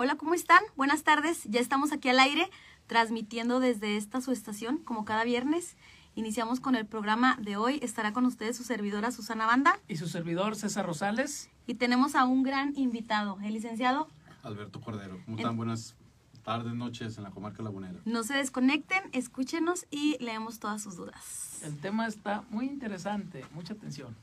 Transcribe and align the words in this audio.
Hola, 0.00 0.14
¿cómo 0.14 0.34
están? 0.34 0.60
Buenas 0.76 1.02
tardes. 1.02 1.42
Ya 1.46 1.58
estamos 1.58 1.90
aquí 1.90 2.08
al 2.08 2.20
aire, 2.20 2.48
transmitiendo 2.86 3.58
desde 3.58 3.96
esta 3.96 4.20
su 4.20 4.30
estación, 4.30 4.78
como 4.78 5.04
cada 5.04 5.24
viernes. 5.24 5.76
Iniciamos 6.14 6.60
con 6.60 6.76
el 6.76 6.86
programa 6.86 7.36
de 7.40 7.56
hoy. 7.56 7.80
Estará 7.82 8.12
con 8.12 8.24
ustedes 8.24 8.56
su 8.56 8.62
servidora 8.62 9.10
Susana 9.10 9.46
Banda. 9.46 9.80
Y 9.88 9.96
su 9.96 10.06
servidor 10.06 10.54
César 10.54 10.86
Rosales. 10.86 11.50
Y 11.66 11.74
tenemos 11.74 12.14
a 12.14 12.26
un 12.26 12.44
gran 12.44 12.76
invitado, 12.76 13.38
el 13.42 13.54
licenciado 13.54 14.06
Alberto 14.44 14.80
Cordero. 14.80 15.18
¿Cómo 15.24 15.36
están? 15.36 15.56
Buenas 15.56 15.96
tardes, 16.44 16.74
noches 16.74 17.18
en 17.18 17.24
la 17.24 17.32
comarca 17.32 17.64
lagunera. 17.64 17.98
No 18.04 18.22
se 18.22 18.34
desconecten, 18.34 19.02
escúchenos 19.10 19.84
y 19.90 20.16
leemos 20.20 20.60
todas 20.60 20.80
sus 20.80 20.94
dudas. 20.94 21.60
El 21.64 21.76
tema 21.76 22.06
está 22.06 22.44
muy 22.50 22.66
interesante, 22.66 23.44
mucha 23.52 23.72
atención. 23.72 24.14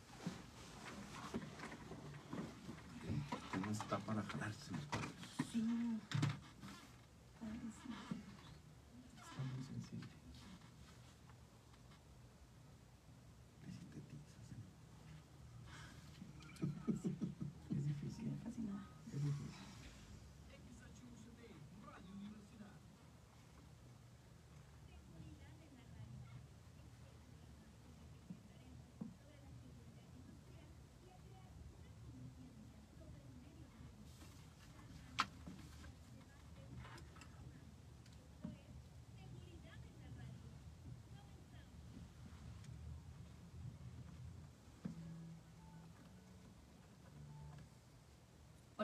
El 3.03 3.59
tema 3.59 3.73
está 3.73 3.97
para 3.97 4.23
jalarse 4.23 4.71
los 5.55 6.01
cabellos. 7.39 7.73
Sí. 7.83 7.91
Está 9.15 9.43
muy 9.43 9.63
sensible. 9.63 10.07
Le 10.25 10.31
sintetizas, 10.31 10.51
¿eh? 17.31 17.71
Es 17.71 17.87
difícil, 17.87 18.37
Casi 18.43 18.61
nada. 18.61 18.83
es 19.15 19.21
difícil. 19.23 19.55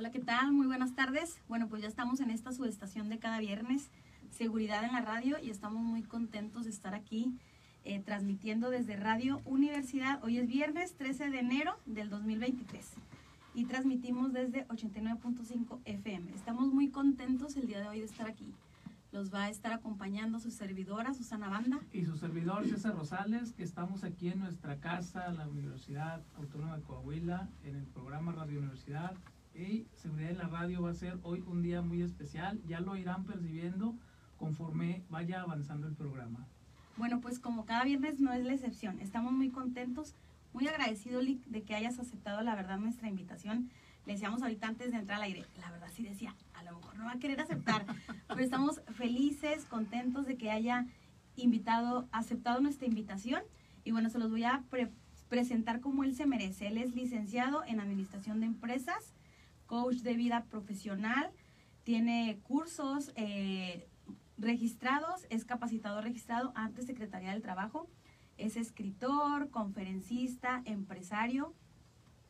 Hola, 0.02 0.10
¿qué 0.10 0.20
tal? 0.20 0.52
Muy 0.52 0.66
buenas 0.66 0.96
tardes. 0.96 1.38
Bueno, 1.48 1.68
pues 1.68 1.84
ya 1.84 1.88
estamos 1.88 2.22
en 2.22 2.32
esta 2.32 2.52
subestación 2.52 3.08
de 3.10 3.20
cada 3.20 3.38
viernes, 3.38 3.92
Seguridad 4.32 4.84
en 4.84 4.94
la 4.94 5.02
Radio, 5.02 5.38
y 5.40 5.52
estamos 5.52 5.84
muy 5.84 6.02
contentos 6.02 6.64
de 6.64 6.72
estar 6.72 6.96
aquí 6.96 7.38
eh, 7.84 8.00
transmitiendo 8.00 8.72
desde 8.72 8.96
Radio 8.96 9.42
Universidad. 9.46 10.20
Hoy 10.24 10.40
es 10.40 10.48
viernes 10.48 10.96
13 10.96 11.30
de 11.30 11.38
enero 11.38 11.78
del 11.86 12.10
2023 12.10 12.84
y 13.54 13.66
transmitimos 13.66 14.34
desde 14.34 14.68
89.5 14.70 15.82
FM. 15.86 16.32
Estamos 16.34 16.74
muy 16.74 16.90
contentos 16.90 17.56
el 17.56 17.68
día 17.68 17.80
de 17.80 17.88
hoy 17.88 18.00
de 18.00 18.06
estar 18.06 18.28
aquí. 18.28 18.56
Los 19.12 19.32
va 19.32 19.44
a 19.44 19.50
estar 19.52 19.72
acompañando 19.72 20.40
su 20.40 20.50
servidora, 20.50 21.14
Susana 21.14 21.48
Banda. 21.48 21.80
Y 21.94 22.06
su 22.06 22.18
servidor 22.18 22.68
César 22.68 22.96
Rosales, 22.96 23.54
que 23.54 23.62
estamos 23.62 24.04
aquí 24.04 24.30
en 24.30 24.40
nuestra 24.40 24.80
casa, 24.80 25.32
la 25.32 25.48
Universidad 25.48 26.24
Autónoma 26.38 26.78
de 26.78 26.82
Coahuila, 26.82 27.50
en 27.64 27.76
el 27.76 27.86
programa 27.86 28.32
Radio 28.32 28.58
Universidad. 28.58 29.16
Y 29.54 29.86
Seguridad 29.96 30.32
en 30.32 30.38
la 30.38 30.48
Radio 30.48 30.82
va 30.82 30.92
a 30.92 30.96
ser 30.96 31.20
hoy 31.24 31.44
un 31.46 31.62
día 31.62 31.82
muy 31.82 32.02
especial. 32.02 32.62
Ya 32.68 32.80
lo 32.80 32.96
irán 32.96 33.26
percibiendo 33.26 33.96
conforme 34.38 35.04
vaya 35.10 35.42
avanzando 35.42 35.88
el 35.88 35.94
programa. 35.94 36.48
Bueno, 36.98 37.22
pues 37.22 37.40
como 37.40 37.66
cada 37.66 37.84
viernes 37.84 38.20
no 38.20 38.32
es 38.34 38.44
la 38.46 38.54
excepción. 38.54 39.00
Estamos 39.00 39.34
muy 39.34 39.50
contentos, 39.50 40.16
muy 40.54 40.68
agradecidos, 40.68 41.26
de 41.48 41.62
que 41.64 41.76
hayas 41.76 42.00
aceptado 42.00 42.42
la 42.42 42.56
verdad 42.56 42.78
nuestra 42.80 43.08
invitación. 43.10 43.70
Le 44.06 44.14
decíamos 44.14 44.42
ahorita 44.42 44.68
antes 44.68 44.92
de 44.92 44.98
entrar 44.98 45.18
al 45.18 45.24
aire, 45.24 45.46
la 45.60 45.70
verdad 45.70 45.88
sí 45.94 46.02
decía, 46.04 46.36
a 46.56 46.64
lo 46.64 46.76
mejor 46.78 46.98
no 46.98 47.06
va 47.06 47.12
a 47.14 47.20
querer 47.20 47.40
aceptar, 47.40 47.86
pero 48.28 48.42
estamos 48.42 48.82
felices, 48.96 49.66
contentos 49.66 50.26
de 50.26 50.38
que 50.38 50.50
haya 50.50 50.88
invitado, 51.36 52.08
aceptado 52.12 52.62
nuestra 52.62 52.88
invitación. 52.88 53.44
Y 53.84 53.92
bueno, 53.92 54.10
se 54.10 54.17
los 54.17 54.32
voy 54.32 54.44
a 54.44 54.64
pre- 54.70 54.92
presentar 55.30 55.82
como 55.82 56.04
él 56.04 56.16
se 56.16 56.26
merece. 56.26 56.67
Él 56.67 56.78
es 56.78 56.95
licenciado 56.95 57.64
en 57.66 57.80
Administración 57.80 58.40
de 58.40 58.48
Empresas, 58.48 59.14
coach 59.71 59.99
de 59.99 60.15
vida 60.15 60.43
profesional, 60.49 61.32
tiene 61.86 62.42
cursos 62.43 63.14
eh, 63.15 63.87
registrados, 64.37 65.26
es 65.30 65.45
capacitador 65.45 66.04
registrado 66.04 66.52
ante 66.55 66.82
Secretaría 66.82 67.32
del 67.32 67.42
Trabajo, 67.42 67.87
es 68.37 68.58
escritor, 68.58 69.49
conferencista, 69.49 70.61
empresario. 70.65 71.55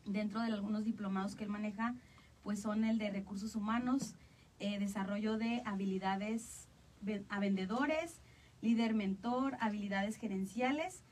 Dentro 0.04 0.40
de 0.40 0.52
algunos 0.52 0.84
diplomados 0.84 1.34
que 1.34 1.42
él 1.42 1.50
maneja, 1.50 1.96
pues 2.44 2.62
son 2.62 2.84
el 2.84 2.98
de 2.98 3.10
recursos 3.10 3.56
humanos, 3.56 4.14
eh, 4.60 4.78
desarrollo 4.78 5.36
de 5.36 5.62
habilidades 5.64 6.68
a 7.28 7.40
vendedores, 7.40 8.20
líder 8.60 8.94
mentor, 8.94 9.56
habilidades 9.58 10.14
gerenciales, 10.14 11.02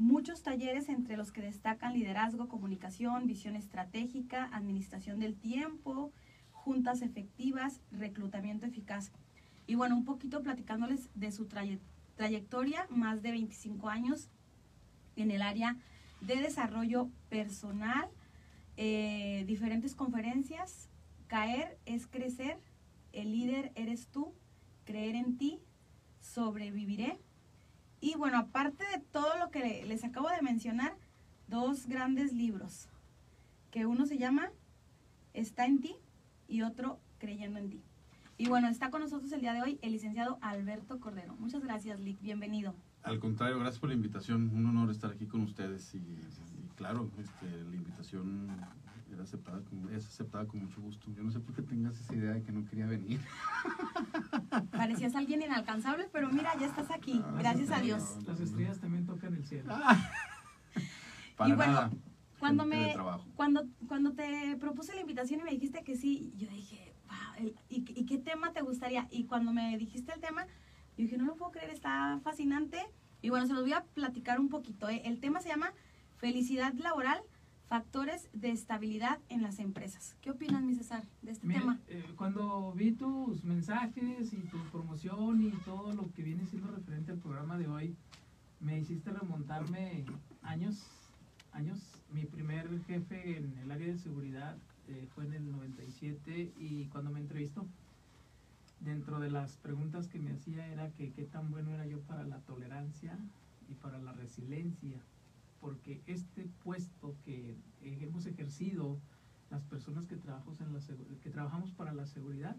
muchos 0.00 0.42
talleres 0.42 0.88
entre 0.88 1.18
los 1.18 1.30
que 1.30 1.42
destacan 1.42 1.92
liderazgo, 1.92 2.48
comunicación, 2.48 3.26
visión 3.26 3.54
estratégica, 3.54 4.48
administración 4.50 5.20
del 5.20 5.36
tiempo, 5.36 6.10
juntas 6.52 7.02
efectivas, 7.02 7.80
reclutamiento 7.92 8.64
eficaz. 8.64 9.12
Y 9.66 9.74
bueno, 9.74 9.94
un 9.96 10.06
poquito 10.06 10.42
platicándoles 10.42 11.10
de 11.14 11.30
su 11.30 11.44
traye- 11.46 11.80
trayectoria, 12.16 12.86
más 12.88 13.20
de 13.20 13.30
25 13.32 13.90
años 13.90 14.30
en 15.16 15.30
el 15.30 15.42
área 15.42 15.76
de 16.22 16.36
desarrollo 16.36 17.10
personal, 17.28 18.08
eh, 18.78 19.44
diferentes 19.46 19.94
conferencias, 19.94 20.88
caer 21.26 21.78
es 21.84 22.06
crecer, 22.06 22.58
el 23.12 23.32
líder 23.32 23.70
eres 23.74 24.06
tú, 24.08 24.32
creer 24.86 25.14
en 25.14 25.36
ti, 25.36 25.60
sobreviviré. 26.20 27.18
Y 28.00 28.14
bueno, 28.16 28.38
aparte 28.38 28.84
de 28.96 28.98
todo 29.12 29.36
lo 29.38 29.50
que 29.50 29.60
le- 29.60 29.86
les 29.86 30.04
acabo 30.04 30.28
de 30.30 30.40
mencionar, 30.42 30.94
dos 31.48 31.86
grandes 31.86 32.32
libros, 32.32 32.88
que 33.70 33.86
uno 33.86 34.06
se 34.06 34.18
llama 34.18 34.50
Está 35.34 35.66
en 35.66 35.80
ti 35.80 35.94
y 36.48 36.62
otro 36.62 36.98
Creyendo 37.18 37.58
en 37.58 37.68
ti. 37.68 37.82
Y 38.38 38.48
bueno, 38.48 38.68
está 38.68 38.90
con 38.90 39.02
nosotros 39.02 39.30
el 39.32 39.42
día 39.42 39.52
de 39.52 39.60
hoy 39.60 39.78
el 39.82 39.92
licenciado 39.92 40.38
Alberto 40.40 40.98
Cordero. 40.98 41.36
Muchas 41.38 41.62
gracias, 41.62 42.00
Lick. 42.00 42.18
Bienvenido. 42.22 42.74
Al 43.02 43.18
contrario, 43.20 43.58
gracias 43.58 43.78
por 43.78 43.90
la 43.90 43.94
invitación. 43.94 44.48
Un 44.56 44.64
honor 44.64 44.90
estar 44.90 45.10
aquí 45.10 45.26
con 45.26 45.42
ustedes. 45.42 45.94
Y, 45.94 45.98
y 45.98 46.68
claro, 46.76 47.10
este, 47.18 47.46
la 47.64 47.76
invitación 47.76 48.48
era 49.12 49.22
aceptada 49.24 49.60
con, 49.64 49.92
es 49.94 50.06
aceptada 50.06 50.46
con 50.46 50.60
mucho 50.60 50.80
gusto. 50.80 51.10
Yo 51.12 51.22
no 51.22 51.30
sé 51.30 51.40
por 51.40 51.54
qué 51.54 51.62
tengas 51.62 51.98
esa 52.00 52.14
idea 52.14 52.32
de 52.32 52.42
que 52.42 52.52
no 52.52 52.64
quería 52.64 52.86
venir. 52.86 53.20
Parecías 54.70 55.14
alguien 55.14 55.42
inalcanzable, 55.42 56.08
pero 56.12 56.30
mira, 56.30 56.52
ya 56.58 56.66
estás 56.66 56.90
aquí. 56.90 57.22
Ah, 57.24 57.36
Gracias 57.38 57.70
a 57.70 57.78
no, 57.78 57.84
Dios. 57.84 58.16
no, 58.22 58.32
Las 58.32 58.40
estrellas 58.40 58.78
también 58.80 59.06
tocan 59.06 59.34
el 59.34 59.44
cielo. 59.44 59.74
Para 61.36 61.50
Y 61.50 61.56
bueno, 61.56 61.72
nada. 61.72 61.90
Cuando 62.38 62.64
me 62.64 62.92
trabajo. 62.94 63.26
cuando 63.36 63.66
cuando 63.86 64.12
te 64.14 64.56
propuse 64.58 64.94
la 64.94 65.02
invitación 65.02 65.40
y 65.40 65.42
me 65.42 65.50
dijiste 65.50 65.84
que 65.84 65.94
sí, 65.94 66.32
yo 66.36 66.48
dije, 66.48 66.94
"Wow, 67.06 67.34
el- 67.46 67.54
¿y, 67.68 67.84
y 68.00 68.06
qué 68.06 68.16
tema 68.18 68.52
te 68.52 68.62
gustaría? 68.62 69.06
Y 69.10 69.24
cuando 69.24 69.52
me 69.52 69.76
dijiste 69.76 70.12
el 70.14 70.20
tema, 70.20 70.46
yo 70.96 71.04
dije, 71.04 71.18
no 71.18 71.26
lo 71.26 71.36
puedo 71.36 71.52
creer, 71.52 71.70
está 71.70 72.18
fascinante. 72.22 72.78
Y 73.20 73.28
bueno, 73.28 73.46
se 73.46 73.52
los 73.52 73.62
voy 73.62 73.74
a 73.74 73.84
platicar 73.84 74.40
un 74.40 74.48
poquito. 74.48 74.88
¿eh? 74.88 75.02
El 75.04 75.20
tema 75.20 75.40
se 75.40 75.48
llama 75.50 75.72
Felicidad 76.16 76.72
laboral, 76.74 77.20
factores 77.70 78.28
de 78.32 78.50
estabilidad 78.50 79.20
en 79.28 79.42
las 79.42 79.60
empresas. 79.60 80.16
¿Qué 80.22 80.32
opinas, 80.32 80.60
mi 80.64 80.74
César, 80.74 81.04
de 81.22 81.30
este 81.30 81.46
Mira, 81.46 81.60
tema? 81.60 81.78
eh, 81.86 82.04
cuando 82.16 82.72
vi 82.72 82.90
tus 82.90 83.44
mensajes 83.44 84.32
y 84.32 84.38
tu 84.38 84.58
promoción 84.72 85.40
y 85.40 85.52
todo 85.64 85.92
lo 85.92 86.12
que 86.12 86.24
viene 86.24 86.44
siendo 86.46 86.66
referente 86.72 87.12
al 87.12 87.18
programa 87.18 87.56
de 87.58 87.68
hoy, 87.68 87.94
me 88.58 88.76
hiciste 88.80 89.12
remontarme 89.12 90.04
años, 90.42 90.84
años. 91.52 91.78
Mi 92.12 92.24
primer 92.24 92.68
jefe 92.86 93.36
en 93.36 93.56
el 93.58 93.70
área 93.70 93.86
de 93.86 93.98
seguridad 93.98 94.56
eh, 94.88 95.06
fue 95.14 95.26
en 95.26 95.34
el 95.34 95.52
97 95.52 96.52
y 96.58 96.86
cuando 96.86 97.12
me 97.12 97.20
entrevistó, 97.20 97.64
dentro 98.80 99.20
de 99.20 99.30
las 99.30 99.58
preguntas 99.58 100.08
que 100.08 100.18
me 100.18 100.32
hacía 100.32 100.66
era 100.66 100.90
que 100.90 101.12
qué 101.12 101.22
tan 101.22 101.52
bueno 101.52 101.70
era 101.70 101.86
yo 101.86 102.00
para 102.00 102.24
la 102.24 102.40
tolerancia 102.40 103.16
y 103.68 103.74
para 103.74 104.00
la 104.00 104.10
resiliencia, 104.10 105.00
porque 105.60 106.02
este 106.06 106.48
puesto 106.64 107.16
que 107.24 107.56
eh, 107.82 107.98
hemos 108.00 108.26
ejercido 108.26 108.98
las 109.50 109.62
personas 109.64 110.06
que 110.06 110.14
en 110.14 110.72
la, 110.72 110.80
que 111.20 111.30
trabajamos 111.30 111.72
para 111.72 111.92
la 111.92 112.06
seguridad 112.06 112.56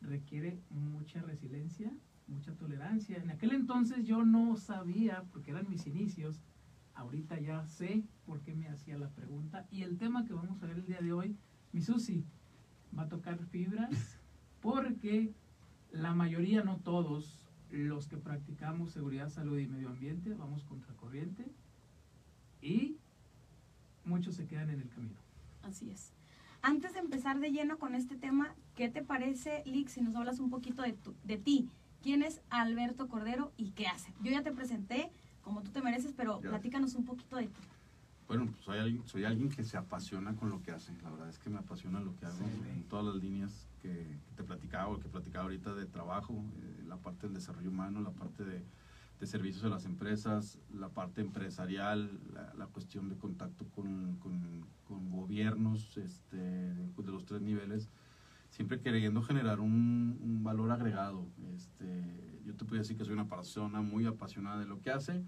requiere 0.00 0.60
mucha 0.70 1.22
resiliencia, 1.22 1.92
mucha 2.26 2.52
tolerancia. 2.54 3.16
En 3.16 3.30
aquel 3.30 3.52
entonces 3.52 4.04
yo 4.04 4.24
no 4.24 4.56
sabía, 4.56 5.24
porque 5.32 5.52
eran 5.52 5.68
mis 5.70 5.86
inicios, 5.86 6.40
ahorita 6.94 7.40
ya 7.40 7.64
sé 7.66 8.04
por 8.26 8.40
qué 8.40 8.54
me 8.54 8.68
hacía 8.68 8.98
la 8.98 9.08
pregunta. 9.10 9.66
Y 9.70 9.82
el 9.82 9.96
tema 9.98 10.24
que 10.26 10.34
vamos 10.34 10.62
a 10.62 10.66
ver 10.66 10.78
el 10.78 10.86
día 10.86 11.00
de 11.00 11.12
hoy, 11.12 11.36
mi 11.72 11.80
Susi, 11.80 12.26
va 12.96 13.04
a 13.04 13.08
tocar 13.08 13.38
fibras, 13.46 14.18
porque 14.60 15.32
la 15.92 16.12
mayoría, 16.12 16.64
no 16.64 16.78
todos, 16.78 17.38
los 17.70 18.08
que 18.08 18.18
practicamos 18.18 18.90
seguridad, 18.90 19.30
salud 19.30 19.58
y 19.58 19.66
medio 19.66 19.88
ambiente, 19.88 20.34
vamos 20.34 20.64
contracorriente 20.64 21.50
y 22.62 22.96
muchos 24.04 24.36
se 24.36 24.46
quedan 24.46 24.70
en 24.70 24.80
el 24.80 24.88
camino. 24.88 25.16
Así 25.62 25.90
es. 25.90 26.12
Antes 26.62 26.92
de 26.94 27.00
empezar 27.00 27.40
de 27.40 27.50
lleno 27.50 27.78
con 27.78 27.94
este 27.94 28.16
tema, 28.16 28.54
¿Qué 28.74 28.88
te 28.88 29.02
parece, 29.02 29.62
Lick, 29.66 29.88
si 29.88 30.00
nos 30.00 30.16
hablas 30.16 30.40
un 30.40 30.48
poquito 30.48 30.80
de, 30.80 30.94
tu- 30.94 31.14
de 31.24 31.36
ti? 31.36 31.68
¿Quién 32.02 32.22
es 32.22 32.40
Alberto 32.48 33.06
Cordero 33.06 33.52
y 33.58 33.72
qué 33.72 33.86
hace? 33.86 34.14
Yo 34.22 34.30
ya 34.32 34.42
te 34.42 34.50
presenté 34.50 35.10
como 35.42 35.60
tú 35.62 35.70
te 35.72 35.82
mereces, 35.82 36.14
pero 36.16 36.40
Ya. 36.40 36.48
platícanos 36.48 36.94
un 36.94 37.04
poquito 37.04 37.36
de 37.36 37.48
ti. 37.48 37.60
Bueno, 38.28 38.46
pues 38.46 38.64
soy 38.64 38.78
alguien, 38.78 39.06
soy 39.06 39.24
alguien 39.24 39.50
que 39.50 39.62
se 39.62 39.76
apasiona 39.76 40.34
con 40.36 40.48
lo 40.48 40.62
que 40.62 40.70
hace. 40.70 40.90
La 41.02 41.10
verdad 41.10 41.28
es 41.28 41.38
que 41.38 41.50
me 41.50 41.58
apasiona 41.58 42.00
lo 42.00 42.16
que 42.16 42.24
hago 42.24 42.38
Sí. 42.38 42.44
en 42.70 42.84
todas 42.84 43.04
las 43.14 43.22
líneas 43.22 43.66
que, 43.82 43.90
que 43.90 44.34
te 44.36 44.42
platicaba 44.42 44.88
o 44.88 44.98
que 44.98 45.08
platicaba 45.10 45.44
ahorita 45.44 45.74
de 45.74 45.84
trabajo, 45.84 46.32
eh, 46.62 46.84
la 46.88 46.96
parte 46.96 47.26
del 47.26 47.34
desarrollo 47.34 47.68
humano, 47.68 48.00
la 48.00 48.12
parte 48.12 48.42
de, 48.42 48.64
de 49.22 49.28
servicios 49.28 49.62
a 49.62 49.68
las 49.68 49.84
empresas, 49.84 50.58
la 50.74 50.88
parte 50.88 51.20
empresarial, 51.20 52.18
la, 52.34 52.52
la 52.54 52.66
cuestión 52.66 53.08
de 53.08 53.16
contacto 53.16 53.64
con, 53.68 54.16
con- 54.16 54.66
con 54.82 55.10
gobiernos 55.10 55.96
este, 55.96 56.36
de, 56.36 56.90
los 57.12 57.24
tres 57.24 57.40
niveles, 57.40 57.88
siempre 58.50 58.80
queriendo 58.80 59.22
generar 59.22 59.60
un, 59.60 60.18
un 60.20 60.42
valor 60.42 60.72
agregado. 60.72 61.28
Este, 61.54 61.86
yo 62.44 62.56
te 62.56 62.64
puedo 62.64 62.82
decir 62.82 62.96
que 62.96 63.04
soy 63.04 63.12
una 63.14 63.28
persona 63.28 63.80
muy 63.80 64.06
apasionada 64.06 64.58
de 64.58 64.66
lo 64.66 64.80
que 64.80 64.90
hace. 64.90 65.22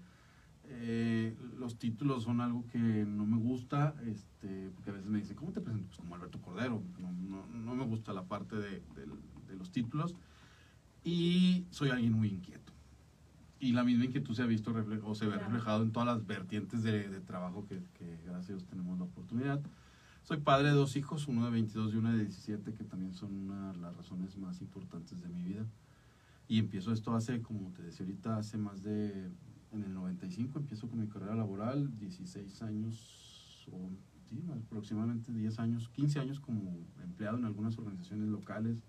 Eh, 0.65 1.37
los 1.57 1.77
títulos 1.77 2.23
son 2.23 2.41
algo 2.41 2.65
que 2.67 2.77
no 2.77 3.25
me 3.25 3.37
gusta, 3.37 3.95
este, 4.05 4.71
porque 4.71 4.89
a 4.89 4.93
veces 4.93 5.09
me 5.09 5.19
dicen, 5.19 5.37
¿cómo 5.37 5.53
te 5.53 5.61
presento? 5.61 5.87
Pues 5.87 5.99
como 5.99 6.15
Alberto 6.15 6.41
Cordero. 6.41 6.83
No, 6.99 7.13
no, 7.13 7.47
no 7.47 7.75
me 7.75 7.85
gusta 7.85 8.11
la 8.11 8.25
parte 8.25 8.57
de, 8.57 8.83
del- 8.93 9.21
de 9.47 9.55
los 9.55 9.71
títulos. 9.71 10.15
Y 11.01 11.65
soy 11.69 11.91
alguien 11.91 12.11
muy 12.11 12.27
inquieto. 12.27 12.64
Y 13.59 13.71
la 13.71 13.83
misma 13.83 14.05
inquietud 14.05 14.35
se 14.35 14.43
ha 14.43 14.45
visto 14.45 14.73
o 15.03 15.15
se 15.15 15.27
ve 15.27 15.37
reflejado 15.37 15.83
en 15.83 15.91
todas 15.91 16.07
las 16.07 16.25
vertientes 16.27 16.83
de, 16.83 17.07
de 17.09 17.21
trabajo 17.21 17.65
que, 17.65 17.81
que 17.97 18.17
gracias 18.25 18.49
a 18.49 18.53
Dios 18.53 18.65
tenemos 18.65 18.97
la 18.97 19.05
oportunidad. 19.05 19.61
Soy 20.23 20.37
padre 20.37 20.69
de 20.69 20.73
dos 20.73 20.95
hijos, 20.95 21.27
uno 21.27 21.45
de 21.45 21.51
22 21.51 21.93
y 21.93 21.97
una 21.97 22.11
de 22.11 22.23
17, 22.23 22.73
que 22.73 22.83
también 22.83 23.13
son 23.13 23.31
una 23.31 23.73
de 23.73 23.77
las 23.77 23.95
razones 23.95 24.35
más 24.37 24.59
importantes 24.59 25.21
de 25.21 25.29
mi 25.29 25.43
vida. 25.43 25.65
Y 26.47 26.57
empiezo 26.57 26.91
esto 26.91 27.15
hace, 27.15 27.41
como 27.41 27.71
te 27.73 27.83
decía 27.83 28.05
ahorita, 28.05 28.37
hace 28.37 28.57
más 28.57 28.81
de, 28.81 29.29
en 29.71 29.83
el 29.83 29.93
95 29.93 30.59
empiezo 30.59 30.89
con 30.89 30.99
mi 30.99 31.07
carrera 31.07 31.35
laboral, 31.35 31.95
16 31.99 32.61
años, 32.63 33.67
o 33.71 33.91
sí, 34.27 34.43
aproximadamente 34.51 35.31
10 35.31 35.59
años, 35.59 35.89
15 35.89 36.19
años 36.19 36.39
como 36.39 36.75
empleado 37.03 37.37
en 37.37 37.45
algunas 37.45 37.77
organizaciones 37.77 38.27
locales, 38.29 38.83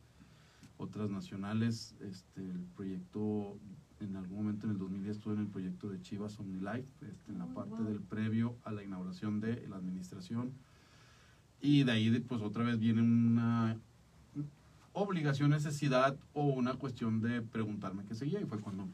otras 0.79 1.11
nacionales. 1.11 1.95
Este, 2.01 2.43
el 2.43 2.65
proyecto, 2.75 3.59
en 4.01 4.17
algún 4.17 4.39
momento 4.39 4.67
en 4.67 4.73
el 4.73 4.79
2010 4.79 5.17
estuve 5.17 5.35
en 5.35 5.41
el 5.41 5.47
proyecto 5.47 5.89
de 5.89 6.01
Chivas 6.03 6.39
OmniLife, 6.39 6.87
este, 7.09 7.33
en 7.33 7.39
la 7.39 7.45
Oh, 7.47 7.55
parte 7.55 7.75
wow. 7.77 7.85
del 7.85 8.01
previo 8.01 8.57
a 8.65 8.73
la 8.73 8.83
inauguración 8.83 9.41
de 9.41 9.67
la 9.69 9.77
administración. 9.77 10.53
Y 11.61 11.85
de 11.85 11.93
ahí, 11.93 12.21
pues 12.21 12.43
otra 12.43 12.65
vez 12.65 12.79
viene 12.79 13.01
una 13.03 13.77
obligación, 14.93 15.51
necesidad 15.51 16.17
o 16.33 16.45
una 16.47 16.75
cuestión 16.75 17.21
de 17.21 17.43
preguntarme 17.43 18.05
qué 18.05 18.15
seguía. 18.15 18.41
Y 18.41 18.45
fue 18.45 18.61
cuando 18.61 18.89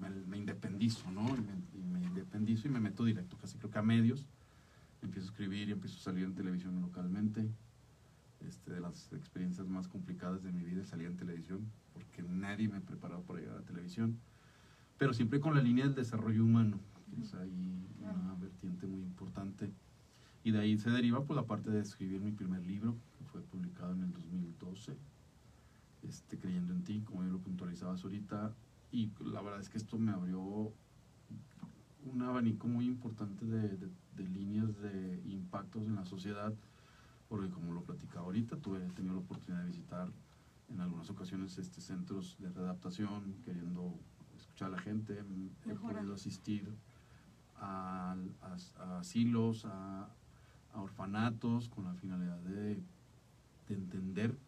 me, 0.00 0.10
me 0.28 0.38
independizo, 0.38 1.10
¿no? 1.10 1.26
Y 1.28 1.40
me, 1.40 1.54
y 1.74 1.82
me 1.92 2.02
independizo 2.06 2.68
y 2.68 2.70
me 2.70 2.80
meto 2.80 3.04
directo, 3.04 3.36
casi 3.40 3.58
creo 3.58 3.70
que 3.70 3.78
a 3.78 3.82
medios. 3.82 4.26
Empiezo 5.02 5.28
a 5.28 5.30
escribir 5.32 5.68
y 5.68 5.72
empiezo 5.72 5.98
a 5.98 6.02
salir 6.02 6.24
en 6.24 6.34
televisión 6.34 6.80
localmente. 6.80 7.48
Este, 8.46 8.72
de 8.72 8.80
las 8.80 9.10
experiencias 9.14 9.66
más 9.68 9.88
complicadas 9.88 10.42
de 10.42 10.52
mi 10.52 10.64
vida 10.64 10.84
salir 10.84 11.06
en 11.06 11.16
televisión, 11.16 11.60
porque 11.94 12.22
nadie 12.22 12.68
me 12.68 12.80
preparaba 12.80 13.22
para 13.22 13.40
llegar 13.40 13.56
a 13.56 13.60
la 13.60 13.64
televisión. 13.66 14.18
Pero 15.04 15.12
siempre 15.12 15.38
con 15.38 15.54
la 15.54 15.60
línea 15.60 15.84
del 15.84 15.94
desarrollo 15.94 16.42
humano, 16.42 16.80
que 17.14 17.20
es 17.20 17.34
ahí 17.34 17.86
una 18.00 18.34
vertiente 18.40 18.86
muy 18.86 19.02
importante. 19.02 19.70
Y 20.42 20.50
de 20.50 20.60
ahí 20.60 20.78
se 20.78 20.88
deriva 20.88 21.22
pues, 21.26 21.36
la 21.36 21.44
parte 21.44 21.68
de 21.68 21.80
escribir 21.82 22.22
mi 22.22 22.32
primer 22.32 22.64
libro, 22.64 22.96
que 23.18 23.24
fue 23.26 23.42
publicado 23.42 23.92
en 23.92 24.00
el 24.00 24.12
2012, 24.14 24.96
este, 26.04 26.38
Creyendo 26.38 26.72
en 26.72 26.84
ti, 26.84 27.02
como 27.02 27.22
yo 27.22 27.32
lo 27.32 27.38
puntualizabas 27.38 28.02
ahorita. 28.02 28.54
Y 28.92 29.10
la 29.22 29.42
verdad 29.42 29.60
es 29.60 29.68
que 29.68 29.76
esto 29.76 29.98
me 29.98 30.10
abrió 30.10 30.72
un 32.06 32.22
abanico 32.22 32.66
muy 32.66 32.86
importante 32.86 33.44
de, 33.44 33.76
de- 33.76 33.90
de 34.16 34.24
líneas 34.26 34.74
de 34.80 35.20
impactos 35.26 35.82
en 35.86 35.96
la 35.96 36.06
sociedad, 36.06 36.54
porque 37.28 37.50
como 37.50 37.74
lo 37.74 37.82
platicaba 37.82 38.24
ahorita, 38.24 38.56
tuve 38.56 38.78
he 38.82 38.88
tenido 38.92 39.12
la 39.16 39.20
oportunidad 39.20 39.64
de 39.64 39.68
visitar 39.68 40.10
en 40.70 40.80
algunas 40.80 41.10
ocasiones 41.10 41.58
este 41.58 41.82
centros 41.82 42.38
de 42.38 42.48
readaptación, 42.48 43.34
queriendo 43.44 43.98
escuchar 44.54 44.68
a 44.72 44.76
la 44.76 44.82
gente, 44.82 45.14
he 45.66 45.74
podido 45.94 46.14
asistir 46.14 46.72
a, 47.56 48.16
a- 48.42 48.56
a 48.82 48.98
asilos, 49.00 49.64
a, 49.64 50.08
a 50.72 50.80
orfanatos, 50.80 51.68
con 51.68 51.84
la 51.84 51.94
finalidad 51.94 52.38
de, 52.38 52.76
de 53.68 53.74
entender 53.74 54.38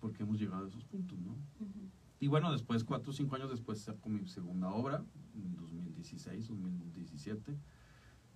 por 0.00 0.12
qué 0.12 0.24
hemos 0.24 0.38
llegado 0.40 0.64
a 0.64 0.68
esos 0.68 0.84
puntos, 0.84 1.16
¿no? 1.20 1.36
Y 2.18 2.26
bueno, 2.26 2.50
después, 2.52 2.82
cuatro 2.84 3.10
o 3.10 3.14
cinco 3.14 3.36
años 3.36 3.50
después, 3.50 3.80
saco 3.80 4.08
mi 4.08 4.26
segunda 4.26 4.68
obra, 4.70 5.02
en 5.36 5.54
2016, 5.56 6.48
2017. 6.48 7.56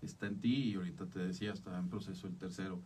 Está 0.00 0.26
en 0.26 0.40
ti 0.40 0.70
y 0.70 0.74
ahorita 0.74 1.06
te 1.06 1.18
decía, 1.18 1.52
está 1.52 1.76
en 1.78 1.88
proceso 1.88 2.26
el 2.28 2.36
tercero. 2.36 2.80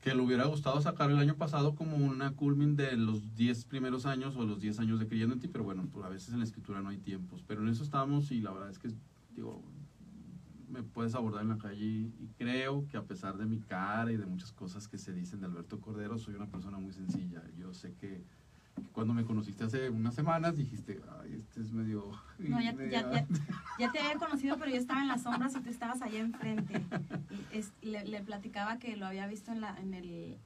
Que 0.00 0.14
le 0.14 0.22
hubiera 0.22 0.46
gustado 0.46 0.80
sacar 0.80 1.10
el 1.10 1.18
año 1.18 1.36
pasado 1.36 1.74
como 1.74 1.96
una 1.96 2.32
culmin 2.32 2.74
de 2.74 2.96
los 2.96 3.34
10 3.34 3.66
primeros 3.66 4.06
años 4.06 4.36
o 4.36 4.44
los 4.44 4.60
10 4.60 4.80
años 4.80 4.98
de 4.98 5.06
creyendo 5.06 5.34
en 5.34 5.40
ti, 5.40 5.48
pero 5.48 5.64
bueno, 5.64 5.86
pues 5.92 6.04
a 6.06 6.08
veces 6.08 6.32
en 6.32 6.38
la 6.38 6.44
escritura 6.44 6.80
no 6.80 6.88
hay 6.88 6.98
tiempos. 6.98 7.44
Pero 7.46 7.62
en 7.62 7.68
eso 7.68 7.82
estamos 7.82 8.30
y 8.32 8.40
la 8.40 8.50
verdad 8.50 8.70
es 8.70 8.78
que, 8.78 8.88
digo, 9.34 9.62
me 10.70 10.82
puedes 10.82 11.14
abordar 11.14 11.42
en 11.42 11.50
la 11.50 11.58
calle 11.58 11.84
y, 11.84 12.30
creo 12.38 12.86
que 12.86 12.96
a 12.96 13.02
pesar 13.02 13.36
de 13.36 13.44
mi 13.44 13.58
cara 13.60 14.12
y 14.12 14.16
de 14.16 14.24
muchas 14.24 14.52
cosas 14.52 14.88
que 14.88 14.96
se 14.96 15.12
dicen 15.12 15.40
de 15.40 15.46
Alberto 15.46 15.80
Cordero, 15.80 16.18
soy 16.18 16.34
una 16.34 16.46
persona 16.46 16.78
muy 16.78 16.92
sencilla. 16.92 17.42
Yo 17.58 17.74
sé 17.74 17.94
que 17.94 18.24
cuando 18.92 19.14
me 19.14 19.24
conociste 19.24 19.64
hace 19.64 19.88
unas 19.90 20.14
semanas 20.14 20.56
dijiste, 20.56 21.00
ay, 21.22 21.34
este 21.34 21.60
es 21.60 21.72
medio... 21.72 22.10
No, 22.38 22.60
ya, 22.60 22.72
ya, 22.72 22.72
media- 22.72 23.00
ya, 23.12 23.26
ya 23.78 23.92
te 23.92 23.98
había 24.00 24.16
conocido, 24.18 24.56
pero 24.58 24.70
yo 24.70 24.76
estaba 24.78 25.00
en 25.02 25.08
las 25.08 25.22
sombras 25.22 25.54
y 25.56 25.60
tú 25.60 25.70
estabas 25.70 26.02
allá 26.02 26.18
enfrente. 26.20 26.82
Y 27.30 27.56
es- 27.58 27.72
le, 27.82 28.04
le 28.04 28.20
platicaba 28.22 28.78
que 28.78 28.96
lo 28.96 29.06
había 29.06 29.26
visto 29.26 29.52
en, 29.52 29.60
la, 29.60 29.76
en 29.78 29.94
el 29.94 30.38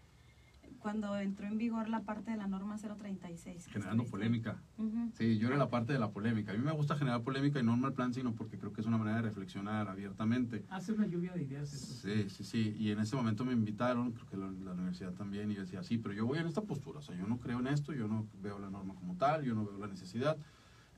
cuando 0.85 1.17
entró 1.19 1.47
en 1.47 1.57
vigor 1.57 1.89
la 1.89 2.03
parte 2.03 2.31
de 2.33 2.37
la 2.37 2.47
norma 2.47 2.77
036. 2.77 3.65
que 3.65 3.73
Generando 3.73 4.05
polémica. 4.05 4.63
Ujú. 4.77 5.11
Sí, 5.15 5.39
yo 5.39 5.49
era 5.49 5.57
la 5.57 5.71
parte 5.71 5.95
de 5.95 5.99
la 5.99 6.11
polémica. 6.11 6.53
A 6.53 6.55
mí 6.55 6.63
me 6.63 6.73
gusta 6.73 6.95
generar 6.95 7.23
polémica 7.23 7.59
y 7.59 7.63
no 7.63 7.73
en 7.73 7.81
mal 7.81 7.95
plan, 7.95 8.13
sino 8.13 8.35
porque 8.35 8.59
creo 8.59 8.71
que 8.75 8.83
es 8.83 8.87
una 8.87 8.99
manera 8.99 9.17
de 9.17 9.23
reflexionar 9.23 9.89
abiertamente. 9.89 10.67
Hace 10.69 10.93
una 10.93 11.07
lluvia 11.07 11.33
de 11.33 11.43
ideas 11.45 11.73
eso. 11.73 11.95
Sí, 12.07 12.29
sí, 12.29 12.45
sí. 12.45 12.77
Y 12.79 12.91
en 12.91 12.99
ese 12.99 13.17
momento 13.17 13.47
me 13.47 13.55
invitaron, 13.55 14.13
creo 14.13 14.27
que 14.27 14.37
la, 14.37 14.51
la 14.51 14.73
universidad 14.75 15.15
también, 15.15 15.51
y 15.51 15.55
yo 15.55 15.63
decía, 15.63 15.83
sí, 15.83 15.97
pero 15.97 16.13
yo 16.15 16.27
voy 16.27 16.39
en 16.39 16.47
esta 16.49 16.61
postura. 16.61 16.99
O 16.99 17.03
sea, 17.03 17.17
yo 17.17 17.27
no 17.27 17.41
creo 17.41 17.61
en 17.61 17.69
esto, 17.69 17.95
yo 17.95 18.07
no 18.07 18.29
veo 18.43 18.59
la 18.59 18.69
norma 18.69 18.95
como 18.95 19.17
tal, 19.17 19.43
yo 19.43 19.55
no 19.55 19.65
veo 19.65 19.79
la 19.79 19.87
necesidad. 19.87 20.37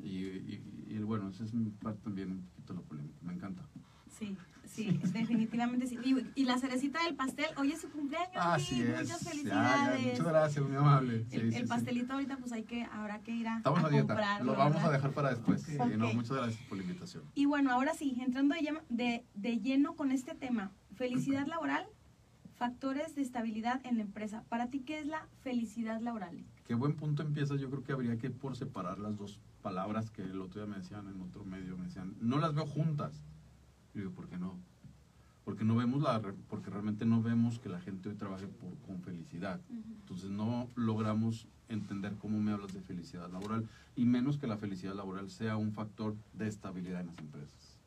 Y, 0.01 0.09
y- 0.27 0.85
y, 0.89 0.99
bueno, 0.99 1.29
esa 1.29 1.45
es 1.45 1.55
mi 1.55 1.71
parte 1.71 2.01
también, 2.03 2.33
un 2.33 2.43
poquito 2.43 2.75
la 2.75 2.81
polémica. 2.81 3.19
Me 3.23 3.35
encanta. 3.35 3.63
Sí, 4.11 4.37
sí, 4.77 5.01
definitivamente 5.13 5.87
sí. 5.87 5.99
Y, 6.05 6.41
y 6.41 6.45
la 6.45 6.59
cerecita 6.59 7.03
del 7.05 7.17
pastel, 7.17 7.47
hoy 7.57 7.73
es 7.73 7.81
su 7.81 7.91
cumpleaños. 7.91 8.31
Así 8.37 8.77
Lick, 8.77 8.89
es. 8.89 9.01
Muchas 9.01 9.09
Ya, 9.09 9.17
ya, 9.25 9.31
felicidades. 9.31 10.07
muchas 10.07 10.27
gracias, 10.27 10.65
muy 10.67 10.77
amable. 10.77 11.25
Sí, 11.31 11.37
el, 11.37 11.51
sí, 11.51 11.57
el 11.57 11.63
sí. 11.63 11.69
pastelito 11.69 12.13
ahorita 12.13 12.37
pues 12.37 12.53
hay 12.53 12.63
que, 12.65 12.85
habrá 12.85 13.21
que 13.21 13.33
ir 13.33 13.49
a, 13.49 13.57
Estamos 13.59 13.83
a, 13.85 13.89
dieta. 13.89 14.39
Lo 14.45 14.55
vamos 14.55 14.75
¿verdad? 14.75 14.91
a 14.91 14.93
dejar 14.93 15.11
para 15.13 15.31
después. 15.31 15.67
No, 15.97 16.13
muchas 16.15 16.37
gracias 16.37 16.63
por 16.69 16.79
la 16.79 16.85
invitación. 16.85 17.25
Y 17.35 17.47
bueno, 17.47 17.71
ahora 17.73 17.95
sí, 17.95 18.17
entrando 18.21 18.55
de, 18.55 18.61
lleno- 18.61 18.83
de, 18.89 19.25
de 19.35 19.59
lleno 19.61 19.95
con 19.97 20.13
este 20.13 20.35
tema, 20.35 20.71
felicidad 20.95 21.47
laboral, 21.47 21.87
factores 22.57 23.15
de 23.15 23.23
estabilidad 23.23 23.81
en 23.85 23.97
la 23.97 24.03
empresa. 24.03 24.45
Para 24.49 24.69
ti, 24.69 24.81
¿qué 24.81 24.99
es 25.01 25.07
la 25.07 25.27
felicidad 25.43 26.01
laboral? 26.01 26.45
Qué 26.67 26.75
buen 26.75 26.95
punto 26.95 27.23
empiezas. 27.23 27.61
Yo 27.61 27.69
creo 27.71 27.85
que 27.85 27.93
habría 27.93 28.17
que 28.19 28.31
por 28.31 28.57
separar 28.57 28.99
las 28.99 29.17
dos 29.17 29.39
palabras 29.63 30.11
que 30.11 30.23
el 30.23 30.41
otro 30.41 30.65
día 30.65 30.71
me 30.73 30.79
decían 30.81 31.07
en 31.09 31.21
otro 31.21 31.45
medio. 31.45 31.77
Me 31.77 31.85
decían, 31.85 32.15
no 32.21 32.39
las 32.39 32.55
veo 32.55 32.67
juntas. 32.67 33.23
Y 33.97 34.01
digo, 34.01 34.13
¿por 34.13 34.29
qué 34.29 34.37
no? 34.37 34.55
Porque 35.47 35.65
no 35.65 35.75
vemos 35.75 36.03
la, 36.03 36.21
porque 36.51 36.71
realmente 36.71 37.07
no 37.07 37.23
vemos 37.23 37.59
que 37.59 37.71
la 37.71 37.81
gente 37.81 38.11
hoy 38.11 38.15
trabaje 38.15 38.47
por, 38.47 38.77
con 38.87 39.01
felicidad. 39.01 39.59
Entonces 39.71 40.29
no 40.29 40.69
logramos 40.75 41.47
entender 41.71 42.15
cómo 42.21 42.39
me 42.39 42.53
hablas 42.53 42.75
de 42.75 42.83
felicidad 42.83 43.31
laboral 43.31 43.67
y 43.97 44.05
menos 44.05 44.37
que 44.37 44.47
la 44.47 44.59
felicidad 44.59 44.95
laboral 44.95 45.31
sea 45.31 45.57
un 45.57 45.73
factor 45.73 46.15
de 46.35 46.47
estabilidad 46.47 47.01
en 47.01 47.07
las 47.07 47.19
empresas. 47.19 47.79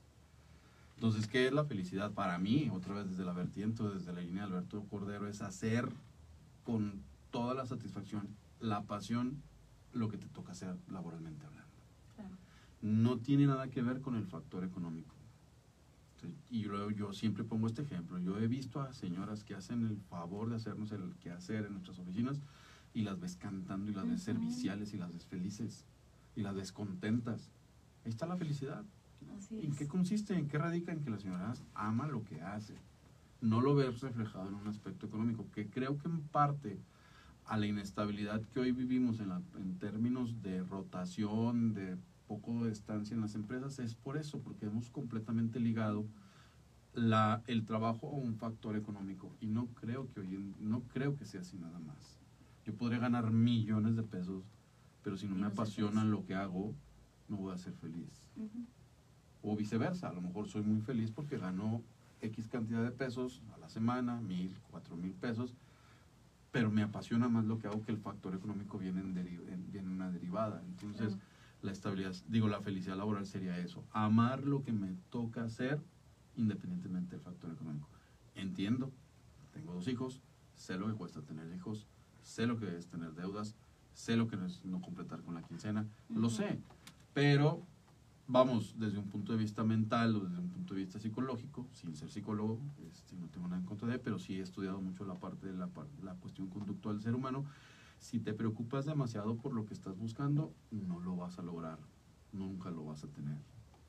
Entonces, 0.96 1.28
¿qué 1.28 1.46
es 1.48 1.54
la 1.54 1.64
felicidad? 1.64 2.12
Para 2.12 2.40
mí, 2.40 2.70
otra 2.74 2.96
vez 2.96 3.10
desde 3.10 3.24
la 3.24 3.34
vertiente, 3.34 3.84
desde 3.84 4.12
la 4.12 4.22
línea 4.22 4.48
de 4.48 4.50
Alberto 4.50 4.84
Cordero, 4.90 5.28
es 5.28 5.42
hacer 5.42 5.88
con 6.66 7.04
toda 7.32 7.54
la 7.54 7.66
satisfacción, 7.68 8.28
la 8.60 8.82
pasión, 8.82 9.42
lo 9.94 10.10
que 10.10 10.18
te 10.18 10.28
toca 10.28 10.54
hacer 10.54 10.76
laboralmente 10.92 11.46
hablando. 11.46 11.70
Claro. 12.16 12.36
No 12.82 13.18
tiene 13.18 13.46
nada 13.46 13.70
que 13.70 13.82
ver 13.82 14.02
con 14.02 14.16
el 14.16 14.26
factor 14.26 14.64
económico. 14.64 15.19
Sí, 16.22 16.36
Y 16.50 16.64
luego 16.64 16.92
yo 16.92 17.14
siempre 17.14 17.44
pongo 17.44 17.68
este 17.68 17.82
ejemplo. 17.84 18.18
Yo 18.20 18.38
he 18.40 18.48
visto 18.48 18.82
a 18.82 18.94
señoras 18.94 19.44
que 19.44 19.56
hacen 19.56 19.86
el 19.86 19.98
favor 19.98 20.50
de 20.50 20.56
hacernos 20.58 20.92
el 20.92 21.16
quehacer 21.22 21.66
en 21.66 21.74
nuestras 21.74 21.98
oficinas 22.00 22.42
y 22.94 23.04
las 23.04 23.20
ves 23.20 23.36
cantando 23.38 23.92
y 23.92 23.94
las 23.94 24.04
ves 24.06 24.16
Ujú. 24.16 24.26
serviciales 24.40 24.94
y 24.94 24.98
las 24.98 25.14
ves 25.14 25.26
felices 25.26 25.86
y 26.36 26.42
las 26.42 26.56
ves 26.56 26.72
contentas. 26.72 27.52
Ahí 28.04 28.10
está 28.10 28.26
la 28.26 28.36
felicidad. 28.38 28.84
Así 29.38 29.60
¿En 29.60 29.72
es. 29.72 29.78
qué 29.78 29.88
consiste? 29.88 30.34
¿En 30.38 30.48
qué 30.48 30.58
radica? 30.58 30.92
En 30.92 31.02
que 31.02 31.10
la 31.10 31.20
señora 31.20 31.54
ama 31.74 32.08
lo 32.08 32.24
que 32.24 32.42
hace. 32.42 32.76
No 33.42 33.62
lo 33.62 33.76
ves 33.76 34.02
reflejado 34.02 34.50
en 34.50 34.56
un 34.56 34.68
aspecto 34.68 35.06
económico, 35.06 35.46
que 35.54 35.70
creo 35.70 35.98
que 35.98 36.08
en 36.10 36.22
parte 36.22 36.80
a 37.46 37.58
la 37.58 37.66
inestabilidad 37.66 38.42
que 38.42 38.60
hoy 38.60 38.72
vivimos 38.74 39.20
en, 39.22 39.30
la- 39.30 39.42
en 39.58 39.78
términos 39.80 40.42
de 40.42 40.62
rotación, 40.64 41.74
de 41.74 41.98
poco 42.30 42.64
de 42.64 42.72
estancia 42.72 43.16
en 43.16 43.22
las 43.22 43.34
empresas, 43.34 43.80
es 43.80 43.96
por 43.96 44.16
eso, 44.16 44.40
porque 44.40 44.68
hemos 44.68 44.92
completamente 44.92 45.60
ligado 45.60 46.06
la, 46.94 47.42
el 47.48 47.66
trabajo 47.66 48.08
a 48.08 48.14
un 48.14 48.36
factor 48.36 48.76
económico. 48.76 49.36
Y 49.42 49.48
no 49.48 49.66
creo 49.74 50.08
que 50.12 50.20
hoy 50.20 50.36
en- 50.36 50.56
no 50.60 50.82
creo 50.94 51.16
que 51.18 51.26
sea 51.26 51.42
así 51.42 51.58
nada 51.58 51.80
más. 51.80 52.20
Yo 52.66 52.76
podría 52.76 53.00
ganar 53.00 53.32
millones 53.32 53.96
de 53.96 54.04
pesos, 54.04 54.44
pero 55.04 55.18
si 55.18 55.28
no 55.28 55.34
me 55.36 55.48
apasiona 55.48 56.04
lo 56.06 56.24
que 56.26 56.36
hago, 56.36 56.76
no 57.30 57.38
voy 57.38 57.52
a 57.54 57.58
ser 57.58 57.74
feliz 57.74 58.28
o 59.42 59.56
viceversa. 59.56 60.10
A 60.10 60.14
lo 60.14 60.22
mejor 60.22 60.48
soy 60.48 60.62
muy 60.62 60.82
feliz 60.82 61.10
porque 61.12 61.38
gano 61.40 61.82
X 62.22 62.48
cantidad 62.48 62.84
de 62.84 62.92
pesos 62.92 63.42
a 63.56 63.58
la 63.58 63.70
semana, 63.70 64.22
mil, 64.22 64.56
cuatro 64.70 64.96
mil 64.96 65.14
pesos, 65.14 65.56
pero 66.52 66.70
me 66.70 66.84
apasiona 66.84 67.28
más 67.28 67.46
lo 67.46 67.58
que 67.58 67.68
hago 67.68 67.82
que 67.82 67.92
el 67.92 67.98
factor 67.98 68.36
económico 68.36 68.78
viene 68.78 69.00
en, 69.02 69.16
deri- 69.16 69.48
en- 69.52 69.72
viene 69.72 69.88
en 69.88 69.94
una 69.96 70.12
derivada. 70.12 70.62
Entonces. 70.68 71.14
La 71.62 71.72
estabilidad, 71.72 72.16
digo, 72.28 72.48
la 72.48 72.62
felicidad 72.62 72.98
laboral 72.98 73.26
sería 73.26 73.58
eso, 73.58 73.84
amar 73.92 74.44
lo 74.46 74.64
que 74.64 74.72
me 74.72 74.96
toca 75.10 75.44
hacer 75.44 75.82
independientemente 76.36 77.16
del 77.16 77.22
factor 77.22 77.52
económico. 77.52 77.90
Entiendo, 78.36 78.92
tengo 79.52 79.74
dos 79.74 79.88
hijos, 79.88 80.22
sé 80.56 80.78
lo 80.78 80.88
que 80.88 80.94
cuesta 80.94 81.22
tener 81.22 81.54
hijos, 81.54 81.88
sé 82.24 82.48
lo 82.48 82.58
que 82.58 82.78
es 82.78 82.88
tener 82.88 83.14
deudas, 83.14 83.56
sé 83.94 84.16
lo 84.16 84.28
que 84.28 84.38
es 84.46 84.64
no 84.64 84.82
completar 84.82 85.22
con 85.22 85.36
la 85.36 85.42
quincena, 85.42 85.86
lo 86.10 86.30
sé, 86.30 86.60
pero 87.14 87.66
vamos, 88.28 88.76
desde 88.78 88.98
un 88.98 89.10
punto 89.10 89.34
de 89.34 89.40
vista 89.40 89.64
mental 89.64 90.16
o 90.16 90.20
desde 90.22 90.40
un 90.40 90.50
punto 90.50 90.76
de 90.76 90.82
vista 90.82 91.00
psicológico, 91.00 91.68
sin 91.74 91.96
ser 91.96 92.10
psicólogo, 92.10 92.60
este, 92.90 93.18
no 93.18 93.28
tengo 93.28 93.48
nada 93.48 93.60
en 93.60 93.66
contra 93.66 93.88
de, 93.90 94.00
pero 94.00 94.20
sí 94.20 94.40
he 94.40 94.42
estudiado 94.42 94.80
mucho 94.80 95.04
la 95.04 95.16
parte 95.16 95.48
de 95.52 95.58
la 95.58 96.14
cuestión 96.22 96.48
conductual 96.48 96.96
del 96.96 97.04
ser 97.04 97.16
humano. 97.16 97.46
Si 98.00 98.20
te 98.20 98.34
preocupas 98.34 98.86
demasiado 98.86 99.38
por 99.38 99.54
lo 99.54 99.66
que 99.66 99.74
estás 99.74 99.98
buscando, 99.98 100.54
no 100.72 101.00
lo 101.00 101.16
vas 101.16 101.38
a 101.38 101.44
lograr, 101.44 101.80
nunca 102.32 102.72
lo 102.72 102.86
vas 102.86 103.04
a 103.04 103.08
tener. 103.08 103.38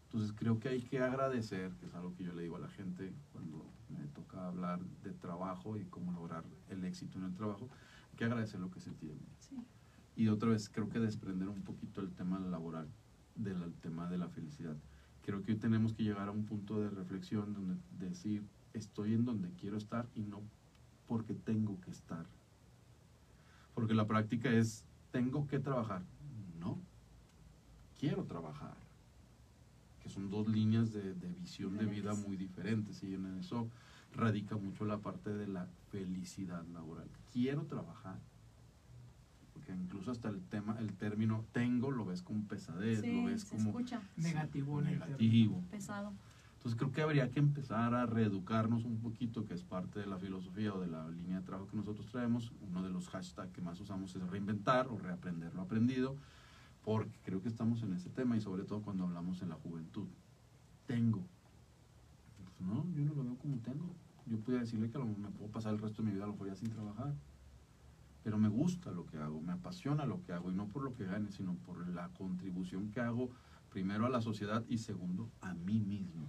Entonces 0.05 0.33
creo 0.33 0.59
que 0.59 0.69
hay 0.69 0.83
que 0.83 0.99
agradecer, 0.99 1.73
que 1.77 1.87
es 1.87 1.95
algo 1.95 2.15
que 2.15 2.25
yo 2.25 2.33
le 2.33 2.43
digo 2.43 2.57
a 2.57 2.61
la 2.61 2.69
gente 2.69 3.15
cuando 3.33 3.65
me 3.89 4.09
toca 4.09 4.49
hablar 4.49 4.81
de 5.03 5.13
trabajo 5.13 5.77
y 5.77 5.85
cómo 5.85 6.11
lograr 6.11 6.45
el 6.69 6.85
éxito 6.85 7.19
en 7.19 7.27
el 7.27 7.35
trabajo, 7.35 7.69
hay 8.11 8.17
que 8.17 8.25
agradecer 8.25 8.59
lo 8.59 8.71
que 8.71 8.81
se 8.81 8.91
tiene. 8.91 9.21
Sí. 9.39 9.57
Y 10.17 10.29
otra 10.29 10.51
vez 10.51 10.69
creo 10.69 10.89
que 10.89 10.99
desprender 10.99 11.49
un 11.49 11.63
poquito 11.63 12.01
el 12.01 12.11
tema 12.11 12.41
laboral 12.41 12.89
del 13.37 13.63
el 13.63 13.75
tema 13.75 14.11
de 14.11 14.19
la 14.19 14.29
felicidad. 14.29 14.77
Creo 15.23 15.43
que 15.43 15.53
hoy 15.53 15.59
tenemos 15.59 15.93
que 15.95 16.03
llegar 16.03 16.29
a 16.29 16.33
un 16.33 16.45
punto 16.45 16.81
de 16.81 16.91
reflexión 16.91 17.55
donde 17.55 17.77
decir 17.99 18.45
estoy 18.73 19.15
en 19.15 19.25
donde 19.25 19.53
quiero 19.53 19.77
estar 19.77 20.09
y 20.15 20.23
no 20.23 20.43
porque 21.07 21.35
tengo 21.35 21.81
que 21.81 21.91
estar. 21.91 22.27
Porque 23.75 23.95
la 23.95 24.07
práctica 24.07 24.51
es 24.51 24.85
tengo 25.11 25.47
que 25.47 25.59
trabajar. 25.59 26.03
No, 26.59 26.79
quiero 27.99 28.25
trabajar. 28.25 28.75
Que 30.03 30.09
son 30.09 30.31
dos 30.31 30.49
líneas 30.49 30.93
de, 30.93 31.15
de 31.15 31.29
visión 31.29 31.77
de 31.77 31.87
vida 31.87 32.15
muy 32.15 32.37
diferentes 32.37 33.03
y 33.03 33.15
en 33.15 33.39
eso 33.39 33.69
radica 34.15 34.57
mucho 34.57 34.85
la 34.85 34.99
parte 34.99 35.31
de 35.31 35.47
la 35.47 35.67
felicidad 35.91 36.65
laboral. 36.69 37.09
Quiero 37.33 37.63
trabajar 37.65 38.19
porque 39.53 39.73
incluso 39.73 40.11
hasta 40.11 40.29
el 40.31 40.41
tema, 40.41 40.77
el 40.79 40.95
término 40.95 41.45
tengo 41.53 41.91
lo 41.91 42.05
ves 42.07 42.23
como 42.23 42.45
pesadez, 42.49 43.03
Sí, 43.03 43.13
lo 43.15 43.25
ves 43.25 43.43
se 43.43 43.57
como 43.57 43.71
escucha 43.71 44.01
Negativo 44.17 44.81
negativo. 44.81 45.63
pesado. 45.71 46.13
Entonces 46.61 46.79
creo 46.79 46.93
que 46.93 47.01
habría 47.01 47.31
que 47.31 47.39
empezar 47.39 47.95
a 47.95 48.05
reeducarnos 48.05 48.85
un 48.85 49.01
poquito, 49.01 49.47
que 49.47 49.55
es 49.55 49.65
parte 49.65 49.99
de 49.99 50.05
la 50.05 50.19
filosofía 50.19 50.75
o 50.75 50.79
de 50.79 50.89
la 50.89 51.09
línea 51.09 51.39
de 51.39 51.43
trabajo 51.47 51.71
que 51.71 51.77
nosotros 51.79 52.07
traemos. 52.09 52.53
Uno 52.61 52.83
de 52.83 52.91
los 52.91 53.09
hashtags 53.09 53.51
que 53.51 53.63
más 53.63 53.81
usamos 53.81 54.15
es 54.15 54.23
reinventar 54.29 54.87
o 54.89 54.99
reaprender 54.99 55.55
lo 55.55 55.63
aprendido, 55.63 56.17
porque 56.85 57.19
creo 57.23 57.41
que 57.41 57.49
estamos 57.49 57.83
en 57.83 57.95
ese 57.95 58.11
tema 58.11 58.37
y 58.37 58.43
sobre 58.43 58.65
todo 58.65 58.83
cuando 58.83 59.05
hablamos 59.05 59.41
en 59.41 59.49
la 59.49 59.55
juventud. 59.55 60.07
Tengo. 60.87 61.25
Pues 62.37 62.69
no, 62.69 62.85
yo 62.93 63.07
no 63.07 63.15
lo 63.15 63.25
veo 63.25 63.39
como 63.39 63.57
tengo. 63.61 63.95
Yo 64.27 64.39
podría 64.41 64.61
decirle 64.61 64.91
que 64.91 64.99
me 64.99 65.31
puedo 65.31 65.51
pasar 65.51 65.73
el 65.73 65.81
resto 65.81 66.03
de 66.03 66.09
mi 66.09 66.15
vida 66.15 66.25
a 66.25 66.27
lo 66.27 66.35
mejor 66.35 66.49
ya 66.49 66.57
sin 66.57 66.69
trabajar. 66.69 67.15
Pero 68.23 68.37
me 68.37 68.51
gusta 68.51 68.93
lo 68.93 69.07
que 69.07 69.17
hago, 69.17 69.41
me 69.41 69.53
apasiona 69.53 70.05
lo 70.05 70.23
que 70.25 70.35
hago 70.35 70.51
y 70.51 70.55
no 70.55 70.69
por 70.69 70.83
lo 70.83 70.93
que 70.93 71.07
gane, 71.07 71.33
sino 71.33 71.55
por 71.55 71.89
la 71.89 72.11
contribución 72.11 72.91
que 72.91 73.01
hago 73.01 73.31
primero 73.71 74.05
a 74.05 74.11
la 74.11 74.21
sociedad 74.21 74.63
y 74.69 74.77
segundo 74.77 75.31
a 75.41 75.55
mí 75.55 75.81
mismo. 75.81 76.27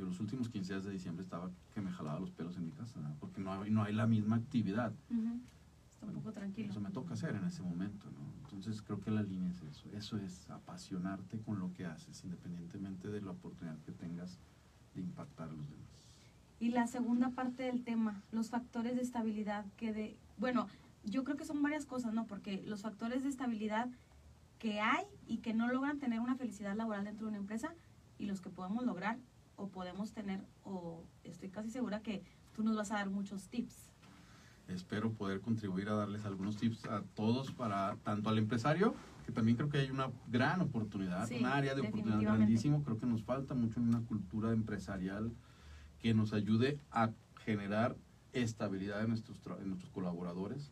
Yo 0.00 0.06
los 0.06 0.18
últimos 0.18 0.48
15 0.48 0.72
días 0.72 0.84
de 0.86 0.92
diciembre 0.92 1.22
estaba 1.22 1.50
que 1.74 1.82
me 1.82 1.90
jalaba 1.90 2.18
los 2.18 2.30
pelos 2.30 2.56
en 2.56 2.64
mi 2.64 2.70
casa, 2.70 2.98
¿no? 3.00 3.14
porque 3.20 3.38
no 3.38 3.52
hay, 3.52 3.70
no 3.70 3.82
hay 3.82 3.92
la 3.92 4.06
misma 4.06 4.36
actividad. 4.36 4.94
Ujú. 5.10 5.38
Está 5.92 6.06
un 6.06 6.14
poco 6.14 6.32
tranquilo. 6.32 6.70
Eso 6.70 6.80
me 6.80 6.90
toca 6.90 7.12
hacer 7.12 7.36
en 7.36 7.44
ese 7.44 7.62
momento, 7.62 8.10
¿no? 8.10 8.32
Entonces 8.44 8.80
creo 8.80 8.98
que 8.98 9.10
la 9.10 9.22
línea 9.22 9.50
es 9.50 9.60
eso. 9.60 9.90
Eso 9.92 10.16
es 10.16 10.48
apasionarte 10.48 11.38
con 11.40 11.58
lo 11.58 11.74
que 11.74 11.84
haces, 11.84 12.24
independientemente 12.24 13.08
de 13.08 13.20
la 13.20 13.32
oportunidad 13.32 13.78
que 13.80 13.92
tengas 13.92 14.38
de 14.94 15.02
impactar 15.02 15.50
a 15.50 15.52
los 15.52 15.68
demás. 15.68 15.84
Y 16.60 16.70
la 16.70 16.86
segunda 16.86 17.32
parte 17.32 17.64
del 17.64 17.84
tema, 17.84 18.22
los 18.32 18.48
factores 18.48 18.96
de 18.96 19.02
estabilidad 19.02 19.66
que 19.76 19.92
de, 19.92 20.16
bueno, 20.38 20.66
yo 21.04 21.24
creo 21.24 21.36
que 21.36 21.44
son 21.44 21.62
varias 21.62 21.84
cosas, 21.84 22.14
¿no? 22.14 22.26
Porque 22.26 22.62
los 22.64 22.80
factores 22.80 23.22
de 23.22 23.28
estabilidad 23.28 23.90
que 24.58 24.80
hay 24.80 25.04
y 25.26 25.38
que 25.38 25.52
no 25.52 25.68
logran 25.68 25.98
tener 25.98 26.20
una 26.20 26.36
felicidad 26.36 26.74
laboral 26.74 27.04
dentro 27.04 27.26
de 27.26 27.32
una 27.32 27.38
empresa 27.38 27.74
y 28.18 28.24
los 28.24 28.40
que 28.40 28.48
podemos 28.48 28.86
lograr 28.86 29.18
o 29.60 29.68
podemos 29.68 30.12
tener 30.12 30.40
o 30.64 31.04
estoy 31.22 31.50
casi 31.50 31.70
segura 31.70 32.00
que 32.00 32.22
tú 32.54 32.62
nos 32.62 32.76
vas 32.76 32.90
a 32.90 32.94
dar 32.94 33.10
muchos 33.10 33.48
tips. 33.48 33.92
Espero 34.68 35.12
poder 35.12 35.40
contribuir 35.40 35.88
a 35.88 35.94
darles 35.94 36.24
algunos 36.24 36.56
tips 36.56 36.86
a 36.86 37.02
todos 37.14 37.50
para 37.52 37.96
tanto 38.04 38.30
al 38.30 38.38
empresario, 38.38 38.94
que 39.26 39.32
también 39.32 39.56
creo 39.56 39.68
que 39.68 39.78
hay 39.78 39.90
una 39.90 40.10
gran 40.28 40.60
oportunidad, 40.60 41.26
Sí, 41.28 41.38
un 41.38 41.46
área 41.46 41.74
de 41.74 41.82
oportunidad 41.82 42.20
grandísimo. 42.20 42.82
Creo 42.84 42.98
que 42.98 43.06
nos 43.06 43.22
falta 43.22 43.54
mucho 43.54 43.80
en 43.80 43.88
una 43.88 44.00
cultura 44.00 44.52
empresarial 44.52 45.32
que 45.98 46.14
nos 46.14 46.32
ayude 46.32 46.78
a 46.90 47.10
generar 47.44 47.96
estabilidad 48.32 49.02
en 49.02 49.08
nuestros, 49.08 49.38
en 49.60 49.68
nuestros 49.68 49.90
colaboradores. 49.90 50.70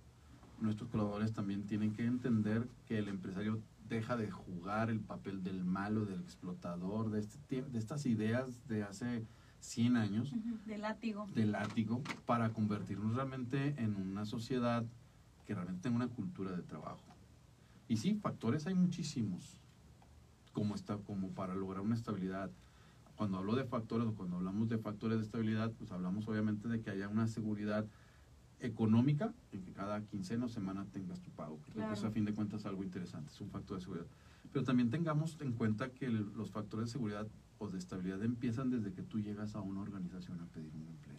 Nuestros 0.61 0.89
colaboradores 0.89 1.33
también 1.33 1.67
tienen 1.67 1.93
que 1.93 2.05
entender 2.05 2.69
que 2.87 2.99
el 2.99 3.09
empresario 3.09 3.61
deja 3.89 4.17
de 4.17 4.31
jugar 4.31 4.91
el 4.91 5.01
papel 5.01 5.43
del 5.43 5.65
malo, 5.65 6.05
del 6.05 6.21
explotador, 6.21 7.11
de, 7.11 7.21
este, 7.21 7.63
de 7.63 7.79
estas 7.79 8.07
ideas 8.07 8.67
de 8.69 8.83
hace 8.83 9.25
100 9.61 9.97
años 9.97 10.33
De 10.67 10.79
látigo. 10.79 11.27
de 11.35 11.47
látigo 11.47 12.03
para 12.27 12.51
convertirnos 12.51 13.15
realmente 13.15 13.75
en 13.79 13.97
una 13.97 14.25
sociedad 14.25 14.85
que 15.47 15.55
realmente 15.55 15.83
tenga 15.83 15.97
una 15.97 16.09
cultura 16.09 16.53
de 16.53 16.63
trabajo. 16.63 17.03
Y 17.89 17.97
sí, 17.97 18.15
factores 18.15 18.67
hay 18.67 18.75
muchísimos 18.75 19.59
como, 20.53 20.75
está, 20.75 20.99
como 20.99 21.31
para 21.31 21.55
lograr 21.55 21.83
una 21.83 21.95
estabilidad. 21.95 22.51
Cuando 23.17 23.39
hablo 23.39 23.57
de 23.57 23.65
factores 23.65 24.07
o 24.07 24.15
cuando 24.15 24.37
hablamos 24.37 24.69
de 24.69 24.79
factores 24.79 25.19
de 25.19 25.25
estabilidad, 25.25 25.73
pues 25.73 25.91
hablamos 25.91 26.29
obviamente 26.29 26.69
de 26.69 26.81
que 26.81 26.91
haya 26.91 27.09
una 27.09 27.27
seguridad 27.27 27.87
económica 28.61 29.33
en 29.53 29.63
que 29.63 29.73
cada 29.73 30.01
quincena 30.05 30.47
o 30.47 30.49
semana 30.49 30.85
tengas 30.93 31.21
tu 31.21 31.31
pago. 31.31 31.57
Creo 31.63 31.75
que 31.75 31.79
Claro. 31.81 31.95
eso 31.95 32.07
a 32.07 32.11
fin 32.11 32.25
de 32.25 32.35
cuentas 32.35 32.61
es 32.61 32.67
algo 32.67 32.83
interesante, 32.83 33.31
es 33.33 33.41
un 33.41 33.51
factor 33.51 33.77
de 33.79 33.83
seguridad. 33.83 34.07
Pero 34.53 34.65
también 34.65 34.91
tengamos 34.91 35.37
en 35.41 35.53
cuenta 35.53 35.91
que 35.91 36.07
el- 36.07 36.33
los 36.37 36.51
factores 36.51 36.87
de 36.89 36.93
seguridad 36.93 37.27
o 37.59 37.69
de 37.69 37.79
estabilidad 37.79 38.23
empiezan 38.23 38.71
desde 38.71 38.93
que 38.93 39.03
tú 39.03 39.21
llegas 39.21 39.55
a 39.55 39.61
una 39.61 39.81
organización 39.81 40.41
a 40.41 40.47
pedir 40.47 40.75
un 40.75 40.87
empleo. 40.89 41.19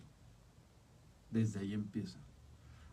Desde 1.32 1.60
ahí 1.60 1.74
empieza. 1.74 2.20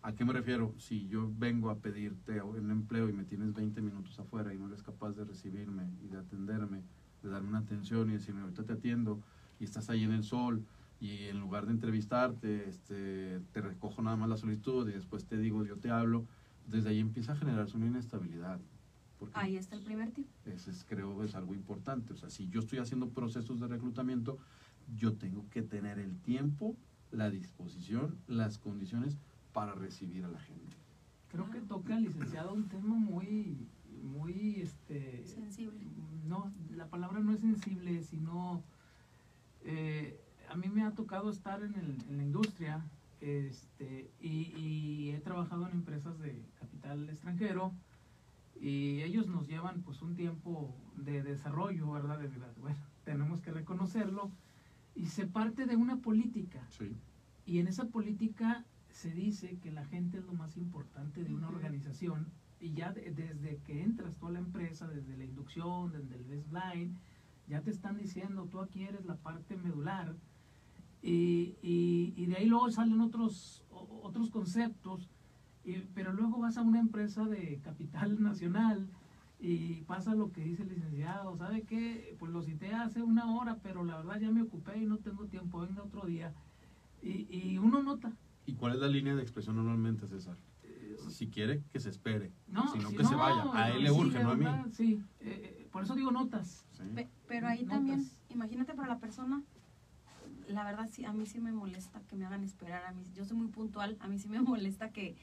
¿A 0.03 0.13
qué 0.15 0.25
me 0.25 0.33
refiero? 0.33 0.75
Si 0.79 1.09
yo 1.09 1.33
vengo 1.37 1.71
a 1.71 1.79
pedirte 1.79 2.41
un 2.43 2.71
empleo 2.71 3.09
y 3.09 3.13
me 3.13 3.25
tienes 3.25 3.53
20 3.55 3.81
minutos 3.81 4.19
afuera 4.21 4.53
y 4.55 4.59
no 4.59 4.67
eres 4.69 4.83
capaz 4.83 5.13
de 5.17 5.25
recibirme 5.25 5.85
y 6.05 6.09
de 6.09 6.19
atenderme, 6.19 6.83
de 7.23 7.29
darme 7.31 7.49
una 7.49 7.59
atención 7.59 8.09
y 8.11 8.13
decirme 8.13 8.43
ahorita 8.43 8.63
te 8.65 8.75
atiendo 8.75 9.21
y 9.59 9.65
estás 9.65 9.89
ahí 9.91 10.05
en 10.05 10.13
el 10.13 10.23
sol 10.23 10.65
y 11.01 11.25
en 11.25 11.41
lugar 11.41 11.67
de 11.67 11.73
entrevistarte 11.73 12.69
este, 12.69 13.41
te 13.53 13.61
recojo 13.61 14.03
nada 14.03 14.17
más 14.17 14.29
la 14.29 14.37
solicitud 14.37 14.89
y 14.89 14.93
después 14.93 15.25
te 15.27 15.37
digo 15.37 15.65
yo 15.65 15.77
te 15.77 15.91
hablo, 15.91 16.25
desde 16.67 16.91
ahí 16.91 17.01
empieza 17.01 17.33
a 17.33 17.37
generarse 17.37 17.77
una 17.77 17.87
inestabilidad. 17.87 18.59
Porque 19.19 19.35
Ahí 19.39 19.57
está 19.57 19.77
el 19.77 19.83
primer 19.83 20.11
tip. 20.11 20.27
ese 20.45 20.71
es, 20.71 20.85
creo 20.87 21.25
es 21.25 21.35
algo 21.35 21.55
importante. 21.55 22.13
O 22.13 22.17
sea, 22.17 22.29
si 22.29 22.49
yo 22.49 22.61
estoy 22.61 22.81
haciendo 22.81 23.09
procesos 23.09 23.61
de 23.61 23.67
reclutamiento, 23.67 24.39
yo 24.95 25.15
tengo 25.15 25.49
que 25.51 25.63
tener 25.63 25.99
el 25.99 26.19
tiempo, 26.19 26.77
la 27.13 27.31
disposición, 27.31 28.19
las 28.27 28.59
condiciones 28.59 29.17
para 29.55 29.75
recibir 29.75 30.25
a 30.25 30.29
la 30.29 30.39
gente. 30.39 30.77
Creo 31.31 31.51
que 31.51 31.61
toca, 31.61 31.99
licenciado, 31.99 32.53
un 32.53 32.69
tema 32.69 32.95
muy, 32.95 33.57
muy, 34.03 34.61
este... 34.61 35.25
Sensible. 35.27 35.81
No, 36.27 36.53
la 36.75 36.87
palabra 36.89 37.21
no 37.21 37.33
es 37.33 37.41
sensible, 37.41 38.03
sino... 38.03 38.63
eh, 39.65 40.21
a 40.49 40.57
mí 40.57 40.69
me 40.69 40.83
ha 40.85 40.93
tocado 40.93 41.31
estar 41.31 41.63
en, 41.63 41.75
el- 41.75 41.99
en 42.09 42.17
la 42.17 42.23
industria 42.25 42.81
este, 43.21 44.11
y, 44.21 44.53
y 44.59 45.11
he 45.11 45.21
trabajado 45.21 45.67
en 45.67 45.73
empresas 45.73 46.19
de 46.19 46.43
capital 46.59 47.09
extranjero 47.09 47.73
y 48.61 49.03
ellos 49.03 49.27
nos 49.29 49.47
llevan 49.47 49.83
pues 49.83 50.03
un 50.03 50.15
tiempo 50.15 50.75
de 50.97 51.23
desarrollo, 51.23 51.91
¿verdad? 51.91 52.19
De, 52.19 52.29
verdad, 52.29 52.53
bueno, 52.61 52.77
tenemos 53.05 53.41
que 53.41 53.51
reconocerlo 53.53 54.31
y 54.95 55.07
se 55.07 55.27
parte 55.27 55.67
de 55.67 55.77
una 55.77 55.97
política 55.99 56.67
Sí. 56.71 56.91
y 57.47 57.59
en 57.59 57.69
esa 57.69 57.87
política 57.87 58.65
se 58.91 59.11
dice 59.13 59.59
que 59.63 59.71
la 59.73 59.85
gente 59.85 60.19
es 60.19 60.25
lo 60.25 60.33
más 60.33 60.57
importante 60.57 61.23
de 61.23 61.35
una 61.35 61.49
organización 61.49 62.29
y 62.61 62.73
ya 62.73 62.93
de- 62.93 63.11
desde 63.11 63.59
que 63.59 63.83
entras 63.83 64.17
tú 64.17 64.29
a 64.29 64.31
la 64.33 64.39
empresa, 64.39 64.89
desde 64.89 65.17
la 65.17 65.25
inducción, 65.25 65.93
desde 65.93 66.17
el 66.17 66.25
baseline, 66.25 66.97
ya 67.47 67.61
te 67.61 67.71
están 67.71 67.99
diciendo, 67.99 68.49
tú 68.51 68.61
aquí 68.61 68.85
eres 68.85 69.05
la 69.05 69.17
parte 69.17 69.57
medular 69.57 70.17
y, 71.07 71.57
y- 71.63 72.15
y 72.17 72.27
de 72.27 72.37
ahí 72.37 72.47
luego 72.47 72.71
salen 72.71 73.01
otros, 73.01 73.65
otros 73.71 74.31
conceptos, 74.31 75.09
y- 75.65 75.83
pero 75.95 76.13
luego 76.13 76.39
vas 76.39 76.57
a 76.57 76.63
una 76.63 76.81
empresa 76.81 77.25
de 77.27 77.61
capital 77.63 78.21
nacional 78.23 78.89
y 79.39 79.83
pasa 79.83 80.15
lo 80.15 80.33
que 80.33 80.43
dice 80.43 80.63
el 80.63 80.71
licenciado, 80.71 81.37
¿sabe 81.37 81.63
qué? 81.63 82.17
Pues 82.19 82.33
lo 82.33 82.43
cité 82.43 82.73
hace 82.75 83.03
una 83.03 83.37
hora, 83.37 83.59
pero 83.63 83.85
la 83.85 83.97
verdad 83.99 84.19
ya 84.19 84.31
me 84.31 84.43
ocupé 84.43 84.79
y 84.83 84.87
no 84.87 84.99
tengo 84.99 85.27
tiempo, 85.27 85.61
venga 85.61 85.83
otro 85.83 86.07
día. 86.07 86.35
Y, 87.03 87.27
y 87.31 87.59
uno 87.59 87.83
nota. 87.83 88.13
¿Y 88.47 88.55
cuál 88.55 88.73
es 88.75 88.81
la 88.81 88.89
línea 88.89 89.15
de 89.15 89.23
expresión 89.23 89.57
normalmente, 89.57 90.07
César? 90.09 90.39
eh, 90.63 90.97
Si 91.11 91.29
quiere, 91.29 91.63
que 91.71 91.79
se 91.79 91.91
espere. 91.91 92.33
No, 92.49 92.67
si 92.73 92.79
no, 92.79 92.89
si 92.89 92.97
que 92.97 93.05
se 93.05 93.15
vaya. 93.15 93.45
A 93.53 93.71
él 93.71 93.85
le 93.85 93.91
sí, 93.91 94.01
urge, 94.01 94.23
no 94.23 94.31
a 94.31 94.37
mí. 94.37 94.47
Sí, 94.73 95.01
eh, 95.21 95.61
eh, 95.61 95.69
por 95.71 95.83
eso 95.85 95.95
digo 95.95 96.11
notas. 96.11 96.67
Sí. 96.73 96.83
Pe- 96.95 97.11
pero 97.29 97.47
ahí 97.49 97.63
Notas. 97.63 97.77
también, 97.79 98.05
imagínate 98.31 98.75
para 98.75 98.89
la 98.89 98.99
persona, 98.99 99.43
la 100.49 100.65
verdad 100.65 100.89
sí, 100.91 101.05
a 101.05 101.13
mí 101.13 101.27
sí 101.27 101.41
me 101.41 101.53
molesta 101.53 102.01
que 102.09 102.17
me 102.17 102.25
hagan 102.25 102.43
esperar, 102.43 102.85
a 102.85 102.93
mí, 102.93 103.03
yo 103.15 103.25
soy 103.25 103.37
muy 103.37 103.49
puntual, 103.49 103.97
a 104.01 104.09
mí 104.09 104.19
sí 104.19 104.29
me 104.29 104.41
molesta 104.43 104.91
que, 104.91 105.17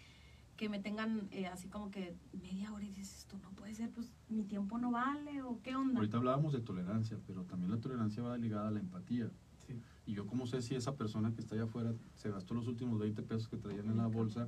que 0.57 0.69
me 0.69 0.79
tengan 0.79 1.27
eh, 1.31 1.47
así 1.47 1.67
como 1.67 1.91
que 1.91 2.15
media 2.33 2.71
hora 2.71 2.83
y 2.85 2.89
dices, 2.89 3.19
esto 3.19 3.37
no 3.41 3.51
puede 3.51 3.73
ser, 3.73 3.89
pues 3.91 4.11
mi 4.29 4.43
tiempo 4.43 4.77
no 4.77 4.91
vale 4.91 5.41
o 5.41 5.59
qué 5.61 5.75
onda. 5.75 5.99
Ahorita 5.99 6.17
hablábamos 6.17 6.53
de 6.53 6.61
tolerancia, 6.61 7.17
pero 7.27 7.43
también 7.43 7.71
la 7.71 7.79
tolerancia 7.79 8.23
va 8.23 8.37
ligada 8.37 8.67
a 8.67 8.71
la 8.71 8.79
empatía. 8.79 9.29
Sí. 9.67 9.79
Y 10.05 10.13
yo 10.13 10.27
cómo 10.27 10.45
sé 10.45 10.61
si 10.61 10.75
esa 10.75 10.95
persona 10.95 11.33
que 11.33 11.41
está 11.41 11.55
allá 11.55 11.63
afuera 11.63 11.93
se 12.15 12.29
gastó 12.29 12.53
los 12.53 12.67
últimos 12.67 12.99
20 12.99 13.21
pesos 13.23 13.47
que 13.47 13.57
traían 13.57 13.89
en 13.89 13.97
la 13.97 14.07
bolsa 14.07 14.47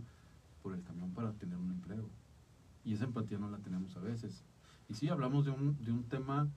por 0.61 0.73
el 0.73 0.83
camión 0.83 1.11
para 1.11 1.31
tener 1.33 1.57
un 1.57 1.71
empleo. 1.71 2.09
Y 2.83 2.93
esa 2.93 3.05
empatía 3.05 3.37
no 3.37 3.49
la 3.49 3.57
tenemos 3.59 3.95
a 3.95 3.99
veces. 3.99 4.43
Y 4.89 4.93
sí, 4.93 5.09
hablamos 5.09 5.45
de 5.45 5.51
un, 5.51 5.83
de 5.83 5.91
un 5.91 6.03
tema 6.03 6.49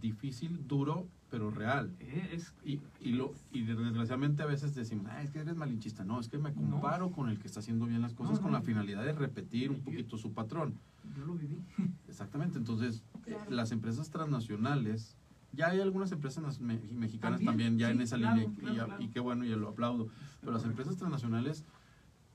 difícil, 0.00 0.66
duro, 0.66 1.08
pero 1.30 1.50
real. 1.50 1.94
Eh, 2.00 2.30
es, 2.32 2.54
Y, 2.64 2.80
y, 3.00 3.12
lo, 3.12 3.34
y 3.52 3.62
desgraciadamente 3.62 4.42
a 4.42 4.46
veces 4.46 4.74
decimos, 4.74 5.06
ah, 5.10 5.22
es 5.22 5.30
que 5.30 5.40
eres 5.40 5.56
malinchista. 5.56 6.04
No, 6.04 6.20
es 6.20 6.28
que 6.28 6.38
me 6.38 6.50
No. 6.52 6.70
comparo 6.72 7.10
con 7.10 7.28
el 7.28 7.38
que 7.38 7.46
está 7.46 7.60
haciendo 7.60 7.86
bien 7.86 8.02
las 8.02 8.14
cosas 8.14 8.36
No, 8.36 8.42
con 8.42 8.52
no. 8.52 8.58
la 8.58 8.62
finalidad 8.64 9.04
de 9.04 9.12
repetir 9.12 9.70
un 9.70 9.78
Yo- 9.78 9.84
poquito 9.84 10.16
su 10.18 10.32
patrón. 10.32 10.78
yo 11.16 11.24
lo 11.26 11.34
viví. 11.34 11.58
Exactamente, 12.08 12.58
entonces 12.58 13.02
eh, 13.26 13.32
Claro. 13.34 13.50
las 13.50 13.72
empresas 13.72 14.10
transnacionales, 14.10 15.16
ya 15.52 15.68
hay 15.68 15.80
algunas 15.80 16.10
empresas 16.12 16.42
nas- 16.44 16.60
me- 16.60 16.78
mexicanas 16.92 17.40
También, 17.40 17.72
también, 17.74 17.78
ya 17.78 17.88
sí, 17.88 17.92
en 17.94 18.00
esa 18.00 18.16
claro, 18.16 18.36
línea 18.36 18.52
y- 18.52 18.56
claro, 18.56 18.72
y, 18.72 18.76
claro. 18.86 19.02
y 19.02 19.08
qué 19.08 19.20
bueno, 19.20 19.44
y 19.44 19.48
lo 19.50 19.68
aplaudo, 19.68 20.08
pero 20.40 20.52
las 20.52 20.64
empresas 20.64 20.96
transnacionales 20.96 21.64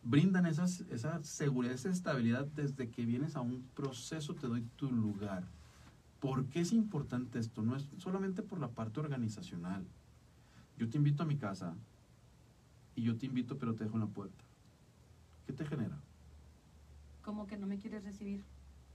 brindan 0.03 0.45
esas, 0.45 0.81
esa 0.89 1.21
seguridad, 1.23 1.73
esa 1.73 1.89
estabilidad 1.89 2.47
desde 2.47 2.89
que 2.89 3.05
vienes 3.05 3.35
a 3.35 3.41
un 3.41 3.63
proceso, 3.75 4.33
te 4.35 4.47
doy 4.47 4.63
tu 4.77 4.91
lugar. 4.91 5.43
¿Por 6.19 6.47
qué 6.47 6.61
es 6.61 6.73
importante 6.73 7.39
esto? 7.39 7.61
No 7.61 7.75
es 7.75 7.88
solamente 7.97 8.41
por 8.41 8.59
la 8.59 8.69
parte 8.69 8.99
organizacional. 8.99 9.85
Yo 10.77 10.89
te 10.89 10.97
invito 10.97 11.23
a 11.23 11.25
mi 11.25 11.38
casa 11.38 11.75
y 12.95 13.03
yo 13.03 13.17
te 13.17 13.25
invito 13.25 13.57
pero 13.57 13.75
te 13.75 13.85
dejo 13.85 13.95
en 13.95 14.01
la 14.01 14.07
puerta. 14.07 14.43
¿Qué 15.45 15.53
te 15.53 15.65
genera? 15.65 15.97
Como 17.21 17.47
que 17.47 17.57
no 17.57 17.67
me 17.67 17.77
quieres 17.77 18.03
recibir 18.03 18.43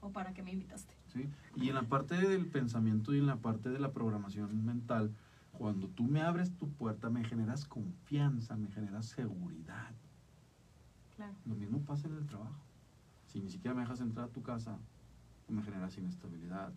o 0.00 0.10
para 0.10 0.34
qué 0.34 0.42
me 0.42 0.52
invitaste. 0.52 0.94
¿sí? 1.12 1.28
Y 1.56 1.68
en 1.68 1.74
la 1.74 1.84
parte 1.84 2.14
del 2.16 2.46
pensamiento 2.46 3.14
y 3.14 3.18
en 3.18 3.26
la 3.26 3.36
parte 3.36 3.70
de 3.70 3.78
la 3.78 3.92
programación 3.92 4.64
mental, 4.64 5.14
cuando 5.52 5.88
tú 5.88 6.04
me 6.04 6.20
abres 6.20 6.52
tu 6.56 6.68
puerta, 6.68 7.08
me 7.10 7.24
generas 7.24 7.64
confianza, 7.64 8.56
me 8.56 8.68
generas 8.70 9.06
seguridad. 9.06 9.94
Claro. 11.16 11.34
Lo 11.46 11.54
mismo 11.54 11.80
pasa 11.80 12.08
en 12.08 12.16
el 12.16 12.26
trabajo. 12.26 12.60
Si 13.28 13.40
ni 13.40 13.48
siquiera 13.48 13.74
me 13.74 13.82
dejas 13.82 14.00
entrar 14.00 14.26
a 14.26 14.32
tu 14.32 14.42
casa, 14.42 14.78
me 15.48 15.62
generas 15.62 15.96
inestabilidad, 15.96 16.72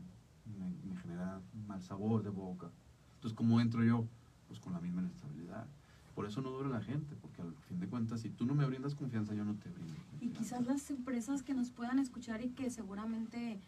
me, 0.57 0.69
me 0.93 0.99
genera 1.01 1.41
mal 1.67 1.81
sabor 1.81 2.23
de 2.23 2.29
boca. 2.29 2.69
Entonces, 3.15 3.35
¿cómo 3.35 3.59
entro 3.61 3.83
yo? 3.83 4.05
Pues 4.47 4.59
con 4.59 4.73
la 4.73 4.79
misma 4.79 5.01
inestabilidad. 5.01 5.67
Por 6.15 6.25
eso 6.25 6.41
no 6.41 6.49
dura 6.49 6.69
la 6.69 6.81
gente, 6.81 7.15
porque 7.15 7.41
al 7.41 7.53
fin 7.67 7.79
de 7.79 7.87
cuentas, 7.87 8.21
si 8.21 8.29
tú 8.29 8.45
no 8.45 8.55
me 8.55 8.65
brindas 8.65 8.95
confianza, 8.95 9.33
yo 9.35 9.43
no 9.45 9.53
te 9.55 9.69
brindo. 9.69 9.93
Y 10.19 10.27
confianza. 10.29 10.39
quizás 10.39 10.65
las 10.65 10.89
empresas 10.89 11.43
que 11.43 11.53
nos 11.53 11.69
puedan 11.71 11.99
escuchar 11.99 12.43
y 12.43 12.49
que 12.49 12.69
seguramente 12.69 13.59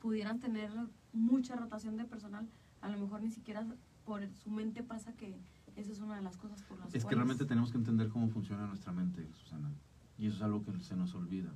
pudieran 0.00 0.38
tener 0.38 0.70
mucha 1.12 1.56
rotación 1.56 1.96
de 1.96 2.04
personal, 2.04 2.46
a 2.82 2.88
lo 2.90 2.98
mejor 2.98 3.22
ni 3.22 3.30
siquiera 3.30 3.66
por 4.04 4.26
su 4.34 4.50
mente 4.50 4.82
pasa 4.82 5.12
que 5.14 5.36
esa 5.76 5.92
es 5.92 6.00
una 6.00 6.16
de 6.16 6.22
las 6.22 6.36
cosas 6.36 6.62
por 6.62 6.78
las 6.78 6.88
Es 6.88 6.94
que 6.94 7.00
cuales- 7.02 7.16
realmente 7.18 7.44
tenemos 7.46 7.70
que 7.72 7.78
entender 7.78 8.08
cómo 8.08 8.28
funciona 8.28 8.66
nuestra 8.66 8.92
mente, 8.92 9.26
Susana. 9.34 9.70
Y 10.18 10.26
eso 10.26 10.36
es 10.36 10.42
algo 10.42 10.64
que 10.64 10.78
se 10.80 10.96
nos 10.96 11.14
olvida. 11.14 11.52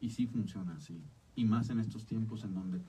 Y 0.00 0.10
sí 0.10 0.26
funciona 0.26 0.74
así. 0.76 1.02
Y 1.34 1.44
más 1.44 1.68
en 1.70 1.80
estos 1.80 2.06
tiempos 2.06 2.44
en 2.44 2.54
donde 2.54 2.80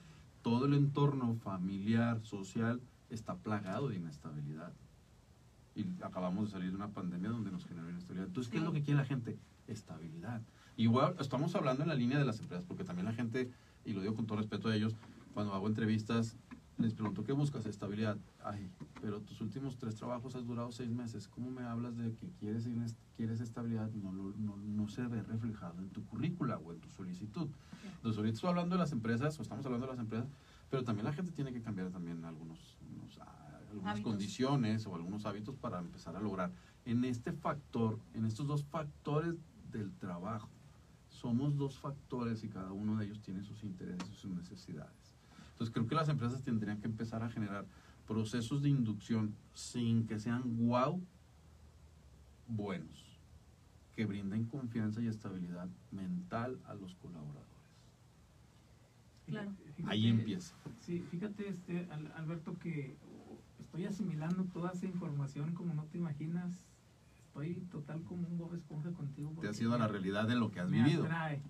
todo 0.41 0.65
el 0.65 0.73
entorno 0.73 1.35
familiar, 1.35 2.21
social, 2.23 2.81
está 3.09 3.35
plagado 3.35 3.89
de 3.89 3.97
inestabilidad. 3.97 4.73
Y 5.75 5.85
acabamos 6.03 6.45
de 6.45 6.51
salir 6.51 6.69
de 6.69 6.75
una 6.75 6.89
pandemia 6.89 7.29
donde 7.29 7.51
nos 7.51 7.65
generó 7.65 7.89
inestabilidad. 7.89 8.27
Entonces, 8.27 8.49
¿qué 8.51 8.57
es 8.57 8.61
Sí. 8.63 8.67
lo 8.67 8.73
que 8.73 8.81
quiere 8.83 8.99
la 8.99 9.05
gente? 9.05 9.37
Estabilidad. 9.67 10.41
Igual, 10.77 11.15
estamos 11.19 11.55
hablando 11.55 11.83
en 11.83 11.89
la 11.89 11.95
línea 11.95 12.17
de 12.17 12.25
las 12.25 12.39
empresas, 12.39 12.65
porque 12.65 12.83
también 12.83 13.05
la 13.05 13.13
gente, 13.13 13.51
y 13.85 13.93
lo 13.93 14.01
digo 14.01 14.15
con 14.15 14.25
todo 14.25 14.37
respeto 14.37 14.69
a 14.69 14.75
ellos, 14.75 14.95
cuando 15.33 15.53
hago 15.53 15.67
entrevistas, 15.67 16.37
les 16.79 16.93
pregunto, 16.93 17.23
¿qué 17.23 17.33
buscas? 17.33 17.65
Estabilidad. 17.65 18.17
Ay, 18.43 18.71
pero 19.01 19.19
tus 19.21 19.41
últimos 19.41 19.77
tres 19.77 19.95
trabajos 19.95 20.35
has 20.35 20.45
durado 20.45 20.71
seis 20.71 20.89
meses. 20.89 21.27
¿Cómo 21.27 21.51
me 21.51 21.63
hablas 21.63 21.97
de 21.97 22.13
que 22.15 22.29
quieres, 22.39 22.67
quieres 23.17 23.41
estabilidad? 23.41 23.91
No, 23.91 24.11
no, 24.13 24.55
no 24.55 24.87
se 24.87 25.05
ve 25.07 25.21
reflejado 25.21 25.79
en 25.79 25.89
tu 25.89 26.05
currícula 26.05 26.57
o 26.57 26.71
en 26.71 26.79
tu 26.79 26.89
solicitud. 26.89 27.49
Entonces, 27.95 28.17
ahorita 28.17 28.35
estoy 28.35 28.49
hablando 28.49 28.75
de 28.75 28.79
las 28.79 28.93
empresas, 28.93 29.37
o 29.37 29.41
estamos 29.41 29.65
hablando 29.65 29.87
de 29.87 29.91
las 29.93 29.99
empresas, 29.99 30.29
pero 30.69 30.83
también 30.83 31.05
la 31.05 31.13
gente 31.13 31.31
tiene 31.31 31.51
que 31.51 31.61
cambiar 31.61 31.89
también 31.89 32.23
algunos, 32.23 32.77
unos, 32.89 33.19
ah, 33.19 33.59
algunas 33.69 33.93
Hábitos. 33.95 34.11
condiciones 34.11 34.87
o 34.87 34.95
algunos 34.95 35.25
hábitos 35.25 35.55
para 35.55 35.79
empezar 35.79 36.15
a 36.15 36.21
lograr. 36.21 36.51
En 36.85 37.03
este 37.03 37.33
factor, 37.33 37.99
en 38.13 38.25
estos 38.25 38.47
dos 38.47 38.63
factores 38.63 39.35
del 39.69 39.91
trabajo, 39.97 40.49
somos 41.09 41.57
dos 41.57 41.77
factores 41.77 42.43
y 42.43 42.49
cada 42.49 42.71
uno 42.71 42.95
de 42.95 43.05
ellos 43.05 43.19
tiene 43.21 43.43
sus 43.43 43.63
intereses 43.63 44.09
y 44.09 44.15
sus 44.15 44.31
necesidades. 44.31 44.98
Entonces 45.59 45.73
creo 45.73 45.87
que 45.87 45.95
las 45.95 46.07
empresas 46.07 46.41
tendrían 46.41 46.79
que 46.79 46.87
empezar 46.87 47.21
a 47.21 47.29
generar 47.29 47.65
procesos 48.07 48.61
de 48.61 48.69
inducción 48.69 49.35
sin 49.53 50.07
que 50.07 50.17
sean 50.17 50.41
wow 50.65 51.03
buenos, 52.47 53.19
que 53.93 54.05
brinden 54.05 54.45
confianza 54.45 55.01
y 55.01 55.07
estabilidad 55.07 55.67
mental 55.91 56.61
a 56.65 56.75
los 56.75 56.95
colaboradores. 56.95 57.45
Claro. 59.27 59.51
Ahí 59.87 60.07
empieza. 60.07 60.55
Sí, 60.79 61.05
fíjate, 61.11 61.49
este, 61.49 61.89
Al- 61.91 62.13
Alberto, 62.15 62.57
que 62.59 62.95
estoy 63.59 63.83
asimilando 63.85 64.45
toda 64.45 64.71
esa 64.71 64.85
información 64.85 65.53
como 65.55 65.73
no 65.73 65.83
te 65.83 65.97
imaginas. 65.97 66.53
Estoy 67.27 67.55
total 67.69 68.01
como 68.03 68.25
un 68.29 68.37
Bob 68.37 68.55
Esponja 68.55 68.91
contigo. 68.93 69.27
Te 69.31 69.35
porque 69.35 69.49
has 69.49 69.59
ido 69.59 69.75
a 69.75 69.77
la 69.77 69.87
me- 69.87 69.91
realidad 69.91 70.25
de 70.25 70.35
lo 70.35 70.51
que 70.51 70.61
has 70.61 70.69
me 70.69 70.81
vivido. 70.81 71.03
Atrae, 71.03 71.41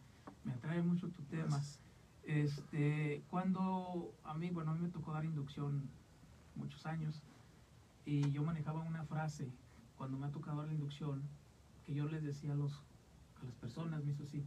me 0.44 0.52
atrae 0.54 0.82
mucho 0.82 1.10
tu 1.10 1.22
tema. 1.26 1.46
Gracias. 1.46 1.80
Este, 2.24 3.24
cuando 3.30 4.14
a 4.24 4.34
mí, 4.36 4.50
bueno, 4.52 4.72
a 4.72 4.76
mí 4.76 4.82
me 4.82 4.90
tocó 4.90 5.14
dar 5.14 5.26
inducción 5.26 5.90
muchos 6.56 6.86
años 6.86 7.24
y 8.06 8.30
yo 8.32 8.44
manejaba 8.44 8.82
una 8.82 9.04
frase 9.06 9.50
cuando 9.98 10.18
me 10.18 10.28
ha 10.28 10.32
tocado 10.32 10.58
dar 10.58 10.68
la 10.68 10.74
inducción 10.74 11.24
que 11.86 11.94
yo 11.94 12.08
les 12.08 12.24
decía 12.24 12.54
a, 12.54 12.56
los, 12.56 12.74
a 13.42 13.46
las 13.46 13.56
personas, 13.56 14.04
me 14.04 14.12
hizo 14.12 14.24
así, 14.24 14.44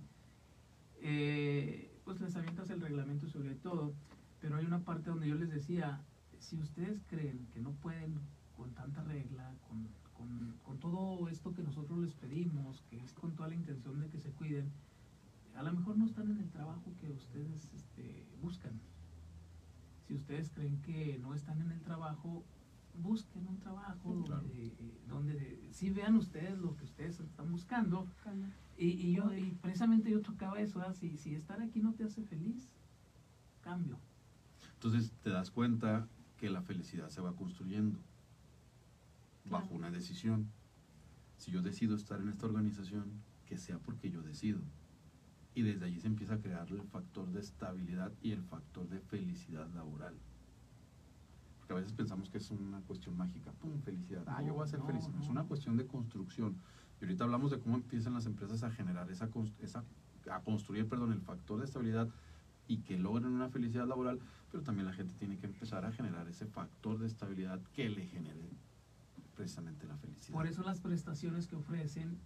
eh, 1.00 1.90
pues 2.04 2.20
les 2.20 2.36
avientas 2.36 2.70
el 2.70 2.80
reglamento 2.80 3.28
sobre 3.28 3.54
todo, 3.56 3.92
pero 4.40 4.56
hay 4.56 4.64
una 4.64 4.80
parte 4.80 5.10
donde 5.10 5.28
yo 5.28 5.34
les 5.34 5.50
decía, 5.50 6.00
si 6.38 6.56
ustedes 6.58 7.02
creen 7.08 7.46
que 7.52 7.60
no 7.60 7.72
pueden 7.72 8.20
con 8.56 8.72
tanta 8.74 9.02
regla, 9.02 9.52
con, 9.68 9.88
con, 10.14 10.56
con 10.62 10.78
todo 10.78 11.28
esto 11.28 11.52
que 11.52 11.62
nosotros 11.62 11.98
les 11.98 12.14
pedimos, 12.14 12.82
que 12.90 12.98
es 13.02 13.12
con 13.12 13.34
toda 13.34 13.48
la 13.48 13.54
intención 13.54 14.00
de 14.00 14.08
que 14.08 14.18
se 14.18 14.30
cuiden, 14.30 14.70
a 15.56 15.62
lo 15.62 15.72
mejor 15.72 15.96
no 15.96 16.06
están 16.06 16.30
en 16.30 16.38
el 16.38 16.50
trabajo 16.50 16.92
que 17.00 17.10
ustedes 17.12 17.68
este, 17.74 18.26
buscan. 18.40 18.72
Si 20.06 20.14
ustedes 20.14 20.50
creen 20.50 20.80
que 20.82 21.18
no 21.20 21.34
están 21.34 21.60
en 21.60 21.70
el 21.70 21.80
trabajo, 21.80 22.44
busquen 23.02 23.46
un 23.46 23.58
trabajo 23.58 24.24
Claro. 24.24 24.42
donde, 24.42 24.66
eh, 24.66 25.00
donde 25.08 25.68
sí 25.72 25.90
vean 25.90 26.16
ustedes 26.16 26.58
lo 26.58 26.76
que 26.76 26.84
ustedes 26.84 27.20
están 27.20 27.50
buscando. 27.50 28.06
Y, 28.76 28.86
y 28.88 29.12
yo, 29.14 29.32
y 29.34 29.52
precisamente 29.62 30.10
yo 30.10 30.20
tocaba 30.20 30.60
eso, 30.60 30.78
¿verdad? 30.78 30.94
si, 30.94 31.16
si 31.16 31.34
estar 31.34 31.60
aquí 31.62 31.80
no 31.80 31.92
te 31.94 32.04
hace 32.04 32.22
feliz, 32.24 32.68
cambio. 33.62 33.98
Entonces 34.74 35.12
te 35.22 35.30
das 35.30 35.50
cuenta 35.50 36.08
que 36.38 36.50
la 36.50 36.62
felicidad 36.62 37.08
se 37.10 37.20
va 37.20 37.34
construyendo 37.36 37.98
bajo 39.48 39.74
una 39.74 39.90
decisión. 39.90 40.48
Si 41.38 41.50
yo 41.52 41.62
decido 41.62 41.94
estar 41.94 42.20
en 42.20 42.28
esta 42.28 42.46
organización, 42.46 43.04
que 43.46 43.58
sea 43.58 43.78
porque 43.78 44.10
yo 44.10 44.22
decido. 44.22 44.60
Y 45.54 45.62
desde 45.62 45.86
allí 45.86 46.00
se 46.00 46.06
empieza 46.06 46.34
a 46.34 46.38
crear 46.38 46.68
el 46.70 46.82
factor 46.82 47.30
de 47.30 47.40
estabilidad 47.40 48.12
y 48.22 48.32
el 48.32 48.42
factor 48.42 48.88
de 48.88 49.00
felicidad 49.00 49.68
laboral. 49.74 50.14
Porque 51.58 51.74
a 51.74 51.76
veces 51.76 51.92
pensamos 51.92 52.30
que 52.30 52.38
es 52.38 52.50
una 52.50 52.80
cuestión 52.80 53.16
mágica, 53.16 53.52
¡pum! 53.52 53.80
felicidad. 53.82 54.24
Ah, 54.26 54.42
yo 54.42 54.54
voy 54.54 54.64
a 54.64 54.66
ser 54.66 54.80
No, 54.80 54.86
feliz. 54.86 55.08
No, 55.08 55.20
Es 55.20 55.28
una 55.28 55.44
cuestión 55.44 55.76
de 55.76 55.86
construcción 55.86 56.56
Y 57.00 57.04
ahorita 57.04 57.24
hablamos 57.24 57.50
de 57.50 57.58
cómo 57.58 57.76
empiezan 57.76 58.14
las 58.14 58.26
empresas 58.26 58.62
a 58.62 58.70
generar 58.70 59.10
esa, 59.10 59.28
esa 59.60 59.84
a 60.30 60.40
construir, 60.40 60.88
perdón, 60.88 61.12
el 61.12 61.20
factor 61.20 61.58
de 61.58 61.64
estabilidad 61.66 62.08
y 62.68 62.78
que 62.78 62.96
logren 62.96 63.26
una 63.32 63.48
felicidad 63.48 63.86
laboral, 63.86 64.20
pero 64.50 64.62
también 64.62 64.86
la 64.86 64.92
gente 64.92 65.14
tiene 65.18 65.36
que 65.38 65.46
empezar 65.46 65.84
a 65.84 65.92
generar 65.92 66.28
ese 66.28 66.46
factor 66.46 66.98
de 66.98 67.06
estabilidad 67.06 67.60
que 67.74 67.88
le 67.88 68.06
genere 68.06 68.48
precisamente 69.34 69.86
la 69.86 69.96
felicidad. 69.96 70.32
Por 70.32 70.46
eso 70.46 70.62
las 70.62 70.80
prestaciones 70.80 71.46
que 71.46 71.56
ofrecen 71.56 72.18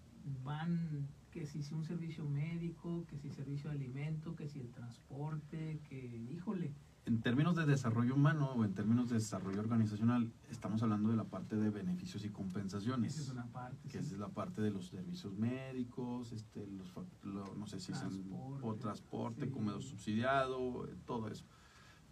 van, 0.45 1.09
que 1.37 1.45
si 1.45 1.59
es 1.59 1.71
un 1.71 1.85
servicio 1.85 2.25
médico, 2.25 3.05
que 3.07 3.19
si 3.19 3.29
servicio 3.29 3.69
de 3.69 3.77
alimento, 3.77 4.35
que 4.35 4.49
si 4.49 4.59
el 4.59 4.71
transporte, 4.71 5.81
que 5.87 6.17
híjole, 6.33 6.73
En 7.05 7.21
términos 7.21 7.55
de 7.57 7.67
desarrollo 7.67 8.15
humano 8.15 8.53
o 8.53 8.65
en 8.65 8.73
términos 8.73 9.11
de 9.11 9.17
desarrollo 9.17 9.61
organizacional, 9.61 10.33
estamos 10.51 10.83
hablando 10.83 11.11
de 11.11 11.17
la 11.17 11.25
parte 11.25 11.57
de 11.57 11.69
beneficios 11.69 12.25
y 12.25 12.31
compensaciones. 12.31 13.13
esa 13.13 13.23
es 13.25 13.29
una 13.29 13.47
parte. 13.53 13.87
que 13.91 14.03
sí. 14.03 14.15
es 14.15 14.19
la 14.19 14.29
parte 14.31 14.63
de 14.63 14.71
los 14.71 14.87
servicios 14.87 15.35
médicos, 15.37 16.33
este, 16.33 16.67
los, 16.69 16.91
lo- 17.23 17.55
no 17.55 17.67
sé 17.67 17.81
si 17.81 17.93
es 17.93 17.99
Transporte, 18.01 18.67
o 18.67 18.75
transporte, 18.77 19.45
sí. 19.45 19.51
comedor 19.53 19.83
subsidiado, 19.83 20.87
eh, 20.89 20.97
todo 21.05 21.29
eso. 21.29 21.45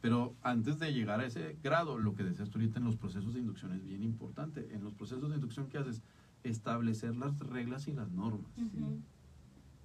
Pero 0.03 0.37
antes 0.43 0.79
de 0.79 0.93
llegar 0.93 1.21
a 1.21 1.27
ese 1.27 1.57
grado, 1.63 1.97
lo 1.99 2.15
que 2.15 2.25
decías 2.25 2.51
tú 2.51 2.59
ahorita 2.59 2.79
en 2.79 2.85
los 2.85 2.97
procesos 2.99 3.33
de 3.33 3.41
inducción 3.41 3.73
es 3.73 3.83
bien 3.83 4.03
importante. 4.03 4.69
En 4.75 4.85
los 4.85 4.93
procesos 4.93 5.31
de 5.31 5.37
inducción, 5.37 5.71
¿qué 5.71 5.79
haces? 5.79 6.03
Establecer 6.43 7.17
las 7.17 7.39
reglas 7.41 7.89
y 7.89 7.95
las 7.95 8.11
normas. 8.13 8.53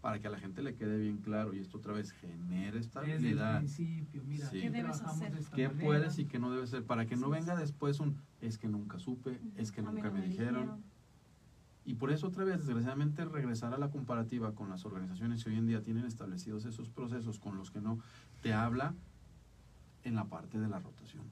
Para 0.01 0.19
que 0.19 0.27
a 0.27 0.31
la 0.31 0.39
gente 0.39 0.61
le 0.61 0.75
quede 0.75 0.97
bien 0.97 1.17
claro 1.17 1.53
y 1.53 1.59
esto 1.59 1.77
otra 1.77 1.93
vez 1.93 2.11
genere 2.13 2.65
Desde 2.65 2.77
el 2.77 2.83
estabilidad. 2.85 3.57
principio, 3.57 4.23
mira, 4.25 4.49
Sí. 4.49 4.61
¿Qué 4.61 4.69
debes 4.71 5.01
hacer? 5.01 5.33
¿Qué 5.53 5.67
manera. 5.67 5.85
puedes 5.85 6.19
y 6.19 6.25
qué 6.25 6.39
no 6.39 6.51
debe 6.51 6.67
ser? 6.67 6.85
Para 6.85 7.05
que 7.05 7.15
no 7.17 7.27
Sí. 7.27 7.31
venga 7.33 7.55
después 7.55 7.99
un 7.99 8.17
es 8.41 8.57
que 8.57 8.67
nunca 8.69 8.99
supe, 8.99 9.39
es 9.55 9.71
que 9.71 9.81
A 9.81 9.83
nunca 9.83 10.09
no 10.09 10.13
me 10.15 10.21
dijeron. 10.21 10.83
Y 11.85 11.95
por 11.95 12.11
eso 12.11 12.27
otra 12.27 12.43
vez, 12.45 12.57
desgraciadamente, 12.59 13.25
regresar 13.25 13.73
a 13.73 13.77
la 13.77 13.89
comparativa 13.89 14.53
con 14.53 14.69
las 14.69 14.85
organizaciones 14.85 15.43
que 15.43 15.49
hoy 15.49 15.57
en 15.57 15.65
día 15.67 15.81
tienen 15.81 16.05
establecidos 16.05 16.65
esos 16.65 16.87
procesos 16.89 17.39
con 17.39 17.57
los 17.57 17.71
que 17.71 17.81
no, 17.81 17.99
te 18.41 18.53
habla 18.53 18.93
en 20.03 20.15
la 20.15 20.25
parte 20.25 20.59
de 20.59 20.67
la 20.69 20.79
rotación. 20.79 21.23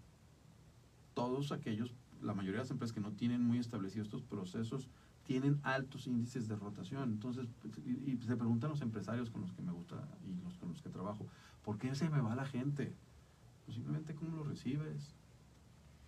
Todos 1.14 1.52
aquellos, 1.52 1.94
la 2.22 2.34
mayoría 2.34 2.58
de 2.60 2.64
las 2.64 2.72
empresas 2.72 2.94
que 2.94 3.02
no 3.02 3.12
tienen 3.12 3.44
muy 3.44 3.60
establecidos 3.60 4.08
estos 4.08 4.24
procesos, 4.24 4.90
tienen 5.28 5.60
altos 5.64 6.08
índices 6.08 6.48
de 6.48 6.56
rotación. 6.56 7.12
Entonces, 7.12 7.48
y, 7.86 8.12
y 8.14 8.18
se 8.18 8.36
preguntan 8.38 8.70
los 8.72 8.82
empresarios 8.82 9.30
con 9.30 9.42
los 9.42 9.52
que 9.54 9.62
me 9.62 9.72
gusta 9.74 10.08
y 10.26 10.44
los 10.44 10.58
con 10.58 10.70
los 10.70 10.82
que 10.82 10.90
trabajo, 10.90 11.28
¿por 11.64 11.78
qué 11.78 11.94
se 11.94 12.10
me 12.10 12.22
va 12.22 12.34
la 12.34 12.46
gente? 12.46 12.94
Pues 13.66 13.76
simplemente 13.76 14.16
cómo 14.16 14.38
lo 14.38 14.44
recibes. 14.46 15.14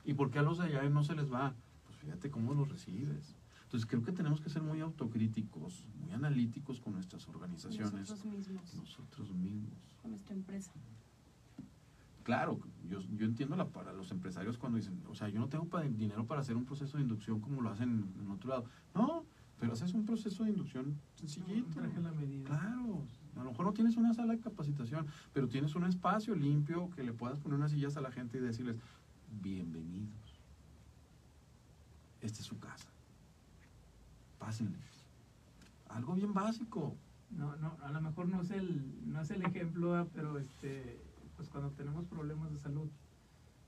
¿Y 0.06 0.14
por 0.14 0.32
qué 0.32 0.40
a 0.40 0.42
los 0.42 0.58
de 0.58 0.66
allá 0.66 0.90
no 0.90 1.04
se 1.04 1.16
les 1.16 1.32
va? 1.32 1.54
Pues 1.86 1.98
fíjate 1.98 2.32
cómo 2.32 2.54
los 2.54 2.70
recibes. 2.70 3.36
Entonces 3.64 3.86
creo 3.88 4.02
que 4.02 4.14
tenemos 4.14 4.42
que 4.42 4.50
ser 4.50 4.64
muy 4.64 4.80
autocríticos, 4.80 5.86
muy 6.02 6.12
analíticos 6.12 6.80
con 6.80 6.94
nuestras 6.94 7.28
organizaciones, 7.28 8.10
Nosotros 8.10 8.26
mismos, 8.34 8.74
nosotros 8.76 9.32
mismos. 9.34 9.78
con 10.02 10.12
nuestra 10.12 10.34
empresa. 10.34 10.72
Claro, 12.24 12.60
yo, 12.90 13.00
yo 13.16 13.26
entiendo 13.26 13.56
la, 13.56 13.68
para 13.68 13.94
los 13.94 14.12
empresarios 14.12 14.58
cuando 14.58 14.78
dicen, 14.78 15.02
o 15.10 15.16
sea, 15.16 15.30
yo 15.30 15.40
no 15.40 15.48
tengo 15.48 15.66
pa- 15.66 15.84
dinero 15.84 16.26
para 16.26 16.42
hacer 16.42 16.56
un 16.56 16.66
proceso 16.66 16.98
de 16.98 17.04
inducción 17.04 17.40
como 17.40 17.62
lo 17.62 17.70
hacen 17.70 18.06
en 18.22 18.32
otro 18.32 18.50
lado. 18.50 18.66
No, 18.96 19.24
pero 19.60 19.74
haces 19.74 19.94
un 19.94 20.06
proceso 20.06 20.44
de 20.44 20.50
inducción 20.52 20.96
sencillito. 21.16 21.80
A 21.80 22.00
la 22.00 22.12
medida. 22.14 22.46
Claro, 22.48 23.04
a 23.36 23.44
lo 23.44 23.50
mejor 23.52 23.66
no 23.66 23.74
tienes 23.74 23.96
una 23.98 24.14
sala 24.14 24.34
de 24.34 24.40
capacitación, 24.40 25.06
pero 25.34 25.48
tienes 25.48 25.76
un 25.76 25.84
espacio 25.86 26.34
limpio 26.36 26.90
que 26.96 27.04
le 27.04 27.14
puedas 27.14 27.38
poner 27.40 27.58
unas 27.58 27.72
sillas 27.72 27.96
a 27.98 28.02
la 28.02 28.12
gente 28.12 28.38
y 28.38 28.42
decirles, 28.42 28.78
bienvenidos. 29.42 30.10
Esta 32.22 32.40
es 32.42 32.46
su 32.46 32.58
casa. 32.60 32.88
Pásenle. 34.40 34.78
Algo 35.90 36.14
bien 36.16 36.34
básico. 36.34 36.96
No, 37.32 37.56
no, 37.58 37.78
a 37.84 37.92
lo 37.92 38.02
mejor 38.02 38.28
no 38.28 38.42
es 38.42 38.52
el, 38.52 38.82
no 39.06 39.22
es 39.22 39.30
el 39.32 39.44
ejemplo, 39.44 39.92
¿verdad? 39.92 40.08
pero 40.14 40.40
este, 40.40 41.00
pues 41.40 41.48
cuando 41.48 41.70
tenemos 41.72 42.06
problemas 42.08 42.52
de 42.52 42.58
salud 42.60 42.90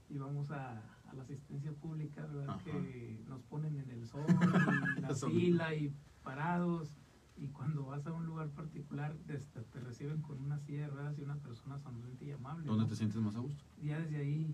y 0.09 0.17
vamos 0.17 0.51
a, 0.51 0.71
a 1.09 1.13
la 1.15 1.23
asistencia 1.23 1.71
pública, 1.71 2.25
¿verdad? 2.25 2.49
Ajá. 2.49 2.59
Que 2.65 3.23
nos 3.29 3.41
ponen 3.43 3.77
en 3.79 3.89
el 3.91 4.05
sol, 4.05 4.25
y 4.97 4.99
la 4.99 5.15
fila 5.15 5.73
y 5.73 5.93
parados, 6.21 6.89
y 7.37 7.47
cuando 7.47 7.85
vas 7.85 8.05
a 8.05 8.11
un 8.11 8.25
lugar 8.25 8.49
particular 8.49 9.15
te, 9.25 9.37
te- 9.37 9.61
te 9.61 9.79
reciben 9.79 10.21
con 10.21 10.41
una 10.41 10.59
silla 10.59 10.81
de 10.81 10.87
ruedas 10.89 11.17
y 11.17 11.21
una 11.21 11.37
persona 11.37 11.79
sonriente 11.79 12.25
y 12.25 12.31
amable. 12.31 12.65
Donde 12.67 12.83
¿no? 12.83 12.89
te 12.89 12.95
sientes 12.97 13.21
más 13.21 13.37
a 13.37 13.39
gusto. 13.39 13.63
Ya 13.81 13.99
desde 14.01 14.17
ahí 14.17 14.53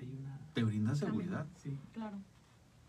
hay 0.00 0.10
una... 0.18 0.40
Te 0.52 0.64
brinda 0.64 0.96
seguridad. 0.96 1.46
Sí, 1.56 1.78
Claro. 1.92 2.18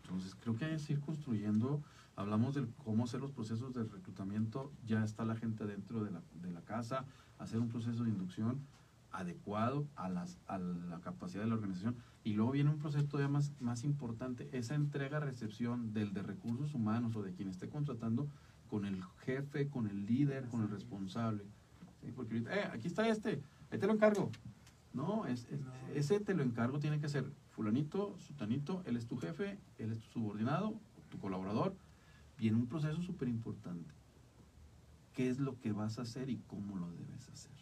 Entonces 0.02 0.34
creo 0.34 0.56
que 0.56 0.64
hay 0.64 0.76
que 0.76 0.92
ir 0.94 1.00
construyendo, 1.00 1.80
hablamos 2.16 2.56
de 2.56 2.66
cómo 2.84 3.04
hacer 3.04 3.20
los 3.20 3.30
procesos 3.30 3.72
de 3.74 3.84
reclutamiento, 3.84 4.72
ya 4.84 5.04
está 5.04 5.24
la 5.24 5.36
gente 5.36 5.64
dentro 5.66 6.02
de 6.02 6.10
la, 6.10 6.20
de 6.42 6.50
la 6.50 6.62
casa, 6.62 7.04
hacer 7.38 7.60
un 7.60 7.68
proceso 7.68 8.02
de 8.02 8.10
inducción 8.10 8.58
adecuado 9.12 9.86
a, 9.96 10.08
las, 10.08 10.38
a 10.46 10.58
la 10.58 11.00
capacidad 11.00 11.42
de 11.42 11.48
la 11.48 11.54
organización 11.56 11.96
y 12.24 12.34
luego 12.34 12.52
viene 12.52 12.70
un 12.70 12.78
proceso 12.78 13.06
todavía 13.06 13.28
más, 13.32 13.52
más 13.60 13.84
importante, 13.84 14.48
esa 14.52 14.74
entrega-recepción 14.74 15.92
del 15.92 16.12
de 16.14 16.22
recursos 16.22 16.74
humanos 16.74 17.14
o 17.16 17.22
de 17.22 17.32
quien 17.32 17.48
esté 17.48 17.68
contratando 17.68 18.28
con 18.68 18.84
el 18.84 19.02
jefe, 19.24 19.68
con 19.68 19.86
el 19.86 20.06
líder, 20.06 20.48
con 20.48 20.62
el 20.62 20.68
responsable. 20.70 21.44
¿sí? 22.00 22.10
Porque 22.14 22.34
ahorita, 22.34 22.54
eh, 22.56 22.64
aquí 22.72 22.86
está 22.88 23.06
este, 23.08 23.42
ahí 23.70 23.78
te 23.78 23.86
lo 23.86 23.92
encargo. 23.92 24.30
No, 24.94 25.26
es, 25.26 25.46
es- 25.50 25.60
No. 25.60 25.72
ese 25.94 26.20
te 26.20 26.34
lo 26.34 26.42
encargo 26.42 26.78
tiene 26.78 27.00
que 27.00 27.08
ser 27.08 27.24
fulanito, 27.50 28.16
sutanito, 28.18 28.82
él 28.86 28.96
es 28.96 29.06
tu 29.06 29.16
jefe, 29.16 29.58
él 29.78 29.92
es 29.92 29.98
tu 30.00 30.06
subordinado, 30.10 30.78
tu 31.10 31.18
colaborador. 31.18 31.74
Viene 32.38 32.56
un 32.56 32.66
proceso 32.66 33.02
súper 33.02 33.28
importante. 33.28 33.92
¿Qué 35.12 35.28
es 35.28 35.38
lo 35.38 35.58
que 35.60 35.72
vas 35.72 35.98
a 35.98 36.02
hacer 36.02 36.30
y 36.30 36.38
cómo 36.46 36.76
lo 36.76 36.90
debes 36.92 37.28
hacer? 37.28 37.52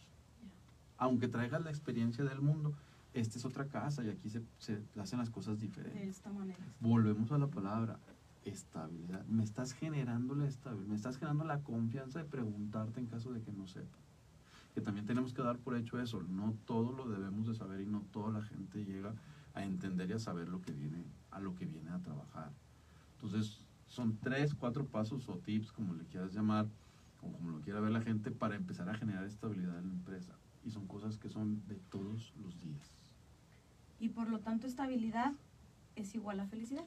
Aunque 1.00 1.26
traigas 1.28 1.64
la 1.64 1.70
experiencia 1.70 2.22
del 2.24 2.40
mundo, 2.40 2.72
esta 3.14 3.38
es 3.38 3.44
otra 3.44 3.66
casa 3.66 4.04
y 4.04 4.10
aquí 4.10 4.28
se, 4.28 4.42
se 4.58 4.80
hacen 5.00 5.18
las 5.18 5.30
cosas 5.30 5.58
De 5.58 5.66
diferentes. 5.66 6.08
esta 6.08 6.30
manera. 6.30 6.58
Volvemos 6.78 7.32
a 7.32 7.38
la 7.38 7.48
palabra 7.48 7.98
estabilidad. 8.44 9.24
Me 9.26 9.42
estás 9.42 9.72
generando 9.72 10.34
la 10.34 10.46
estabilidad, 10.46 10.88
me 10.88 10.94
estás 10.94 11.16
generando 11.16 11.44
la 11.44 11.60
confianza 11.62 12.18
de 12.20 12.26
preguntarte 12.26 13.00
en 13.00 13.06
caso 13.06 13.32
de 13.32 13.40
que 13.40 13.50
no 13.50 13.66
sepa. 13.66 13.98
Que 14.74 14.80
también 14.80 15.06
tenemos 15.06 15.32
que 15.32 15.42
dar 15.42 15.58
por 15.58 15.74
hecho 15.74 15.98
eso. 15.98 16.22
No 16.22 16.54
todo 16.66 16.92
lo 16.92 17.08
debemos 17.08 17.48
de 17.48 17.54
saber 17.54 17.80
y 17.80 17.86
no 17.86 18.02
toda 18.12 18.30
la 18.30 18.42
gente 18.42 18.84
llega 18.84 19.12
a 19.54 19.64
entender 19.64 20.08
y 20.10 20.12
a 20.12 20.18
saber 20.18 20.48
lo 20.48 20.60
que 20.62 20.72
viene, 20.72 21.02
a 21.32 21.40
lo 21.40 21.54
que 21.56 21.64
viene 21.66 21.90
a 21.90 21.98
trabajar. 21.98 22.52
Entonces, 23.14 23.64
son 23.88 24.16
tres, 24.18 24.54
cuatro 24.54 24.84
pasos 24.86 25.28
o 25.28 25.38
tips, 25.38 25.72
como 25.72 25.94
le 25.94 26.04
quieras 26.04 26.32
llamar, 26.32 26.68
o 27.20 27.32
como 27.32 27.50
lo 27.50 27.60
quiera 27.62 27.80
ver 27.80 27.90
la 27.90 28.00
gente, 28.00 28.30
para 28.30 28.54
empezar 28.54 28.88
a 28.88 28.94
generar 28.94 29.24
estabilidad 29.24 29.76
en 29.80 29.88
la 29.88 29.94
empresa. 29.94 30.32
Y 30.64 30.70
son 30.70 30.86
cosas 30.86 31.16
que 31.18 31.28
son 31.28 31.66
de 31.68 31.76
todos 31.90 32.32
los 32.42 32.60
días. 32.60 32.92
Y 33.98 34.10
por 34.10 34.28
lo 34.28 34.40
tanto, 34.40 34.66
estabilidad 34.66 35.32
es 35.96 36.14
igual 36.14 36.40
a 36.40 36.46
felicidad. 36.46 36.84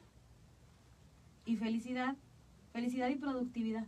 Y 1.46 1.58
felicidad, 1.58 2.16
felicidad 2.72 3.10
y 3.10 3.16
productividad. 3.16 3.86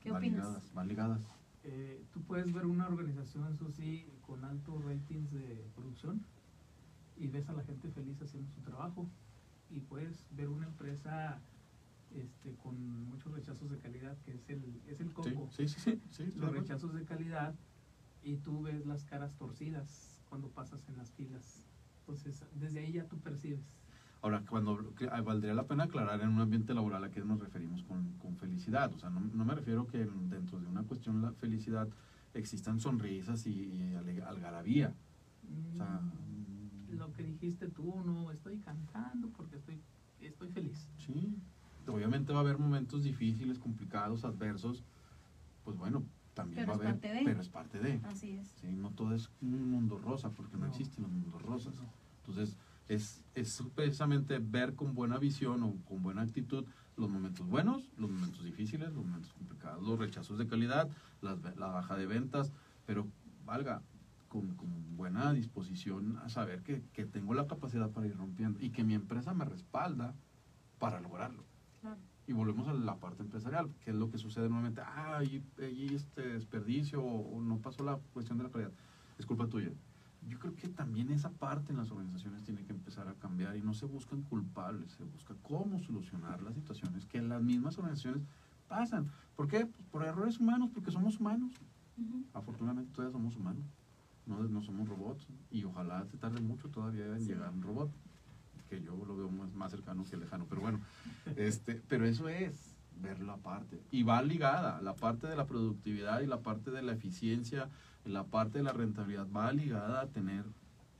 ¿Qué 0.00 0.10
van 0.10 0.18
opinas? 0.22 0.38
ligadas, 0.46 0.74
van 0.74 0.88
ligadas. 0.88 1.22
Eh, 1.64 2.02
tú 2.12 2.20
puedes 2.22 2.52
ver 2.52 2.66
una 2.66 2.88
organización, 2.88 3.52
eso 3.52 3.70
sí, 3.70 4.04
con 4.26 4.44
altos 4.44 4.84
ratings 4.84 5.30
de 5.32 5.64
producción 5.76 6.20
y 7.16 7.28
ves 7.28 7.48
a 7.48 7.52
la 7.52 7.62
gente 7.62 7.88
feliz 7.90 8.20
haciendo 8.20 8.50
su 8.50 8.60
trabajo. 8.62 9.06
Y 9.70 9.80
puedes 9.80 10.26
ver 10.32 10.48
una 10.48 10.66
empresa 10.66 11.38
este, 12.14 12.54
con 12.56 13.04
muchos 13.08 13.32
rechazos 13.32 13.70
de 13.70 13.78
calidad, 13.78 14.16
que 14.24 14.32
es 14.34 14.48
el, 14.48 14.80
es 14.88 15.00
el 15.00 15.08
Sí, 15.08 15.12
coco. 15.14 15.48
sí, 15.52 15.68
sí, 15.68 16.00
sí, 16.10 16.24
Los 16.36 16.52
rechazos 16.52 16.92
de 16.94 17.04
calidad 17.04 17.54
y 18.24 18.36
tú 18.36 18.62
ves 18.62 18.86
las 18.86 19.04
caras 19.04 19.34
torcidas 19.36 20.20
cuando 20.28 20.48
pasas 20.48 20.88
en 20.88 20.96
las 20.96 21.10
filas. 21.12 21.66
Entonces, 22.00 22.44
desde 22.54 22.80
ahí 22.80 22.92
ya 22.92 23.04
tú 23.06 23.18
percibes. 23.18 23.62
Ahora, 24.22 24.44
cuando 24.48 24.94
que, 24.94 25.08
ah, 25.10 25.20
valdría 25.20 25.54
la 25.54 25.66
pena 25.66 25.84
aclarar 25.84 26.20
en 26.20 26.28
un 26.28 26.40
ambiente 26.40 26.74
laboral 26.74 27.02
a 27.04 27.10
qué 27.10 27.20
nos 27.20 27.40
referimos 27.40 27.82
con, 27.82 28.12
con 28.18 28.36
felicidad. 28.36 28.92
O 28.94 28.98
sea, 28.98 29.10
no, 29.10 29.20
no 29.20 29.44
me 29.44 29.54
refiero 29.54 29.86
que 29.86 30.02
en- 30.02 30.30
dentro 30.30 30.60
de 30.60 30.66
una 30.66 30.82
cuestión 30.84 31.20
la 31.22 31.32
felicidad 31.32 31.88
existan 32.34 32.78
sonrisas 32.80 33.46
y, 33.46 33.50
y 33.52 33.94
algarabía. 34.20 34.94
O 35.72 35.76
sea, 35.76 36.00
Mm, 36.00 36.96
lo 36.98 37.12
que 37.12 37.24
dijiste 37.24 37.68
tú, 37.68 38.00
no, 38.04 38.30
estoy 38.30 38.58
cantando 38.58 39.28
porque 39.30 39.56
estoy, 39.56 39.80
estoy 40.20 40.50
feliz. 40.50 40.88
sí. 40.98 41.34
Obviamente 41.88 42.32
va 42.32 42.38
a 42.38 42.42
haber 42.42 42.58
momentos 42.58 43.02
difíciles, 43.02 43.58
complicados, 43.58 44.24
adversos. 44.24 44.84
Pues 45.64 45.76
bueno, 45.76 46.04
también 46.34 46.60
Pero 46.66 46.68
va 46.68 46.72
a 46.72 46.76
haber. 46.88 47.00
parte 47.00 47.12
de. 47.14 47.24
Pero 47.24 47.40
es 47.40 47.48
parte 47.48 47.78
de. 47.78 48.00
Así 48.04 48.32
es. 48.32 48.48
Sí, 48.60 48.68
no 48.72 48.90
todo 48.90 49.14
es 49.14 49.30
un 49.40 49.70
mundo 49.70 49.98
rosa, 49.98 50.30
porque 50.30 50.56
no, 50.56 50.66
No. 50.66 50.70
existen 50.72 51.02
los 51.02 51.12
mundos 51.12 51.42
rosas. 51.42 51.74
Entonces, 52.26 52.56
es, 52.88 53.24
es 53.34 53.62
precisamente 53.74 54.38
ver 54.38 54.74
con 54.74 54.94
buena 54.94 55.18
visión 55.18 55.62
o 55.62 55.74
con 55.84 56.02
buena 56.02 56.22
actitud 56.22 56.64
los 56.96 57.08
momentos 57.10 57.46
buenos, 57.46 57.90
los 57.96 58.10
momentos 58.10 58.44
difíciles, 58.44 58.92
los 58.92 59.04
momentos 59.04 59.32
complicados, 59.32 59.82
los 59.82 59.98
rechazos 59.98 60.38
de 60.38 60.46
calidad, 60.46 60.88
las 61.20 61.38
la 61.56 61.68
baja 61.68 61.96
de 61.96 62.06
ventas, 62.06 62.52
pero 62.86 63.06
valga, 63.44 63.82
con, 64.28 64.54
con 64.56 64.96
buena 64.96 65.32
disposición 65.32 66.18
a 66.18 66.28
saber 66.28 66.62
que, 66.62 66.82
que 66.92 67.04
tengo 67.06 67.34
la 67.34 67.46
capacidad 67.46 67.90
para 67.90 68.06
ir 68.06 68.16
rompiendo 68.16 68.58
y 68.60 68.70
que 68.70 68.84
mi 68.84 68.94
empresa 68.94 69.32
me 69.34 69.44
respalda 69.44 70.14
para 70.78 71.00
lograrlo. 71.00 71.44
Y 72.32 72.34
volvemos 72.34 72.66
a 72.66 72.72
la 72.72 72.96
parte 72.96 73.22
empresarial, 73.22 73.68
que 73.84 73.90
es 73.90 73.96
lo 73.96 74.10
que 74.10 74.16
sucede 74.16 74.48
nuevamente. 74.48 74.80
Ah, 74.80 75.18
hay 75.18 75.44
este 75.94 76.28
desperdicio 76.28 77.04
o, 77.04 77.42
no 77.42 77.58
pasó 77.58 77.84
la 77.84 77.98
cuestión 78.14 78.38
de 78.38 78.44
la 78.44 78.50
calidad. 78.50 78.70
Es 79.18 79.26
culpa 79.26 79.46
tuya. 79.48 79.70
Yo 80.26 80.38
creo 80.38 80.56
que 80.56 80.68
también 80.68 81.10
esa 81.10 81.28
parte 81.28 81.72
en 81.72 81.78
las 81.78 81.90
organizaciones 81.90 82.42
tiene 82.42 82.64
que 82.64 82.72
empezar 82.72 83.06
a 83.06 83.14
cambiar 83.16 83.54
y 83.54 83.60
no 83.60 83.74
se 83.74 83.84
buscan 83.84 84.22
culpables, 84.22 84.92
se 84.92 85.04
busca 85.04 85.34
cómo 85.42 85.78
solucionar 85.80 86.40
las 86.40 86.54
situaciones 86.54 87.04
que 87.04 87.18
en 87.18 87.28
las 87.28 87.42
mismas 87.42 87.76
organizaciones 87.76 88.22
pasan. 88.66 89.10
¿Por 89.36 89.46
qué? 89.46 89.66
Pues 89.66 89.84
por 89.90 90.02
errores 90.02 90.40
humanos, 90.40 90.70
porque 90.72 90.90
somos 90.90 91.20
humanos. 91.20 91.52
Afortunadamente 92.32 92.94
todavía 92.94 93.12
somos 93.12 93.36
humanos, 93.36 93.66
no, 94.24 94.42
no 94.44 94.62
somos 94.62 94.88
robots 94.88 95.26
y 95.50 95.64
ojalá 95.64 96.06
se 96.06 96.16
tarde 96.16 96.40
mucho 96.40 96.70
todavía 96.70 97.04
en 97.04 97.20
Sí. 97.20 97.26
llegar 97.28 97.52
un 97.52 97.60
robot, 97.60 97.90
que 98.72 98.82
yo 98.82 98.96
lo 99.04 99.16
veo 99.16 99.30
más, 99.30 99.52
más 99.52 99.70
cercano 99.70 100.04
que 100.04 100.16
lejano, 100.16 100.46
pero 100.48 100.62
bueno, 100.62 100.80
este, 101.36 101.82
pero 101.88 102.06
eso 102.06 102.28
es 102.28 102.74
verlo 103.02 103.32
aparte 103.32 103.82
y 103.90 104.02
va 104.02 104.22
ligada, 104.22 104.80
la 104.80 104.94
parte 104.94 105.26
de 105.26 105.36
la 105.36 105.46
productividad 105.46 106.22
y 106.22 106.26
la 106.26 106.40
parte 106.40 106.70
de 106.70 106.80
la 106.80 106.92
eficiencia, 106.92 107.68
la 108.06 108.24
parte 108.24 108.58
de 108.58 108.64
la 108.64 108.72
rentabilidad 108.72 109.26
va 109.30 109.52
ligada 109.52 110.00
a 110.00 110.06
tener 110.06 110.44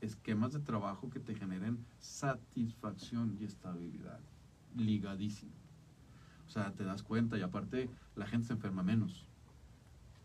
esquemas 0.02 0.52
de 0.52 0.60
trabajo 0.60 1.08
que 1.08 1.20
te 1.20 1.34
generen 1.34 1.78
satisfacción 1.98 3.38
y 3.40 3.44
estabilidad, 3.44 4.20
ligadísimo. 4.76 5.52
O 6.46 6.50
sea, 6.50 6.72
te 6.72 6.84
das 6.84 7.02
cuenta 7.02 7.38
y 7.38 7.42
aparte 7.42 7.88
la 8.16 8.26
gente 8.26 8.48
se 8.48 8.52
enferma 8.52 8.82
menos 8.82 9.24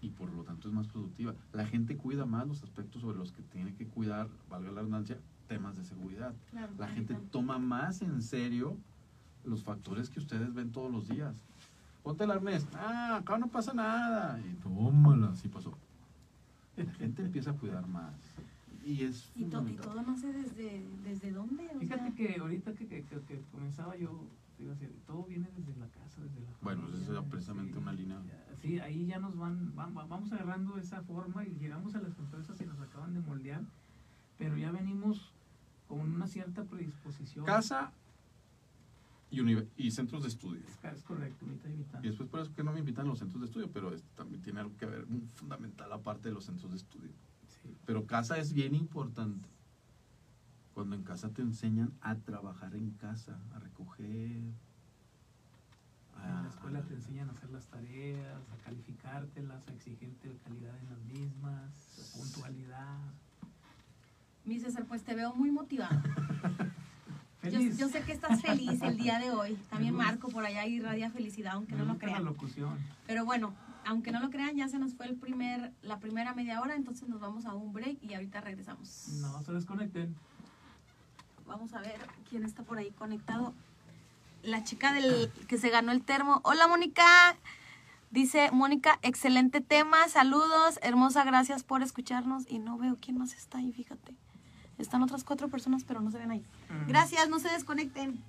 y 0.01 0.09
por 0.09 0.33
lo 0.33 0.43
tanto 0.43 0.67
es 0.67 0.73
más 0.73 0.87
productiva. 0.87 1.33
La 1.53 1.65
gente 1.65 1.95
cuida 1.95 2.25
más 2.25 2.45
los 2.45 2.61
aspectos 2.63 3.03
sobre 3.03 3.17
los 3.17 3.31
que 3.31 3.43
tiene 3.43 3.73
que 3.75 3.87
cuidar, 3.87 4.27
valga 4.49 4.71
la 4.71 4.81
redundancia, 4.81 5.17
temas 5.47 5.77
de 5.77 5.83
seguridad. 5.85 6.33
Claro, 6.51 6.73
La 6.77 6.87
gente 6.87 7.13
ahorita. 7.13 7.31
toma 7.31 7.57
más 7.57 8.01
en 8.01 8.21
serio 8.21 8.77
los 9.43 9.63
factores 9.63 10.09
que 10.09 10.19
ustedes 10.19 10.53
ven 10.53 10.71
todos 10.71 10.91
los 10.91 11.07
días. 11.07 11.35
Ponte 12.03 12.23
el 12.23 12.31
arnés, 12.31 12.65
ah, 12.73 13.17
acá 13.21 13.37
no 13.37 13.47
pasa 13.47 13.73
nada. 13.73 14.39
Y 14.39 14.53
tómala, 14.61 15.35
sí 15.35 15.47
pasó. 15.47 15.77
La 16.75 16.91
gente 16.93 17.23
empieza 17.23 17.51
a 17.51 17.53
cuidar 17.53 17.87
más. 17.87 18.13
Y 18.85 19.03
es 19.03 19.29
Y, 19.35 19.45
to- 19.45 19.67
y 19.67 19.73
todo 19.73 20.01
no 20.01 20.15
sé 20.15 20.31
desde, 20.31 20.85
desde 21.03 21.31
dónde. 21.31 21.67
O 21.75 21.79
Fíjate 21.79 22.01
sea, 22.03 22.11
que 22.15 22.39
ahorita 22.39 22.73
que, 22.73 22.87
que, 22.87 23.03
que- 23.03 23.19
que 23.21 23.41
comenzaba 23.51 23.97
yo, 23.97 24.23
te 24.55 24.63
iba 24.63 24.71
a 24.71 24.75
decir, 24.75 24.93
todo 25.05 25.23
viene 25.23 25.49
desde 25.57 25.77
la 25.79 25.87
casa, 25.87 26.21
desde 26.21 26.39
la 26.41 26.47
Bueno, 26.61 26.83
familia, 26.83 27.03
esa 27.03 27.19
es 27.19 27.25
precisamente 27.25 27.73
sí, 27.73 27.79
una 27.79 27.93
línea. 27.93 28.17
ya, 28.25 28.43
Sí, 28.61 28.79
ahí 28.79 29.05
ya 29.05 29.19
nos 29.19 29.37
van, 29.37 29.75
van- 29.75 29.95
va- 29.97 30.05
vamos 30.05 30.31
agarrando 30.31 30.77
esa 30.77 31.01
forma 31.01 31.43
y 31.45 31.49
llegamos 31.59 31.93
a 31.95 32.01
las 32.01 32.17
empresas 32.17 32.59
y 32.61 32.65
nos 32.65 32.79
acaban 32.79 33.13
de 33.13 33.19
moldear, 33.19 33.61
pero 34.37 34.55
ya 34.57 34.71
venimos 34.71 35.31
con 35.87 35.99
una 36.01 36.27
cierta 36.27 36.63
predisposición. 36.63 37.45
Casa 37.45 37.91
y, 39.29 39.41
y 39.77 39.91
centros 39.91 40.23
de 40.23 40.29
estudio. 40.29 40.61
Es, 40.83 41.03
correcto, 41.03 41.45
mitad 41.45 41.69
y 41.69 41.73
mitad. 41.73 42.03
Y 42.03 42.07
después 42.07 42.29
por 42.29 42.39
eso 42.41 42.53
que 42.53 42.63
no 42.63 42.71
me 42.73 42.79
invitan 42.79 43.05
a 43.05 43.09
los 43.09 43.19
centros 43.19 43.41
de 43.41 43.47
estudio, 43.47 43.71
pero 43.71 43.93
es- 43.93 44.03
también 44.15 44.41
tiene 44.41 44.59
algo 44.61 44.75
que 44.77 44.85
ver, 44.85 45.05
muy 45.07 45.21
fundamental 45.35 45.91
aparte 45.91 46.29
de 46.29 46.33
los 46.35 46.45
centros 46.45 46.71
de 46.71 46.77
estudio. 46.77 47.11
Sí. 47.61 47.75
Pero 47.85 48.05
casa 48.05 48.37
es 48.37 48.53
bien 48.53 48.75
importante. 48.75 49.47
Cuando 50.73 50.95
en 50.95 51.03
casa 51.03 51.29
te 51.29 51.41
enseñan 51.41 51.91
a 52.01 52.15
trabajar 52.15 52.75
en 52.75 52.91
casa, 52.91 53.39
a 53.53 53.59
recoger. 53.59 54.43
En 56.23 56.43
la 56.43 56.49
escuela 56.49 56.81
te 56.83 56.93
enseñan 56.93 57.29
a 57.29 57.31
hacer 57.33 57.49
las 57.51 57.67
tareas, 57.67 58.41
a 58.51 58.57
calificártelas, 58.63 59.67
a 59.67 59.71
exigirte 59.73 60.35
calidad 60.43 60.77
en 60.79 60.89
las 60.89 60.99
mismas, 61.05 61.71
puntualidad. 62.15 62.99
Mi 64.47 64.59
César, 64.59 64.85
pues 64.85 65.03
te 65.03 65.13
veo 65.13 65.33
muy 65.35 65.51
motivado. 65.51 66.01
Yo, 67.43 67.61
yo 67.61 67.87
sé 67.87 68.01
que 68.01 68.11
estás 68.11 68.41
feliz 68.41 68.81
el 68.81 68.97
día 68.97 69.19
de 69.19 69.31
hoy. 69.31 69.57
También. 69.69 69.95
Marco 69.95 70.27
por 70.27 70.43
allá 70.43 70.65
irradia 70.65 71.09
felicidad, 71.11 71.53
aunque 71.53 71.73
Me 71.73 71.77
no 71.79 71.85
lo 71.85 71.91
gusta 71.93 72.07
la 72.07 72.11
crean. 72.13 72.25
locución. 72.25 72.77
Pero 73.05 73.23
bueno, 73.23 73.53
aunque 73.85 74.11
no 74.11 74.19
lo 74.19 74.29
crean, 74.29 74.57
ya 74.57 74.67
se 74.67 74.79
nos 74.79 74.95
fue 74.95 75.05
el 75.05 75.15
primer, 75.15 75.71
la 75.81 75.97
primera 75.99 76.33
media 76.33 76.59
hora, 76.59 76.75
entonces 76.75 77.07
nos 77.07 77.21
vamos 77.21 77.45
a 77.45 77.53
un 77.53 77.71
break 77.71 78.03
y 78.03 78.15
ahorita 78.15 78.41
regresamos. 78.41 79.07
No 79.21 79.41
se 79.43 79.53
desconecten. 79.53 80.13
Vamos 81.45 81.73
a 81.73 81.79
ver 81.79 82.05
quién 82.29 82.43
está 82.43 82.63
por 82.63 82.79
ahí 82.79 82.91
conectado. 82.91 83.53
La 84.43 84.65
chica 84.65 84.91
del 84.91 85.31
que 85.47 85.57
se 85.57 85.69
ganó 85.69 85.93
el 85.93 86.03
termo. 86.03 86.41
Hola, 86.43 86.67
Mónica. 86.67 87.37
Dice 88.11 88.51
Mónica, 88.51 88.99
excelente 89.03 89.61
tema. 89.61 90.05
Saludos, 90.09 90.79
hermosa, 90.81 91.23
gracias 91.23 91.63
por 91.63 91.81
escucharnos. 91.81 92.43
Y 92.49 92.59
no 92.59 92.77
veo 92.77 92.97
quién 92.99 93.17
más 93.17 93.33
está 93.35 93.59
ahí, 93.59 93.71
fíjate. 93.71 94.15
Están 94.77 95.01
otras 95.03 95.23
cuatro 95.23 95.47
personas, 95.47 95.83
pero 95.83 96.01
no 96.01 96.11
se 96.11 96.19
ven 96.19 96.31
ahí. 96.31 96.43
Gracias, 96.87 97.29
no 97.29 97.39
se 97.39 97.49
desconecten. 97.49 98.21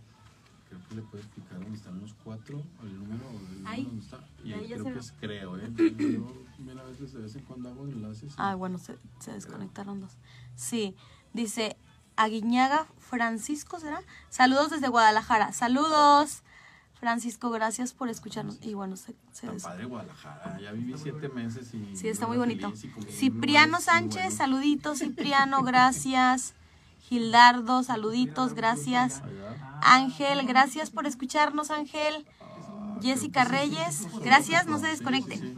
Creo 0.69 0.81
que 0.89 0.95
le 0.97 1.03
puedes 1.03 1.27
picar 1.29 1.59
donde 1.61 1.77
están 1.77 1.99
los 2.01 2.13
cuatro, 2.25 2.63
el 2.83 2.99
número, 2.99 3.25
el 3.31 3.55
número 3.55 3.69
Ahí. 3.71 3.85
donde 3.85 4.03
está. 4.05 4.19
Y 4.45 4.53
ahí 4.53 4.61
ahí 4.61 4.69
ya 4.69 4.77
creo 4.77 4.85
se 4.85 4.91
que 4.91 4.95
ve. 4.95 5.01
es 5.01 5.13
creo, 5.19 5.59
¿eh? 5.59 5.73
Yo 5.77 6.33
también 6.57 6.79
a 6.79 6.83
veces 6.85 7.13
de 7.13 7.21
vez 7.21 7.37
en 7.37 7.43
cuando 7.45 7.69
hago 7.71 7.87
enlaces. 7.87 8.33
y- 8.33 8.37
Ah, 8.37 8.55
bueno, 8.55 8.79
se, 8.79 8.97
se 9.19 9.33
desconectaron 9.33 10.01
dos. 10.01 10.13
Sí, 10.57 10.95
dice 11.33 11.77
Aguiñaga 12.17 12.87
Francisco, 12.99 13.79
¿será? 13.81 14.03
Saludos 14.29 14.71
desde 14.71 14.89
Guadalajara. 14.89 15.53
Saludos, 15.53 16.43
Francisco, 17.01 17.51
gracias 17.51 17.93
por 17.93 18.09
escucharnos. 18.09 18.59
Y 18.63 18.75
bueno, 18.75 18.97
se, 18.97 19.15
se 19.33 19.47
Tan 19.47 19.55
des- 19.55 19.63
padre 19.63 19.85
Guadalajara. 19.85 20.59
Ya 20.61 20.73
viví 20.73 20.95
siete 20.97 21.29
meses 21.29 21.73
y. 21.75 21.97
Sí, 21.97 22.09
está 22.09 22.27
muy 22.27 22.37
bonito. 22.39 22.73
Cipriano 23.09 23.81
Sánchez, 23.81 24.35
saluditos, 24.35 24.99
Cipriano, 25.01 25.63
gracias. 25.63 26.55
Gildardo, 27.01 27.83
saluditos, 27.85 28.53
gracias. 28.55 29.23
Ángel, 29.81 30.47
gracias 30.47 30.91
por 30.91 31.07
escucharnos, 31.07 31.71
Ángel. 31.71 32.27
Ah, 32.41 32.99
Jessica 33.01 33.45
Reyes, 33.45 33.95
sí, 33.95 34.05
sí, 34.05 34.11
sí, 34.13 34.19
gracias, 34.23 34.67
no 34.67 34.79
se 34.79 34.89
desconecten. 34.89 35.39
sí, 35.41 35.47
sí. 35.47 35.57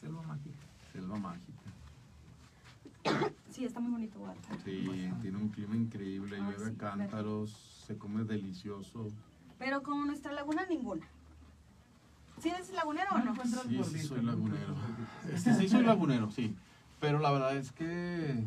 Selva 0.00 0.22
mágica. 0.22 0.56
Selva 0.92 1.16
mágica. 1.18 1.52
Sí, 3.50 3.64
está 3.64 3.80
muy 3.80 3.90
bonito 3.90 4.18
Guadalajara. 4.20 4.56
Sí, 4.64 5.10
tiene 5.20 5.36
un 5.36 5.48
clima 5.48 5.74
increíble, 5.76 6.38
llueve 6.38 6.70
sí, 6.70 6.76
cántaros, 6.78 7.82
se 7.86 7.98
come 7.98 8.22
delicioso. 8.24 9.08
Pero 9.58 9.82
como 9.82 10.04
nuestra 10.04 10.32
laguna, 10.32 10.66
ninguna. 10.66 11.06
¿Sí 12.40 12.48
eres 12.50 12.70
lagunero 12.72 13.08
o 13.12 13.18
No 13.18 13.24
no? 13.24 13.30
encuentras 13.32 13.64
Sí, 13.64 13.82
sí, 13.84 14.06
soy 14.06 14.22
no 14.22 14.32
lagunero. 14.32 14.74
Este 15.32 15.54
sí 15.54 15.68
soy 15.68 15.82
lagunero, 15.82 16.30
sí. 16.30 16.54
Pero 17.00 17.18
la 17.18 17.30
verdad 17.30 17.56
es 17.56 17.72
que, 17.72 18.42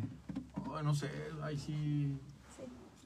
oh, 0.66 0.82
no 0.82 0.94
sé, 0.94 1.10
ahí 1.42 1.58
sí, 1.58 2.16
Sí. 2.56 2.62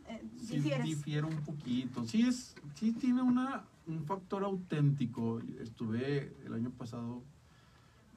Eh, 0.09 0.23
sí 0.41 0.61
difiere 0.85 1.27
un 1.27 1.37
poquito. 1.43 2.05
Sí 2.05 2.23
es, 2.27 2.55
sí 2.75 2.93
tiene 2.93 3.23
una, 3.23 3.65
un 3.87 4.05
factor 4.05 4.45
auténtico. 4.45 5.41
Estuve 5.61 6.33
el 6.45 6.55
año 6.55 6.71
pasado, 6.71 7.23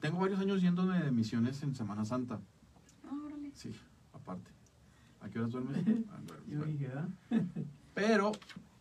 tengo 0.00 0.18
varios 0.20 0.38
años 0.40 0.62
yéndome 0.62 1.00
de 1.02 1.10
misiones 1.10 1.62
en 1.64 1.74
Semana 1.74 2.04
Santa. 2.04 2.40
Ah, 3.04 3.14
órale. 3.26 3.50
Sí, 3.54 3.72
aparte. 4.12 4.50
¿A 5.20 5.28
qué 5.28 5.38
horas 5.40 5.50
duermes? 5.50 5.76
Ah, 6.10 6.18
duermes, 6.26 6.48
Yo 6.48 6.58
bueno. 6.58 6.72
dije, 6.72 6.86
¿verdad? 6.88 7.08
Pero 7.94 8.32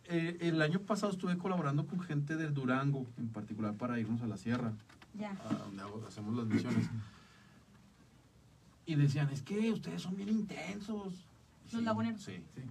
eh, 0.09 0.37
el 0.41 0.61
año 0.61 0.79
pasado 0.81 1.11
estuve 1.11 1.37
colaborando 1.37 1.85
con 1.87 1.99
gente 2.01 2.35
de 2.35 2.49
Durango, 2.49 3.05
en 3.17 3.29
particular 3.29 3.75
para 3.75 3.99
irnos 3.99 4.21
a 4.21 4.27
la 4.27 4.37
sierra, 4.37 4.73
Ya. 5.17 5.31
a 5.49 5.53
donde 5.53 5.81
hago- 5.83 6.03
hacemos 6.07 6.35
las 6.35 6.45
misiones. 6.47 6.89
Y 8.85 8.95
decían, 8.95 9.29
es 9.29 9.41
que 9.43 9.71
ustedes 9.71 10.01
son 10.01 10.15
bien 10.15 10.29
intensos. 10.29 11.25
Los 11.71 11.83
laguneros. 11.83 12.21
Sí, 12.23 12.43
Sí, 12.55 12.61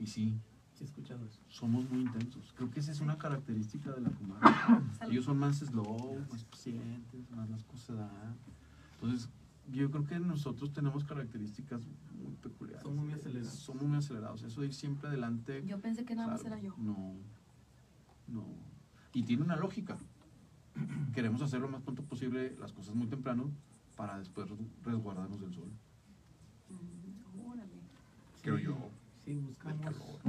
y 0.00 0.06
sí, 0.06 0.34
sí 0.74 0.82
he 0.82 0.84
escuchado 0.84 1.24
eso. 1.24 1.38
somos 1.48 1.88
muy 1.88 2.00
intensos. 2.00 2.52
Creo 2.56 2.70
que 2.70 2.80
esa 2.80 2.90
es 2.92 3.00
una 3.00 3.16
característica 3.18 3.92
de 3.92 4.00
la 4.00 4.10
comarca. 4.10 4.82
Ellos 5.08 5.24
son 5.24 5.38
más 5.38 5.58
slow, 5.58 6.18
más 6.30 6.42
pacientes, 6.44 7.30
más 7.30 7.48
las 7.50 7.62
cosas 7.64 7.86
se 7.86 7.92
dan. 7.94 8.36
Entonces, 9.00 9.28
yo 9.70 9.90
creo 9.90 10.04
que 10.06 10.18
nosotros 10.18 10.72
tenemos 10.72 11.04
características 11.04 11.82
muy 12.14 12.34
peculiares. 12.36 12.82
Somos 12.82 13.04
muy 13.04 13.12
acelerados. 13.14 13.54
Somos 13.58 13.82
muy 13.84 13.96
acelerados. 13.98 14.42
Eso 14.42 14.60
de 14.60 14.68
ir 14.68 14.74
siempre 14.74 15.08
adelante. 15.08 15.62
Yo 15.66 15.80
pensé 15.80 16.04
que 16.04 16.14
nada 16.14 16.28
más 16.28 16.44
era 16.44 16.58
yo. 16.60 16.74
No, 16.78 17.14
no. 18.26 18.44
Y 19.12 19.22
tiene 19.24 19.42
una 19.42 19.56
lógica. 19.56 19.98
Queremos 21.14 21.42
hacer 21.42 21.60
lo 21.60 21.68
más 21.68 21.82
pronto 21.82 22.02
posible 22.04 22.54
las 22.58 22.72
cosas 22.72 22.94
muy 22.94 23.06
temprano 23.08 23.50
para 23.96 24.18
después 24.18 24.48
resguardarnos 24.84 25.40
del 25.40 25.52
sol. 25.52 25.70
Mm, 26.68 27.40
Órale. 27.48 27.72
Creo 28.42 28.56
Sí, 28.58 28.64
yo. 28.64 28.90
Sí, 29.24 29.34
buscamos. 29.36 29.80
calor. 29.80 30.20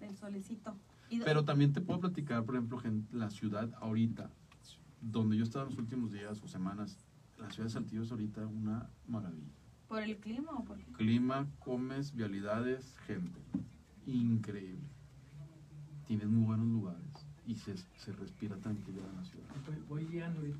Del 0.00 0.16
solecito. 0.16 0.76
Pero 1.24 1.44
también 1.44 1.72
te 1.72 1.80
puedo 1.80 2.00
platicar, 2.00 2.44
por 2.44 2.56
ejemplo, 2.56 2.78
gen- 2.78 3.06
la 3.12 3.30
ciudad 3.30 3.72
ahorita, 3.80 4.30
donde 5.00 5.36
yo 5.36 5.44
he 5.44 5.46
estado 5.46 5.64
en 5.66 5.70
los 5.70 5.78
últimos 5.78 6.10
días 6.10 6.42
o 6.42 6.48
semanas, 6.48 7.05
la 7.38 7.50
ciudad 7.50 7.64
de 7.68 7.70
Saltillo 7.70 8.02
es 8.02 8.10
ahorita 8.10 8.46
una 8.46 8.88
maravilla. 9.06 9.52
¿Por 9.88 10.02
el 10.02 10.16
clima 10.16 10.52
o 10.52 10.64
por 10.64 10.78
qué? 10.78 10.92
Clima, 10.92 11.46
comes, 11.60 12.14
vialidades, 12.14 12.96
gente. 13.06 13.40
Increíble. 14.06 14.88
Tienes 16.06 16.28
muy 16.28 16.44
buenos 16.44 16.66
lugares 16.66 17.26
y 17.46 17.54
se, 17.54 17.76
se 17.76 18.12
respira 18.12 18.56
tranquilidad 18.56 19.08
en 19.10 19.16
la 19.16 19.24
ciudad. 19.24 19.46
Voy, 19.66 20.02
voy 20.02 20.12
llegando 20.12 20.40
ahorita. 20.40 20.58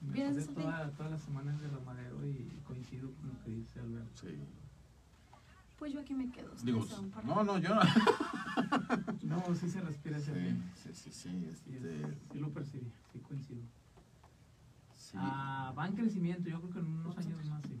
Me 0.00 0.12
¿Vienes 0.12 0.46
pasé 0.46 0.60
toda, 0.60 0.90
todas 0.92 1.12
las 1.12 1.22
semanas 1.22 1.60
de 1.60 1.68
Ramadero 1.68 2.26
y 2.26 2.48
coincido 2.64 3.10
con 3.12 3.28
lo 3.28 3.44
que 3.44 3.50
dice 3.50 3.80
Alberto. 3.80 4.10
Sí. 4.20 4.38
Pues 5.78 5.92
yo 5.92 6.00
aquí 6.00 6.14
me 6.14 6.30
quedo. 6.30 6.50
Digo, 6.62 6.86
no, 7.24 7.42
no, 7.44 7.58
yo 7.58 7.74
no. 7.74 7.80
No, 9.22 9.54
sí 9.54 9.68
se 9.70 9.80
respira 9.80 10.18
ese 10.18 10.34
Sí, 10.34 10.60
sí, 10.74 10.90
sí, 10.92 11.10
sí, 11.10 11.30
Sí, 11.30 11.46
este, 11.50 12.18
sí 12.32 12.38
lo 12.38 12.50
percibí, 12.50 12.90
sí 13.12 13.18
coincido. 13.20 13.62
Sí. 15.10 15.16
Ah, 15.20 15.74
va 15.76 15.86
en 15.86 15.94
crecimiento, 15.94 16.48
yo 16.48 16.60
creo 16.60 16.72
que 16.72 16.78
en 16.78 16.86
unos 16.86 17.16
años 17.18 17.44
más, 17.48 17.62
sí. 17.64 17.80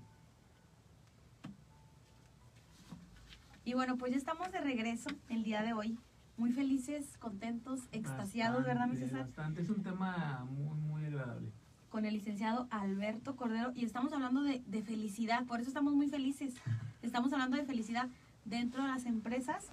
Y 3.64 3.74
bueno, 3.74 3.96
pues 3.96 4.12
ya 4.12 4.18
estamos 4.18 4.50
de 4.50 4.60
regreso 4.60 5.10
el 5.28 5.44
día 5.44 5.62
de 5.62 5.72
hoy. 5.72 5.98
Muy 6.36 6.52
felices, 6.52 7.18
contentos, 7.18 7.88
extasiados, 7.92 8.64
¿verdad, 8.64 8.86
mi 8.86 8.92
Bastante, 8.92 9.08
César? 9.10 9.26
Bastante, 9.26 9.62
es 9.62 9.70
un 9.70 9.82
tema 9.82 10.46
muy, 10.50 10.76
muy 10.78 11.04
agradable. 11.04 11.52
Con 11.90 12.04
el 12.04 12.14
licenciado 12.14 12.66
Alberto 12.70 13.36
Cordero. 13.36 13.72
Y 13.74 13.84
estamos 13.84 14.12
hablando 14.12 14.42
de, 14.42 14.62
de 14.66 14.82
felicidad, 14.82 15.44
por 15.44 15.60
eso 15.60 15.68
estamos 15.68 15.94
muy 15.94 16.08
felices. 16.08 16.54
Estamos 17.02 17.32
hablando 17.32 17.56
de 17.56 17.64
felicidad 17.64 18.08
dentro 18.44 18.82
de 18.82 18.88
las 18.88 19.06
empresas. 19.06 19.70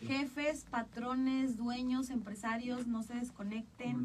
Jefes, 0.00 0.64
patrones, 0.70 1.56
dueños, 1.56 2.10
empresarios, 2.10 2.86
no 2.86 3.02
se 3.02 3.14
desconecten. 3.14 4.02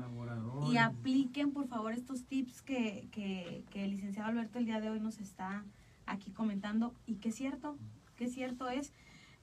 Y 0.72 0.78
apliquen 0.78 1.52
por 1.52 1.68
favor 1.68 1.94
estos 1.94 2.24
tips 2.24 2.62
que, 2.62 3.08
que, 3.12 3.64
que 3.70 3.86
el 3.86 3.92
licenciado 3.92 4.30
Alberto 4.30 4.58
el 4.60 4.66
día 4.66 4.82
de 4.82 4.90
hoy 4.90 5.00
nos 5.00 5.20
está 5.20 5.64
aquí 6.06 6.32
comentando 6.32 6.94
y 7.06 7.16
que 7.16 7.30
es 7.30 7.36
cierto, 7.36 7.78
que 8.16 8.28
cierto 8.28 8.70
es. 8.70 8.92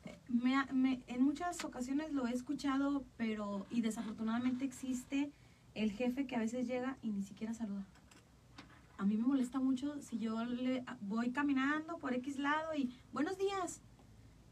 Eh, 0.04 0.18
Me, 0.28 0.64
me- 0.72 1.00
en 1.06 1.22
muchas 1.22 1.64
ocasiones 1.64 2.12
lo 2.12 2.26
he 2.26 2.32
escuchado, 2.32 3.04
pero 3.16 3.66
y 3.70 3.80
desafortunadamente 3.82 4.64
existe 4.64 5.30
el 5.74 5.92
jefe 5.92 6.26
que 6.26 6.36
a 6.36 6.40
veces 6.40 6.66
llega 6.66 6.96
y 7.02 7.10
ni 7.10 7.22
siquiera 7.22 7.54
saluda. 7.54 7.84
A 8.98 9.04
mí 9.06 9.16
me 9.16 9.22
molesta 9.26 9.60
mucho 9.60 9.94
si 10.02 10.18
yo 10.18 10.44
le 10.44 10.84
voy 11.02 11.30
caminando 11.30 11.96
por 11.98 12.12
X 12.14 12.38
lado 12.38 12.74
y 12.74 12.92
buenos 13.12 13.38
días 13.38 13.80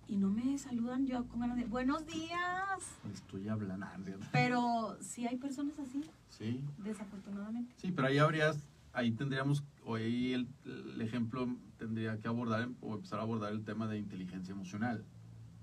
y 0.09 0.17
no 0.17 0.31
me 0.31 0.57
saludan 0.59 1.07
yo 1.07 1.25
con 1.27 1.41
ganas 1.41 1.57
de 1.57 1.65
buenos 1.67 2.07
días. 2.07 2.97
Estoy 3.13 3.49
hablando. 3.49 3.87
Pero 4.33 4.97
si 5.01 5.27
hay 5.27 5.37
personas 5.37 5.79
así, 5.79 6.03
Sí, 6.31 6.61
desafortunadamente. 6.79 7.75
sí, 7.77 7.93
pero 7.93 8.09
ahí 8.09 8.19
habrías, 8.19 8.59
ahí 8.93 9.11
tendríamos, 9.13 9.63
o 9.85 9.97
ahí 9.97 10.33
el, 10.33 10.49
el 10.65 11.01
ejemplo 11.01 11.49
tendría 11.79 12.19
que 12.19 12.29
abordar 12.29 12.69
o 12.81 12.95
empezar 12.95 13.19
a 13.19 13.23
abordar 13.23 13.53
el 13.53 13.65
tema 13.65 13.87
de 13.87 13.99
inteligencia 13.99 14.53
emocional. 14.53 15.05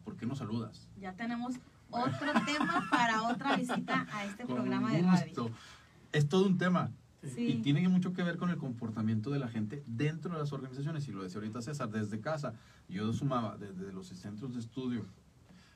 ¿Por 0.03 0.15
qué 0.15 0.25
no 0.25 0.36
saludas? 0.36 0.88
Ya 0.99 1.13
tenemos 1.13 1.55
otro 1.89 2.31
tema 2.45 2.88
para 2.91 3.23
otra 3.23 3.55
visita 3.55 4.05
a 4.13 4.25
este 4.25 4.43
Con 4.45 4.55
programa 4.58 4.91
de 4.91 5.01
radio. 5.01 5.49
Es 6.12 6.29
todo 6.29 6.45
un 6.45 6.58
tema. 6.58 6.91
Sí. 7.29 7.47
Y 7.47 7.61
tiene 7.61 7.88
mucho 7.89 8.13
que 8.13 8.23
ver 8.23 8.38
con 8.38 8.49
el 8.49 8.57
comportamiento 8.57 9.29
de 9.29 9.39
la 9.39 9.47
gente 9.47 9.83
dentro 9.88 10.33
de 10.33 10.39
las 10.39 10.53
organizaciones. 10.53 11.07
Y 11.07 11.11
lo 11.11 11.23
decía 11.23 11.39
ahorita 11.39 11.61
César, 11.61 11.89
desde 11.89 12.19
casa. 12.19 12.53
Yo 12.88 13.11
sumaba 13.13 13.57
desde 13.57 13.91
los 13.91 14.07
centros 14.07 14.53
de 14.53 14.59
estudio. 14.59 15.05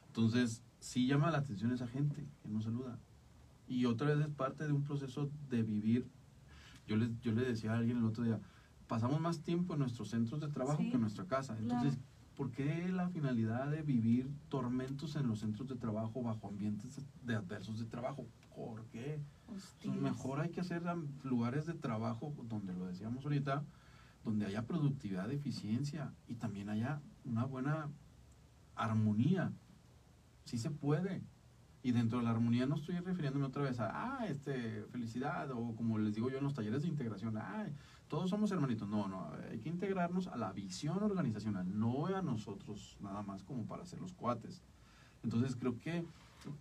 Entonces, 0.07 0.62
sí 0.79 1.07
llama 1.07 1.31
la 1.31 1.39
atención 1.39 1.71
esa 1.71 1.88
gente 1.88 2.25
que 2.41 2.49
no 2.49 2.62
saluda. 2.62 2.97
Y 3.67 3.85
otra 3.85 4.07
vez 4.07 4.19
es 4.25 4.33
parte 4.33 4.65
de 4.65 4.73
un 4.73 4.83
proceso 4.83 5.29
de 5.49 5.63
vivir. 5.63 6.07
Yo 6.88 6.97
le, 6.97 7.12
yo 7.21 7.31
le 7.31 7.43
decía 7.43 7.73
a 7.73 7.77
alguien 7.77 7.97
el 7.97 8.05
otro 8.05 8.23
día, 8.23 8.39
pasamos 8.88 9.21
más 9.21 9.41
tiempo 9.41 9.73
en 9.73 9.79
nuestros 9.79 10.09
centros 10.09 10.41
de 10.41 10.47
trabajo 10.47 10.81
Sí, 10.81 10.89
que 10.89 10.95
en 10.95 11.01
nuestra 11.01 11.25
casa. 11.25 11.55
Entonces, 11.59 11.99
¿por 12.35 12.51
qué 12.51 12.89
la 12.89 13.09
finalidad 13.09 13.69
de 13.69 13.83
vivir 13.83 14.27
tormentos 14.49 15.15
en 15.15 15.27
los 15.27 15.39
centros 15.39 15.67
de 15.67 15.75
trabajo 15.75 16.23
bajo 16.23 16.47
ambientes 16.47 16.99
de 17.23 17.35
adversos 17.35 17.79
de 17.79 17.85
trabajo? 17.85 18.25
¿Por 18.55 18.85
qué? 18.88 19.21
Hostias. 19.55 19.95
Mejor 19.95 20.41
hay 20.41 20.49
que 20.49 20.62
hacer 20.62 20.83
lugares 21.23 21.65
de 21.65 21.73
trabajo 21.73 22.33
donde 22.43 22.73
lo 22.73 22.88
decíamos 22.88 23.23
ahorita, 23.25 23.63
donde 24.23 24.45
haya 24.45 24.65
productividad, 24.65 25.31
eficiencia 25.31 26.13
y 26.27 26.35
también 26.35 26.69
haya 26.69 27.01
una 27.25 27.45
buena 27.45 27.89
armonía. 28.75 29.51
Sí 30.45 30.57
se 30.57 30.71
puede. 30.71 31.23
Y 31.81 31.91
dentro 31.91 32.19
de 32.19 32.25
la 32.25 32.31
armonía 32.31 32.65
no 32.65 32.75
estoy 32.75 32.99
refiriéndome 32.99 33.45
otra 33.45 33.63
vez 33.63 33.79
a, 33.79 33.89
ah, 33.93 34.27
este, 34.27 34.83
felicidad, 34.91 35.49
o 35.51 35.75
como 35.75 35.97
les 35.97 36.13
digo 36.13 36.29
yo 36.29 36.38
en 36.38 36.43
los 36.43 36.53
talleres 36.53 36.81
de 36.81 36.89
integración, 36.89 37.38
ay, 37.38 37.73
todos 38.09 38.29
somos 38.29 38.51
hermanitos. 38.51 38.89
No, 38.89 39.07
no, 39.07 39.31
hay 39.49 39.59
que 39.59 39.69
integrarnos 39.69 40.27
a 40.27 40.35
la 40.35 40.51
visión 40.51 41.01
organizacional, 41.01 41.79
no 41.79 42.07
a 42.07 42.21
nosotros 42.21 42.97
nada 42.99 43.21
más 43.21 43.43
como 43.43 43.65
para 43.65 43.85
ser 43.85 44.01
los 44.01 44.13
cuates. 44.13 44.62
Entonces 45.23 45.55
creo 45.55 45.77
que 45.77 46.05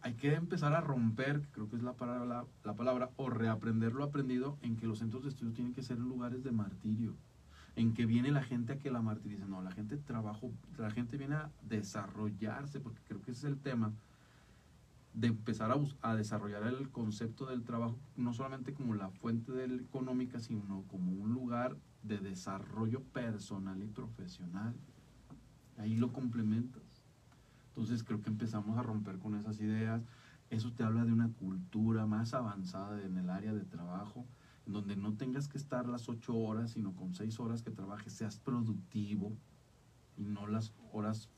hay 0.00 0.14
que 0.14 0.34
empezar 0.34 0.74
a 0.74 0.80
romper, 0.80 1.42
creo 1.52 1.68
que 1.68 1.76
es 1.76 1.82
la 1.82 1.94
palabra, 1.94 2.44
la 2.64 2.74
palabra, 2.74 3.10
o 3.16 3.30
reaprender 3.30 3.92
lo 3.92 4.04
aprendido 4.04 4.58
en 4.62 4.76
que 4.76 4.86
los 4.86 4.98
centros 4.98 5.22
de 5.22 5.30
estudio 5.30 5.52
tienen 5.52 5.74
que 5.74 5.82
ser 5.82 5.98
lugares 5.98 6.42
de 6.42 6.52
martirio, 6.52 7.14
en 7.76 7.94
que 7.94 8.06
viene 8.06 8.30
la 8.30 8.42
gente 8.42 8.72
a 8.72 8.78
que 8.78 8.90
la 8.90 9.02
martirice. 9.02 9.46
No, 9.46 9.62
la 9.62 9.70
gente 9.70 9.96
trabajo, 9.96 10.50
la 10.76 10.90
gente 10.90 11.16
viene 11.16 11.36
a 11.36 11.50
desarrollarse, 11.62 12.80
porque 12.80 13.00
creo 13.06 13.22
que 13.22 13.30
ese 13.30 13.46
es 13.46 13.52
el 13.52 13.60
tema 13.60 13.92
de 15.14 15.28
empezar 15.28 15.74
a 16.02 16.14
desarrollar 16.14 16.64
el 16.64 16.90
concepto 16.90 17.46
del 17.46 17.64
trabajo, 17.64 17.98
no 18.16 18.32
solamente 18.32 18.72
como 18.72 18.94
la 18.94 19.10
fuente 19.10 19.52
del- 19.52 19.80
económica, 19.80 20.38
sino 20.38 20.84
como 20.88 21.12
un 21.12 21.32
lugar 21.32 21.76
de 22.02 22.18
desarrollo 22.18 23.02
personal 23.02 23.82
y 23.82 23.86
profesional. 23.86 24.74
Ahí 25.76 25.96
lo 25.96 26.12
complementas. 26.12 26.87
Entonces 27.78 28.02
creo 28.02 28.20
que 28.20 28.28
empezamos 28.28 28.76
a 28.76 28.82
romper 28.82 29.20
con 29.20 29.36
esas 29.36 29.60
ideas. 29.60 30.02
Eso 30.50 30.72
te 30.72 30.82
habla 30.82 31.04
de 31.04 31.12
una 31.12 31.28
cultura 31.28 32.06
más 32.06 32.34
avanzada 32.34 33.00
en 33.04 33.16
el 33.16 33.30
área 33.30 33.54
de 33.54 33.64
trabajo, 33.64 34.26
en 34.66 34.72
donde 34.72 34.96
no 34.96 35.12
tengas 35.12 35.46
que 35.46 35.58
estar 35.58 35.88
las 35.88 36.08
ocho 36.08 36.36
horas, 36.36 36.72
sino 36.72 36.92
con 36.96 37.14
seis 37.14 37.38
horas 37.38 37.62
que 37.62 37.70
trabajes, 37.70 38.12
seas 38.12 38.36
productivo 38.40 39.32
y 40.16 40.24
no 40.24 40.48
las 40.48 40.72
horas 40.92 41.28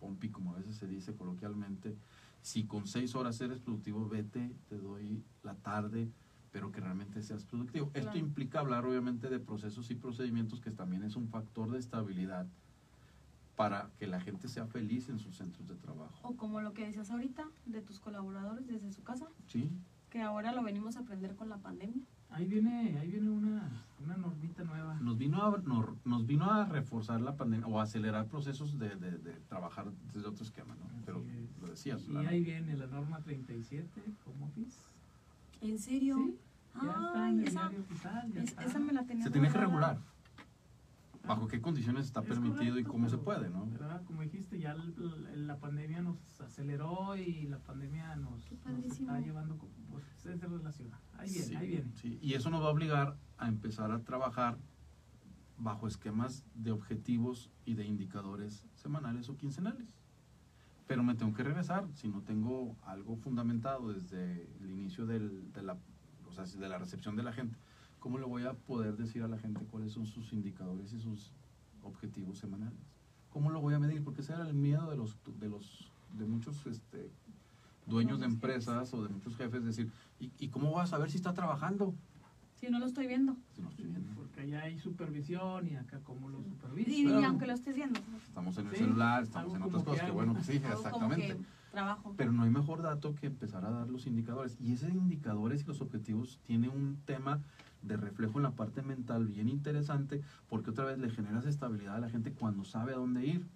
pompi, 0.00 0.28
como 0.28 0.52
a 0.52 0.58
veces 0.58 0.76
se 0.76 0.86
dice 0.86 1.14
coloquialmente. 1.14 1.96
Si 2.42 2.64
con 2.64 2.86
seis 2.86 3.14
horas 3.14 3.40
eres 3.40 3.60
productivo, 3.60 4.06
vete, 4.06 4.54
te 4.68 4.76
doy 4.76 5.24
la 5.42 5.54
tarde, 5.54 6.10
pero 6.52 6.72
que 6.72 6.80
realmente 6.80 7.22
seas 7.22 7.46
productivo. 7.46 7.90
Esto 7.94 8.18
implica 8.18 8.60
hablar 8.60 8.84
obviamente 8.84 9.30
de 9.30 9.40
procesos 9.40 9.90
y 9.90 9.94
procedimientos, 9.94 10.60
que 10.60 10.72
también 10.72 11.04
es 11.04 11.16
un 11.16 11.28
factor 11.28 11.70
de 11.70 11.78
estabilidad 11.78 12.46
para 13.60 13.90
que 13.98 14.06
la 14.06 14.18
gente 14.20 14.48
sea 14.48 14.64
feliz 14.66 15.10
en 15.10 15.18
sus 15.18 15.36
centros 15.36 15.68
de 15.68 15.74
trabajo. 15.74 16.18
O 16.22 16.34
como 16.34 16.62
lo 16.62 16.72
que 16.72 16.86
decías 16.86 17.10
ahorita 17.10 17.44
de 17.66 17.82
tus 17.82 18.00
colaboradores 18.00 18.66
desde 18.66 18.90
su 18.90 19.02
casa, 19.02 19.26
¿Sí? 19.48 19.70
que 20.08 20.22
ahora 20.22 20.52
lo 20.52 20.62
venimos 20.62 20.96
a 20.96 21.00
aprender 21.00 21.36
con 21.36 21.50
la 21.50 21.58
pandemia. 21.58 22.02
Ahí 22.30 22.46
viene, 22.46 22.96
ahí 22.98 23.10
viene 23.10 23.28
una, 23.28 23.84
una 24.02 24.16
normita 24.16 24.64
nueva. 24.64 24.94
Nos 25.00 25.18
vino, 25.18 25.42
a, 25.44 25.58
nos, 25.58 25.84
nos 26.06 26.26
vino 26.26 26.50
a 26.50 26.64
reforzar 26.64 27.20
la 27.20 27.36
pandemia 27.36 27.66
o 27.66 27.78
a 27.78 27.82
acelerar 27.82 28.28
procesos 28.28 28.78
de, 28.78 28.96
de- 28.96 29.18
de 29.18 29.32
trabajar 29.50 29.92
desde 30.14 30.26
otro 30.26 30.42
esquema, 30.42 30.74
¿no? 30.76 30.86
Pero 31.04 31.18
Así 31.18 31.28
es. 31.36 31.60
lo 31.60 31.68
decías. 31.68 32.02
Y 32.08 32.12
la- 32.12 32.20
ahí 32.30 32.42
viene 32.42 32.76
la 32.78 32.86
norma 32.86 33.20
37, 33.20 34.00
home 34.24 34.46
office. 34.46 34.78
¿En 35.60 35.78
serio? 35.78 36.16
Sí, 36.16 36.38
ya 36.82 36.88
está 36.88 37.28
en 37.28 37.34
Ay, 37.34 37.38
el 37.40 37.48
esa, 37.48 37.60
diario 37.60 37.80
oficial, 37.80 38.32
ya 38.32 38.40
es- 38.42 38.48
está. 38.48 38.64
esa 38.64 38.78
me 38.78 38.92
la 38.94 39.04
tenía 39.04 39.24
se 39.26 39.30
tiene 39.30 39.48
que 39.52 39.58
regular. 39.58 39.98
¿Bajo 41.30 41.46
qué 41.46 41.60
condiciones 41.60 42.06
está 42.06 42.22
Es 42.22 42.26
permitido 42.26 42.76
y 42.76 42.82
cómo 42.82 43.08
se 43.08 43.16
puede, 43.16 43.48
no? 43.50 43.64
¿verdad? 43.66 44.02
Como 44.04 44.22
dijiste, 44.22 44.58
ya 44.58 44.72
el- 44.72 44.94
el- 45.32 45.46
la 45.46 45.60
pandemia 45.60 46.02
nos 46.02 46.40
aceleró 46.40 47.14
y 47.14 47.46
la 47.46 47.60
pandemia 47.60 48.16
nos, 48.16 48.50
está 48.50 49.20
llevando, 49.20 49.56
pues 49.92 50.04
se 50.16 50.34
relaciona. 50.34 50.98
Ahí 51.16 51.30
viene, 51.30 51.46
Sí, 51.46 51.54
ahí 51.54 51.68
viene. 51.68 51.92
sí. 51.94 52.18
Y 52.20 52.34
eso 52.34 52.50
nos 52.50 52.62
va 52.62 52.66
a 52.66 52.70
obligar 52.70 53.16
a 53.38 53.46
empezar 53.46 53.92
a 53.92 54.00
trabajar 54.02 54.58
bajo 55.56 55.86
esquemas 55.86 56.44
de 56.56 56.72
objetivos 56.72 57.48
y 57.64 57.74
de 57.74 57.84
indicadores 57.86 58.66
semanales 58.74 59.28
o 59.28 59.36
quincenales. 59.36 59.94
Pero 60.88 61.04
me 61.04 61.14
tengo 61.14 61.32
que 61.32 61.44
regresar 61.44 61.86
si 61.94 62.08
no 62.08 62.22
tengo 62.22 62.76
algo 62.82 63.14
fundamentado 63.18 63.92
desde 63.92 64.50
el 64.58 64.68
inicio 64.68 65.06
del- 65.06 65.52
de, 65.52 65.62
la, 65.62 65.78
o 66.26 66.32
sea, 66.32 66.42
de 66.44 66.68
la 66.68 66.78
recepción 66.78 67.14
de 67.14 67.22
la 67.22 67.32
gente. 67.32 67.56
¿Cómo 68.00 68.18
le 68.18 68.24
voy 68.24 68.44
a 68.44 68.54
poder 68.54 68.96
decir 68.96 69.22
a 69.22 69.28
la 69.28 69.38
gente 69.38 69.60
cuáles 69.70 69.92
son 69.92 70.06
sus 70.06 70.32
indicadores 70.32 70.92
y 70.92 71.00
sus 71.00 71.32
objetivos 71.82 72.38
semanales? 72.38 72.78
¿Cómo 73.30 73.50
lo 73.50 73.60
voy 73.60 73.74
a 73.74 73.78
medir? 73.78 74.02
Porque 74.02 74.22
ese 74.22 74.32
era 74.32 74.46
el 74.48 74.54
miedo 74.54 74.90
de 74.90 74.96
los 74.96 75.16
de 75.38 75.48
los 75.48 75.88
de 76.18 76.26
muchos 76.26 76.66
este, 76.66 77.08
dueños 77.86 78.18
de 78.20 78.26
empresas 78.26 78.92
o 78.94 79.02
de 79.04 79.08
muchos 79.10 79.36
jefes 79.36 79.64
decir, 79.64 79.90
¿y, 80.18 80.32
y 80.38 80.48
cómo 80.48 80.70
voy 80.70 80.82
a 80.82 80.86
saber 80.86 81.10
si 81.10 81.16
está 81.18 81.34
trabajando? 81.34 81.94
Si 82.56 82.68
no 82.68 82.78
lo 82.78 82.86
estoy 82.86 83.06
viendo. 83.06 83.36
Si 83.54 83.62
no 83.62 83.68
estoy 83.70 83.86
viendo. 83.86 84.12
Porque 84.14 84.40
allá 84.40 84.62
hay 84.64 84.78
supervisión 84.78 85.66
y 85.68 85.76
acá 85.76 86.00
como 86.00 86.28
lo 86.28 86.42
supervisa. 86.42 86.90
Y, 86.90 87.06
y 87.06 87.24
aunque 87.24 87.46
lo 87.46 87.52
estés 87.54 87.74
viendo. 87.76 88.00
Estamos 88.26 88.56
en 88.58 88.66
el 88.66 88.72
Sí, 88.72 88.78
celular, 88.78 89.22
estamos 89.22 89.54
en 89.54 89.62
otras 89.62 89.84
cosas, 89.84 90.00
que 90.00 90.06
que 90.06 90.12
bueno, 90.12 90.34
que 90.34 90.42
sí, 90.42 90.52
Algo 90.64 90.68
como 90.68 90.76
exactamente. 91.14 91.26
que 91.28 91.70
trabajo. 91.70 92.14
Pero 92.16 92.32
no 92.32 92.42
hay 92.42 92.50
mejor 92.50 92.82
dato 92.82 93.14
que 93.14 93.28
empezar 93.28 93.64
a 93.64 93.70
dar 93.70 93.88
los 93.88 94.06
indicadores. 94.06 94.56
Y 94.60 94.72
esos 94.72 94.90
indicadores 94.90 95.62
y 95.62 95.66
los 95.66 95.80
objetivos 95.80 96.38
tiene 96.46 96.68
un 96.68 96.98
tema 97.06 97.40
de 97.82 97.96
reflejo 97.96 98.38
en 98.38 98.44
la 98.44 98.52
parte 98.52 98.82
mental 98.82 99.26
bien 99.26 99.48
interesante, 99.48 100.20
porque 100.48 100.70
otra 100.70 100.84
vez 100.84 100.98
le 100.98 101.10
generas 101.10 101.46
estabilidad 101.46 101.96
a 101.96 102.00
la 102.00 102.10
gente 102.10 102.32
cuando 102.32 102.64
sabe 102.64 102.92
a 102.92 102.96
dónde 102.96 103.26
ir. 103.26 103.46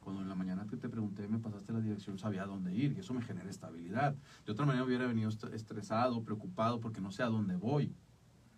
Cuando 0.00 0.20
en 0.20 0.28
la 0.28 0.34
mañana 0.34 0.66
que 0.66 0.76
te 0.76 0.88
pregunté, 0.88 1.26
me 1.28 1.38
pasaste 1.38 1.72
la 1.72 1.80
dirección, 1.80 2.18
sabía 2.18 2.42
a 2.42 2.46
dónde 2.46 2.74
ir, 2.74 2.92
y 2.92 3.00
eso 3.00 3.14
me 3.14 3.22
genera 3.22 3.48
estabilidad. 3.48 4.14
De 4.44 4.52
otra 4.52 4.66
manera 4.66 4.84
hubiera 4.84 5.06
venido 5.06 5.30
est- 5.30 5.44
estresado, 5.44 6.22
preocupado, 6.22 6.80
porque 6.80 7.00
no 7.00 7.10
sé 7.10 7.22
a 7.22 7.26
dónde 7.26 7.56
voy. 7.56 7.94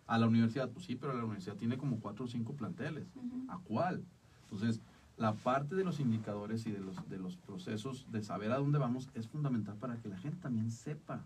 A 0.07 0.17
la 0.17 0.27
universidad, 0.27 0.69
pues 0.69 0.85
sí, 0.85 0.95
pero 0.95 1.13
la 1.13 1.23
universidad 1.23 1.55
tiene 1.55 1.77
como 1.77 1.99
cuatro 1.99 2.25
o 2.25 2.27
cinco 2.27 2.53
planteles. 2.53 3.07
¿A 3.47 3.59
cuál? 3.59 4.03
Entonces, 4.43 4.81
la 5.17 5.33
parte 5.35 5.75
de 5.75 5.83
los 5.85 5.99
indicadores 5.99 6.65
y 6.65 6.71
de 6.71 6.79
los, 6.79 7.07
de 7.09 7.17
los 7.17 7.37
procesos 7.37 8.05
de 8.11 8.21
saber 8.21 8.51
a 8.51 8.57
dónde 8.57 8.77
vamos 8.77 9.09
es 9.13 9.27
fundamental 9.27 9.75
para 9.77 9.97
que 9.97 10.09
la 10.09 10.17
gente 10.17 10.37
también 10.41 10.69
sepa 10.69 11.23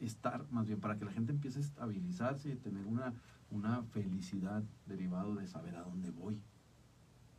estar, 0.00 0.44
más 0.50 0.66
bien 0.66 0.80
para 0.80 0.98
que 0.98 1.04
la 1.04 1.12
gente 1.12 1.32
empiece 1.32 1.58
a 1.58 1.62
estabilizarse 1.62 2.50
y 2.50 2.56
tener 2.56 2.86
una, 2.86 3.12
una 3.50 3.82
felicidad 3.84 4.62
derivado 4.86 5.34
de 5.34 5.46
saber 5.46 5.76
a 5.76 5.82
dónde 5.82 6.10
voy. 6.10 6.40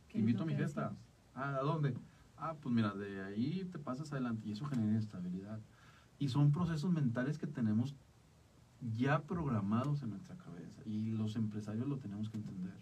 ¿Qué 0.08 0.18
es 0.18 0.20
Invito 0.20 0.42
a 0.44 0.46
mi 0.46 0.54
fiesta. 0.54 0.80
decíamos? 0.90 1.04
Ah, 1.34 1.56
¿a 1.56 1.62
dónde? 1.62 1.94
Ah, 2.36 2.54
pues 2.60 2.74
mira, 2.74 2.94
de 2.94 3.22
ahí 3.24 3.64
te 3.70 3.78
pasas 3.78 4.12
adelante 4.12 4.48
y 4.48 4.52
eso 4.52 4.64
genera 4.66 4.98
estabilidad. 4.98 5.60
Y 6.18 6.28
son 6.28 6.52
procesos 6.52 6.92
mentales 6.92 7.38
que 7.38 7.46
tenemos 7.46 7.94
ya 8.96 9.22
programados 9.22 10.02
en 10.02 10.10
nuestra 10.10 10.36
cabeza 10.36 10.82
y 10.84 11.10
los 11.12 11.36
empresarios 11.36 11.86
lo 11.88 11.98
tenemos 11.98 12.28
que 12.30 12.36
entender. 12.36 12.74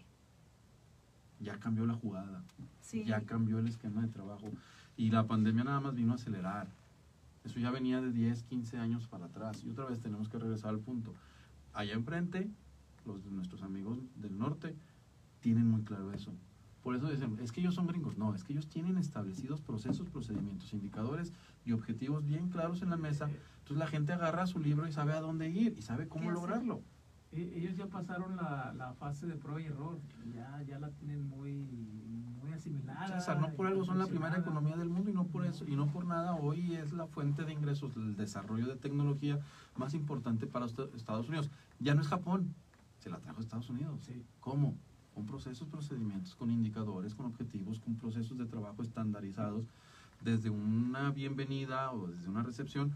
Ya 1.39 1.57
cambió 1.59 1.85
la 1.85 1.93
jugada, 1.93 2.43
Sí. 2.81 3.03
ya 3.03 3.21
cambió 3.21 3.59
el 3.59 3.67
esquema 3.67 4.01
de 4.01 4.07
trabajo 4.09 4.51
y 4.97 5.09
la 5.09 5.25
pandemia 5.27 5.63
nada 5.63 5.79
más 5.79 5.95
vino 5.95 6.11
a 6.11 6.15
acelerar. 6.15 6.67
Eso 7.43 7.59
ya 7.59 7.71
venía 7.71 8.01
de 8.01 8.11
10, 8.11 8.43
15 8.43 8.77
años 8.77 9.07
para 9.07 9.25
atrás 9.25 9.63
y 9.63 9.69
otra 9.69 9.85
vez 9.85 9.99
tenemos 9.99 10.29
que 10.29 10.37
regresar 10.37 10.69
al 10.69 10.79
punto. 10.79 11.13
Allá 11.73 11.93
enfrente, 11.93 12.49
los 13.05 13.23
de 13.23 13.31
nuestros 13.31 13.63
amigos 13.63 13.97
del 14.15 14.37
norte 14.37 14.75
tienen 15.39 15.67
muy 15.67 15.81
claro 15.83 16.11
eso. 16.13 16.31
Por 16.83 16.95
eso 16.95 17.09
dicen, 17.09 17.37
es 17.41 17.51
que 17.51 17.61
ellos 17.61 17.75
son 17.75 17.87
gringos. 17.87 18.17
No, 18.17 18.33
es 18.35 18.43
que 18.43 18.53
ellos 18.53 18.67
tienen 18.67 18.97
establecidos 18.97 19.61
procesos, 19.61 20.09
procedimientos, 20.09 20.73
indicadores 20.73 21.31
y 21.65 21.71
objetivos 21.73 22.25
bien 22.25 22.49
claros 22.49 22.81
en 22.81 22.89
la 22.89 22.97
mesa. 22.97 23.29
Entonces 23.59 23.77
la 23.77 23.87
gente 23.87 24.13
agarra 24.13 24.47
su 24.47 24.59
libro 24.59 24.87
y 24.87 24.91
sabe 24.91 25.13
a 25.13 25.21
dónde 25.21 25.49
ir 25.49 25.75
y 25.77 25.81
sabe 25.81 26.07
cómo 26.07 26.25
lograrlo. 26.31 26.81
E- 27.31 27.53
Ellos 27.55 27.75
ya 27.77 27.87
pasaron 27.87 28.35
la, 28.35 28.73
la 28.75 28.93
fase 28.93 29.25
de 29.27 29.35
prueba 29.35 29.61
y 29.61 29.65
error, 29.65 29.99
ya, 30.33 30.61
ya 30.63 30.79
la 30.79 30.89
tienen 30.91 31.23
muy, 31.29 31.53
asimilada. 32.61 33.07
César, 33.19 33.39
no 33.41 33.49
por 33.53 33.67
algo 33.67 33.83
son 33.83 33.97
la 33.99 34.07
primera 34.07 34.37
economía 34.37 34.77
del 34.77 34.89
mundo 34.89 35.09
y 35.09 35.13
no 35.13 35.25
por 35.25 35.45
eso 35.45 35.65
y 35.67 35.75
no 35.75 35.87
por 35.87 36.05
nada 36.05 36.35
hoy 36.35 36.75
es 36.75 36.93
la 36.93 37.07
fuente 37.07 37.43
de 37.43 37.53
ingresos, 37.53 37.95
el 37.97 38.15
desarrollo 38.15 38.67
de 38.67 38.75
tecnología 38.75 39.39
más 39.75 39.93
importante 39.93 40.45
para 40.47 40.65
Est- 40.65 40.79
Estados 40.95 41.27
Unidos. 41.27 41.49
Ya 41.79 41.95
no 41.95 42.01
es 42.01 42.07
Japón, 42.07 42.53
se 42.99 43.09
la 43.09 43.17
trajo 43.19 43.41
Estados 43.41 43.69
Unidos. 43.69 43.99
Sí. 44.05 44.23
¿Cómo? 44.39 44.75
Con 45.15 45.25
procesos, 45.25 45.67
procedimientos, 45.67 46.35
con 46.35 46.49
indicadores, 46.51 47.15
con 47.15 47.25
objetivos, 47.25 47.79
con 47.79 47.95
procesos 47.95 48.37
de 48.37 48.45
trabajo 48.45 48.81
estandarizados, 48.81 49.65
desde 50.21 50.49
una 50.49 51.11
bienvenida 51.11 51.91
o 51.91 52.07
desde 52.07 52.29
una 52.29 52.43
recepción 52.43 52.93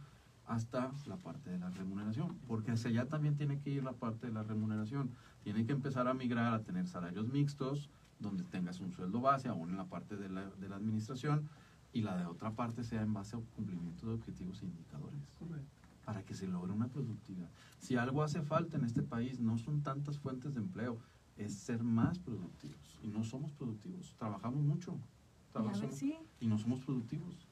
hasta 0.47 0.91
la 1.07 1.17
parte 1.17 1.49
de 1.49 1.57
la 1.57 1.71
remuneración, 1.71 2.37
porque 2.47 2.69
hacia 2.71 2.91
allá 2.91 3.07
también 3.07 3.35
tiene 3.35 3.59
que 3.59 3.71
ir 3.71 3.83
la 3.83 3.93
parte 3.93 4.27
de 4.27 4.33
la 4.33 4.43
remuneración. 4.43 5.09
Tiene 5.43 5.65
que 5.65 5.71
empezar 5.73 6.07
a 6.07 6.13
migrar 6.13 6.53
a 6.53 6.61
tener 6.61 6.87
salarios 6.87 7.27
mixtos, 7.27 7.89
donde 8.19 8.43
tengas 8.43 8.79
un 8.79 8.91
sueldo 8.91 9.19
base, 9.21 9.49
aún 9.49 9.69
en 9.71 9.77
la 9.77 9.85
parte 9.85 10.15
de 10.15 10.29
la, 10.29 10.49
de 10.49 10.69
la 10.69 10.77
administración, 10.77 11.47
y 11.93 12.01
la 12.01 12.17
de 12.17 12.25
otra 12.25 12.51
parte 12.51 12.83
sea 12.83 13.01
en 13.01 13.13
base 13.13 13.35
a 13.35 13.39
cumplimiento 13.55 14.05
de 14.07 14.13
objetivos 14.13 14.61
e 14.61 14.65
indicadores 14.65 15.19
Correcto. 15.39 15.67
para 16.05 16.23
que 16.23 16.33
se 16.33 16.45
logre 16.47 16.71
una 16.73 16.87
productividad. 16.87 17.49
Si 17.79 17.95
algo 17.95 18.21
hace 18.23 18.41
falta 18.41 18.77
en 18.77 18.83
este 18.85 19.01
país, 19.01 19.39
no 19.39 19.57
son 19.57 19.81
tantas 19.81 20.17
fuentes 20.19 20.55
de 20.55 20.61
empleo, 20.61 20.97
es 21.37 21.53
ser 21.53 21.83
más 21.83 22.19
productivos. 22.19 22.99
Y 23.03 23.07
no 23.07 23.23
somos 23.23 23.51
productivos. 23.53 24.13
Trabajamos 24.17 24.61
mucho. 24.63 24.91
Y 24.93 24.97
a 24.97 25.51
trabajamos- 25.53 25.81
ver 25.81 25.91
si 25.93 26.15
y 26.41 26.47
no 26.47 26.57
somos 26.57 26.79
productivos. 26.81 27.47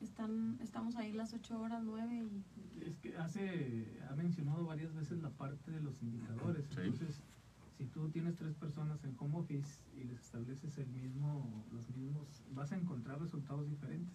están, 0.00 0.58
estamos 0.60 0.96
ahí 0.96 1.12
las 1.12 1.32
ocho 1.32 1.58
horas, 1.58 1.82
nueve 1.82 2.14
y 2.14 2.82
Es 2.84 2.96
que 2.98 3.16
hace, 3.16 3.98
ha 4.10 4.14
mencionado 4.14 4.64
varias 4.66 4.94
veces 4.94 5.22
la 5.22 5.30
parte 5.30 5.70
de 5.70 5.80
los 5.80 6.02
indicadores. 6.02 6.66
Sí. 6.68 6.80
Entonces, 6.82 7.22
si 7.76 7.84
tú 7.86 8.08
tienes 8.08 8.36
tres 8.36 8.54
personas 8.54 9.02
en 9.04 9.14
home 9.18 9.38
office 9.38 9.82
y 9.94 10.04
les 10.04 10.20
estableces 10.20 10.76
el 10.78 10.86
mismo, 10.88 11.64
los 11.72 11.88
mismos, 11.94 12.42
vas 12.54 12.72
a 12.72 12.76
encontrar 12.76 13.20
resultados 13.20 13.68
diferentes. 13.68 14.14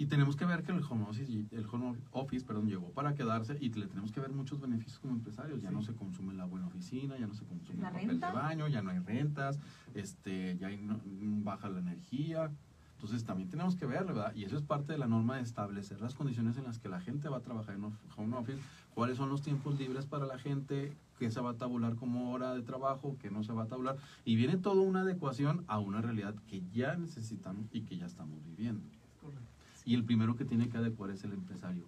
Y 0.00 0.06
tenemos 0.06 0.36
que 0.36 0.44
ver 0.44 0.62
que 0.62 0.70
el 0.70 0.80
home 0.88 1.06
office, 1.08 1.46
el 1.50 1.66
home 1.70 1.98
office 2.12 2.44
perdón, 2.46 2.68
llegó 2.68 2.92
para 2.92 3.14
quedarse 3.14 3.56
y 3.60 3.68
le 3.70 3.88
tenemos 3.88 4.12
que 4.12 4.20
ver 4.20 4.30
muchos 4.32 4.60
beneficios 4.60 4.98
como 5.00 5.14
empresarios. 5.14 5.60
Ya 5.60 5.70
Sí. 5.70 5.74
no 5.74 5.82
se 5.82 5.92
consume 5.94 6.34
la 6.34 6.46
oficina, 6.46 7.18
ya 7.18 7.26
no 7.26 7.34
se 7.34 7.44
consume 7.44 7.80
¿La 7.82 7.88
el 7.88 7.94
papel 7.94 8.08
renta? 8.10 8.28
de 8.28 8.32
baño, 8.32 8.68
ya 8.68 8.80
no 8.82 8.90
hay 8.90 9.00
rentas, 9.00 9.58
este, 9.94 10.56
ya 10.58 10.68
hay 10.68 10.76
no- 10.76 11.00
baja 11.42 11.68
la 11.68 11.80
energía. 11.80 12.50
Entonces 12.94 13.24
también 13.24 13.48
tenemos 13.48 13.74
que 13.76 13.86
ver, 13.86 14.04
¿verdad? 14.04 14.32
Y 14.36 14.44
eso 14.44 14.56
es 14.56 14.62
parte 14.62 14.92
de 14.92 14.98
la 14.98 15.06
norma 15.08 15.36
de 15.36 15.42
establecer 15.42 16.00
las 16.00 16.14
condiciones 16.14 16.56
en 16.56 16.64
las 16.64 16.78
que 16.78 16.88
la 16.88 17.00
gente 17.00 17.28
va 17.28 17.38
a 17.38 17.42
trabajar 17.42 17.74
en 17.76 17.84
home 17.84 18.36
office, 18.36 18.60
cuáles 18.94 19.16
son 19.16 19.28
los 19.28 19.42
tiempos 19.42 19.78
libres 19.78 20.06
para 20.06 20.26
la 20.26 20.38
gente, 20.38 20.92
qué 21.18 21.30
se 21.30 21.40
va 21.40 21.50
a 21.50 21.56
tabular 21.56 21.96
como 21.96 22.32
hora 22.32 22.54
de 22.54 22.62
trabajo, 22.62 23.16
qué 23.20 23.30
no 23.30 23.42
se 23.42 23.52
va 23.52 23.64
a 23.64 23.66
tabular. 23.66 23.96
Y 24.24 24.36
viene 24.36 24.56
toda 24.56 24.80
una 24.80 25.00
adecuación 25.00 25.64
a 25.66 25.78
una 25.78 26.00
realidad 26.00 26.34
que 26.46 26.62
ya 26.72 26.96
necesitamos 26.96 27.66
y 27.72 27.82
que 27.82 27.96
ya 27.96 28.06
estamos 28.06 28.44
viviendo. 28.44 28.86
Es. 28.88 29.86
Y 29.86 29.94
el 29.94 30.04
primero 30.04 30.36
que 30.36 30.44
tiene 30.44 30.68
que 30.68 30.78
adecuar 30.78 31.10
es 31.10 31.24
el 31.24 31.32
empresario. 31.32 31.86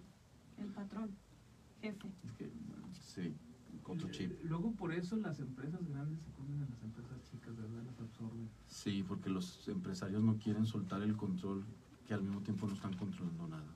el 0.57 0.67
patrón, 0.67 1.11
jefe. 1.81 2.07
Es 2.23 2.31
que, 2.33 2.51
sí, 2.93 3.33
con 3.83 3.97
tu 3.97 4.09
chip. 4.09 4.37
Luego 4.43 4.71
por 4.73 4.93
eso 4.93 5.15
las 5.15 5.39
empresas 5.39 5.87
grandes 5.87 6.19
se 6.21 6.31
comen 6.31 6.61
a 6.61 6.69
las 6.69 6.81
empresas 6.83 7.21
chicas, 7.23 7.55
¿verdad? 7.55 7.83
Las 7.83 7.99
absorben. 7.99 8.49
Sí, 8.67 9.03
porque 9.07 9.29
los 9.29 9.67
empresarios 9.67 10.23
no 10.23 10.37
quieren 10.37 10.65
soltar 10.65 11.01
el 11.01 11.15
control 11.15 11.63
que 12.07 12.13
al 12.13 12.23
mismo 12.23 12.41
tiempo 12.41 12.67
no 12.67 12.73
están 12.73 12.95
controlando 12.95 13.47
nada. 13.47 13.75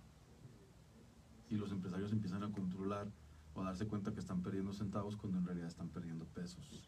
Y 1.50 1.56
los 1.56 1.72
empresarios 1.72 2.12
empiezan 2.12 2.44
a 2.44 2.52
controlar 2.52 3.08
o 3.56 3.64
darse 3.64 3.88
cuenta 3.88 4.14
que 4.14 4.20
están 4.20 4.42
perdiendo 4.44 4.74
centavos 4.74 5.16
cuando 5.16 5.40
en 5.40 5.46
realidad 5.46 5.68
están 5.68 5.90
perdiendo 5.90 6.26
pesos. 6.26 6.84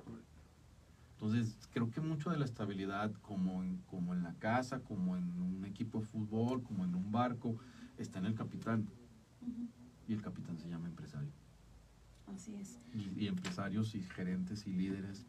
Entonces, 1.14 1.58
creo 1.72 1.90
que 1.90 2.02
mucho 2.02 2.30
de 2.30 2.38
la 2.38 2.46
estabilidad, 2.46 3.12
como 3.22 3.64
en, 3.64 3.78
como 3.88 4.14
en 4.14 4.22
la 4.22 4.34
casa, 4.36 4.82
como 4.82 5.18
en 5.18 5.42
un 5.42 5.66
equipo 5.66 6.00
de 6.00 6.06
fútbol, 6.06 6.62
como 6.62 6.86
en 6.86 6.94
un 6.94 7.12
barco, 7.12 7.58
está 7.98 8.20
en 8.20 8.26
el 8.26 8.36
capitán. 8.36 8.88
Y 10.08 10.14
el 10.14 10.22
capitán 10.22 10.60
se 10.60 10.70
llama 10.70 10.88
empresario. 10.88 11.32
Así 12.28 12.54
es. 12.56 12.80
y, 12.94 13.24
y 13.24 13.28
empresarios 13.28 13.96
y 13.96 14.02
gerentes 14.02 14.68
y 14.68 14.74
líderes 14.74 15.26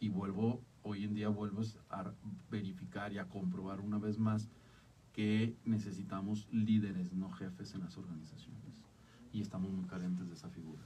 y 0.00 0.08
vuelvo 0.08 0.62
hoy 0.82 1.04
en 1.04 1.12
día 1.12 1.28
vuelvo 1.28 1.62
a 1.90 2.12
verificar 2.48 3.12
y 3.12 3.18
a 3.18 3.28
comprobar 3.28 3.80
una 3.80 3.98
vez 3.98 4.18
más 4.18 4.48
que 5.12 5.56
necesitamos 5.64 6.46
líderes 6.52 7.12
no 7.12 7.28
jefes 7.30 7.74
en 7.74 7.80
las 7.80 7.98
organizaciones 7.98 8.67
y 9.32 9.40
estamos 9.40 9.70
muy 9.72 9.84
carentes 9.86 10.28
de 10.28 10.34
esa 10.34 10.48
figura. 10.50 10.82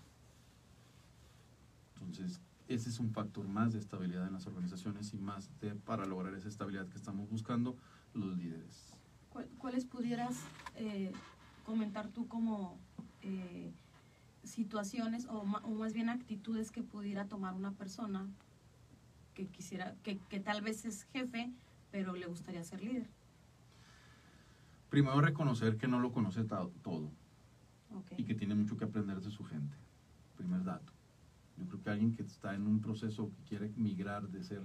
Entonces 1.95 2.41
ese 2.69 2.89
es 2.89 2.99
un 3.01 3.11
factor 3.11 3.47
más 3.49 3.73
de 3.73 3.79
estabilidad 3.79 4.27
en 4.27 4.33
las 4.33 4.47
organizaciones 4.47 5.13
y 5.15 5.19
más 5.19 5.51
de 5.61 5.75
para 5.75 6.07
lograr 6.07 6.35
esa 6.35 6.49
estabilidad 6.49 6.87
que 6.89 6.97
estamos 6.97 7.29
buscando 7.29 7.77
los 8.15 8.37
líderes. 8.37 8.95
¿Cuál- 9.31 9.49
¿Cuáles 9.59 9.85
pudieras 9.85 10.37
eh, 10.77 11.13
comentar 11.65 12.09
tú 12.09 12.29
como 12.29 12.79
eh, 13.23 13.73
situaciones 14.45 15.27
o, 15.27 15.41
o 15.41 15.75
más 15.75 15.93
bien 15.93 16.09
actitudes 16.09 16.71
que 16.71 16.83
pudiera 16.83 17.27
tomar 17.27 17.55
una 17.55 17.73
persona 17.73 18.27
que 19.35 19.47
quisiera, 19.47 19.95
que, 20.03 20.19
que 20.19 20.41
tal 20.41 20.61
vez 20.63 20.85
es 20.85 21.05
jefe, 21.13 21.51
pero 21.91 22.15
le 22.15 22.27
gustaría 22.27 22.63
ser 22.65 22.83
líder? 22.83 23.09
primero 24.91 25.23
reconocer 25.23 25.79
que 25.79 25.89
no 25.89 26.01
lo 26.01 26.13
conoce 26.13 26.45
todo 26.45 27.11
Y 28.17 28.25
que 28.25 28.35
tiene 28.35 28.55
mucho 28.55 28.77
que 28.77 28.85
aprender 28.85 29.21
de 29.21 29.31
su 29.31 29.45
gente. 29.45 29.77
Primer 30.37 30.65
dato. 30.65 30.93
Yo 31.59 31.67
creo 31.67 31.83
que 31.83 31.91
alguien 31.91 32.13
que 32.13 32.23
está 32.23 32.55
en 32.55 32.67
un 32.67 32.81
proceso 32.81 33.31
que 33.31 33.43
quiere 33.49 33.73
migrar 33.77 34.29
de 34.29 34.43
ser 34.43 34.63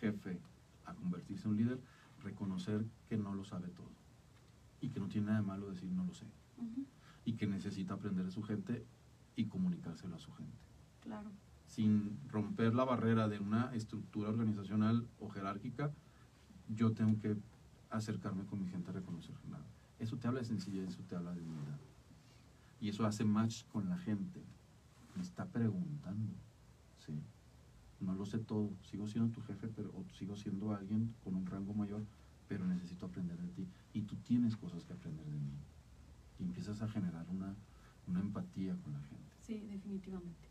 jefe 0.00 0.40
a 0.84 0.94
convertirse 0.94 1.46
en 1.46 1.50
un 1.52 1.56
líder, 1.56 1.80
reconocer 2.22 2.84
que 3.08 3.16
no 3.16 3.34
lo 3.34 3.44
sabe 3.44 3.68
todo 3.68 3.90
y 4.80 4.88
que 4.88 5.00
no 5.00 5.08
tiene 5.08 5.28
nada 5.28 5.40
de 5.40 5.46
malo 5.46 5.70
decir 5.70 5.90
no 5.90 6.04
lo 6.04 6.14
sé 6.14 6.26
y 7.24 7.34
que 7.34 7.46
necesita 7.46 7.94
aprender 7.94 8.24
de 8.24 8.30
su 8.30 8.42
gente 8.42 8.84
y 9.34 9.46
comunicárselo 9.46 10.16
a 10.16 10.18
su 10.18 10.32
gente 10.32 10.56
claro. 11.00 11.30
sin 11.66 12.18
romper 12.28 12.74
la 12.74 12.84
barrera 12.84 13.28
de 13.28 13.38
una 13.38 13.74
estructura 13.74 14.28
organizacional 14.28 15.06
o 15.18 15.28
jerárquica, 15.28 15.92
yo 16.68 16.92
tengo 16.92 17.18
que 17.20 17.36
acercarme 17.90 18.44
con 18.46 18.60
mi 18.60 18.68
gente 18.68 18.90
a 18.90 18.94
reconocer 18.94 19.34
nada. 19.48 19.64
Eso 19.98 20.16
te 20.16 20.28
habla 20.28 20.40
de 20.40 20.46
sencillez, 20.46 20.88
eso 20.88 21.02
te 21.04 21.16
habla 21.16 21.32
de 21.34 21.42
humildad. 21.42 21.78
Y 22.80 22.88
eso 22.88 23.06
hace 23.06 23.24
match 23.24 23.64
con 23.66 23.88
la 23.88 23.98
gente. 23.98 24.42
Me 25.14 25.22
está 25.22 25.46
preguntando. 25.46 26.32
¿sí? 26.98 27.12
No 28.00 28.14
lo 28.14 28.26
sé 28.26 28.38
todo. 28.38 28.70
Sigo 28.82 29.06
siendo 29.06 29.32
tu 29.32 29.40
jefe, 29.42 29.68
pero 29.68 29.90
o 29.90 30.04
sigo 30.14 30.36
siendo 30.36 30.74
alguien 30.74 31.14
con 31.24 31.34
un 31.34 31.46
rango 31.46 31.72
mayor, 31.74 32.04
pero 32.48 32.66
necesito 32.66 33.06
aprender 33.06 33.38
de 33.38 33.48
ti. 33.48 33.66
Y 33.94 34.02
tú 34.02 34.16
tienes 34.16 34.56
cosas 34.56 34.84
que 34.84 34.92
aprender 34.92 35.24
de 35.26 35.38
mí. 35.38 35.52
Y 36.38 36.44
empiezas 36.44 36.82
a 36.82 36.88
generar 36.88 37.26
una, 37.30 37.54
una 38.06 38.20
empatía 38.20 38.76
con 38.76 38.92
la 38.92 39.00
gente. 39.00 39.32
Sí, 39.42 39.66
definitivamente. 39.70 40.48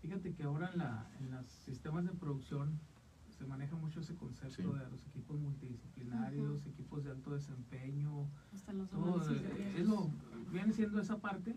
Fíjate 0.00 0.34
que 0.34 0.42
ahora 0.44 0.70
en, 0.72 0.78
la, 0.78 1.06
en 1.20 1.30
los 1.30 1.46
sistemas 1.46 2.04
de 2.04 2.12
producción 2.12 2.78
se 3.36 3.44
maneja 3.44 3.76
mucho 3.76 4.00
ese 4.00 4.14
concepto 4.14 4.56
Sí. 4.56 4.62
de 4.78 4.90
los 4.90 5.06
equipos 5.06 5.38
multidisciplinarios, 5.38 6.60
Ujú. 6.60 6.68
equipos 6.70 7.04
de 7.04 7.10
alto 7.10 7.34
desempeño, 7.34 8.28
Hasta 8.54 8.72
los 8.72 8.88
todo, 8.90 9.22
eh, 9.30 9.74
es 9.76 9.86
lo, 9.86 10.10
viene 10.50 10.72
siendo 10.72 11.00
esa 11.00 11.18
parte 11.18 11.54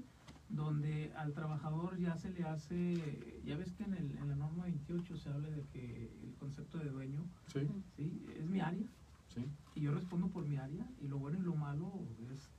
donde 0.50 1.14
al 1.16 1.34
trabajador 1.34 1.98
ya 2.00 2.18
se 2.18 2.32
le 2.32 2.44
hace, 2.44 3.42
ya 3.46 3.56
ves 3.56 3.72
que 3.74 3.84
en, 3.84 3.94
el, 3.94 4.18
en 4.18 4.30
la 4.30 4.36
norma 4.36 4.64
28 4.64 5.16
se 5.16 5.30
habla 5.30 5.50
de 5.50 5.64
que 5.72 6.12
el 6.24 6.34
concepto 6.40 6.80
de 6.80 6.90
dueño, 6.90 7.24
Sí. 7.54 7.60
¿sí? 7.96 8.26
mi 8.50 8.60
área 8.60 8.88
¿sí? 9.34 9.46
y 9.76 9.82
yo 9.82 9.94
respondo 9.94 10.28
por 10.30 10.46
mi 10.48 10.58
área 10.58 10.90
y 11.00 11.08
lo 11.08 11.20
bueno 11.20 11.38
y 11.38 11.42
lo 11.44 11.56
malo 11.56 11.94
es 12.34 12.50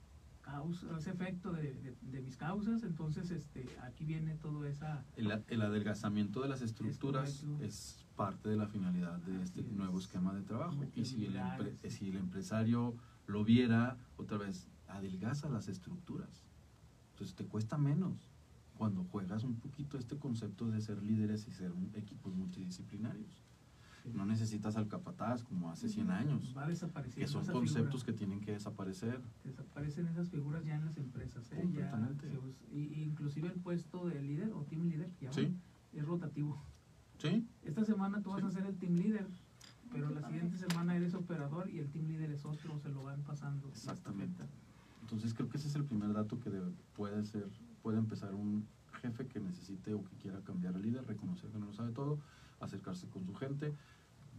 causa, 0.41 0.97
es 0.99 1.07
efecto 1.09 1.53
de, 1.53 1.75
de- 1.75 1.97
de 2.01 2.23
mis 2.23 2.37
causas, 2.37 2.83
entonces 2.85 3.31
este 3.33 3.67
aquí 3.83 4.05
viene 4.05 4.37
todo 4.37 4.65
esa 4.65 5.05
El, 5.17 5.31
el 5.49 5.61
adelgazamiento 5.63 6.41
de 6.43 6.49
las 6.49 6.63
estructuras 6.63 7.45
es 7.61 8.07
parte 8.21 8.51
de 8.51 8.57
la 8.57 8.67
finalidad 8.67 9.17
de 9.21 9.43
este 9.43 9.63
nuevo 9.63 9.99
esquema 9.99 10.35
de 10.35 10.43
trabajo. 10.43 10.85
Y 10.95 11.07
si 11.07 11.25
el, 11.25 11.37
empre- 11.37 11.75
si 11.89 12.11
el 12.11 12.17
empresario 12.19 12.95
lo 13.27 13.45
viera, 13.45 13.97
otra 14.19 14.37
vez, 14.37 14.69
adelgaza 14.89 15.49
las 15.49 15.69
estructuras. 15.69 16.45
Entonces 17.13 17.35
te 17.35 17.47
cuesta 17.47 17.79
menos 17.79 18.29
cuando 18.77 19.05
juegas 19.05 19.43
un 19.43 19.55
poquito 19.55 19.97
este 19.97 20.19
concepto 20.19 20.71
de 20.71 20.83
ser 20.83 21.03
líderes 21.03 21.49
y 21.49 21.53
ser 21.53 21.73
equipos 21.95 22.35
multidisciplinarios. 22.35 23.43
No 24.13 24.27
necesitas 24.27 24.77
al 24.77 24.89
capataz 24.89 25.43
como 25.43 25.71
hace 25.71 25.89
100 25.89 26.11
años, 26.11 26.55
va 26.57 26.67
que 26.67 27.27
son 27.27 27.47
conceptos 27.47 28.01
figura. 28.03 28.07
que 28.07 28.13
tienen 28.13 28.41
que 28.43 28.53
desaparecer. 28.53 29.19
desaparecen 29.45 30.07
esas 30.09 30.29
figuras 30.29 30.63
ya 30.67 30.75
en 30.77 30.85
las 30.85 30.97
empresas 30.99 31.51
¿eh? 31.53 31.57
Ya 31.57 31.91
Completamente. 31.91 32.39
us- 32.39 32.63
y, 32.71 33.03
inclusive 33.03 33.49
el 33.49 33.61
puesto 33.61 34.07
de 34.09 34.23
líder 34.23 34.53
o 34.53 34.63
team 34.65 34.85
leader 34.89 35.11
que 35.19 35.33
Sí. 35.33 35.55
es 35.95 36.05
rotativo 36.05 36.59
¿Sí? 37.21 37.47
esta 37.65 37.85
semana 37.85 38.21
tú 38.23 38.31
vas 38.31 38.41
Sí. 38.41 38.47
a 38.47 38.51
ser 38.51 38.67
el 38.67 38.77
team 38.77 38.95
leader 38.95 39.27
pero 39.93 40.09
la 40.11 40.23
siguiente 40.27 40.57
semana 40.57 40.95
eres 40.97 41.15
operador 41.15 41.69
y 41.69 41.81
el 41.81 41.91
team 41.91 42.07
leader 42.07 42.31
es 42.31 42.45
otro 42.45 42.79
se 42.79 42.89
lo 42.91 43.03
van 43.03 43.23
pasando 43.23 43.69
Exactamente. 43.69 44.45
Entonces 45.03 45.35
creo 45.35 45.49
que 45.49 45.57
ese 45.57 45.67
es 45.69 45.75
el 45.75 45.85
primer 45.85 46.13
dato 46.13 46.39
que 46.39 46.49
debe- 46.51 46.73
puede 46.95 47.25
ser, 47.25 47.49
puede 47.83 47.99
empezar 47.99 48.33
un 48.35 48.65
jefe 49.03 49.27
que 49.27 49.41
necesite 49.41 49.93
o 49.95 50.05
que 50.05 50.15
quiera 50.17 50.41
cambiar 50.43 50.75
al 50.77 50.83
líder, 50.83 51.05
reconocer 51.07 51.51
que 51.51 51.59
no 51.59 51.67
lo 51.67 51.73
sabe 51.73 51.91
todo, 51.93 52.21
acercarse 52.61 53.09
con 53.09 53.25
su 53.25 53.35
gente, 53.35 53.75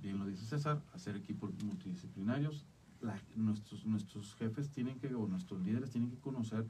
bien 0.02 0.18
lo 0.20 0.26
dice 0.26 0.46
César, 0.46 0.82
hacer 0.94 1.18
equipos 1.18 1.52
multidisciplinarios. 1.64 2.64
La- 3.02 3.20
nuestros, 3.36 3.86
nuestros 3.86 4.36
jefes 4.36 4.70
tienen 4.70 4.98
que, 5.00 5.14
o 5.14 5.28
nuestros 5.28 5.62
líderes 5.66 5.90
tienen 5.90 6.10
que 6.12 6.18
conocer 6.20 6.66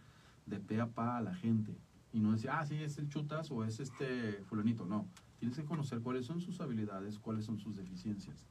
de 0.47 0.59
pe 0.59 0.81
a 0.81 0.87
pa 0.87 1.17
a 1.17 1.21
la 1.21 1.35
gente 1.35 1.75
y 2.13 2.19
no 2.19 2.31
decir, 2.31 2.49
ah, 2.49 2.65
sí, 2.65 2.75
es 2.75 2.97
el 2.97 3.09
chutas 3.09 3.51
o 3.51 3.63
es 3.63 3.79
este 3.79 4.41
fulanito. 4.45 4.85
No, 4.87 5.05
tienes 5.41 5.57
que 5.57 5.65
conocer 5.65 6.01
cuáles 6.01 6.27
son 6.27 6.39
sus 6.39 6.61
habilidades, 6.61 7.17
cuáles 7.17 7.45
son 7.45 7.57
sus 7.57 7.75
deficiencias 7.75 8.45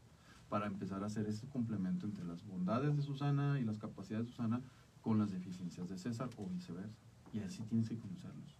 para 0.48 0.66
empezar 0.66 1.04
a 1.04 1.06
hacer 1.06 1.24
ese 1.28 1.46
complemento 1.46 2.04
entre 2.04 2.24
las 2.24 2.44
bondades 2.44 2.96
de 2.96 3.02
Susana 3.02 3.60
y 3.60 3.64
las 3.64 3.78
capacidades 3.78 4.26
de 4.26 4.32
Susana 4.32 4.60
con 5.00 5.16
las 5.16 5.30
deficiencias 5.30 5.88
de 5.88 5.96
César 5.96 6.30
o 6.36 6.48
viceversa. 6.48 6.98
Y 7.32 7.38
así 7.38 7.62
tienes 7.62 7.88
que 7.88 7.96
conocerlos 7.96 8.56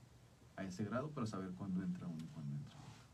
a 0.54 0.62
ese 0.62 0.84
grado 0.84 1.10
para 1.10 1.26
saber 1.26 1.50
cuándo 1.54 1.82
entra 1.82 2.06
uno 2.06 2.22
y 2.22 2.28
cuándo 2.28 2.54
entra 2.54 2.78
otro. 2.78 3.04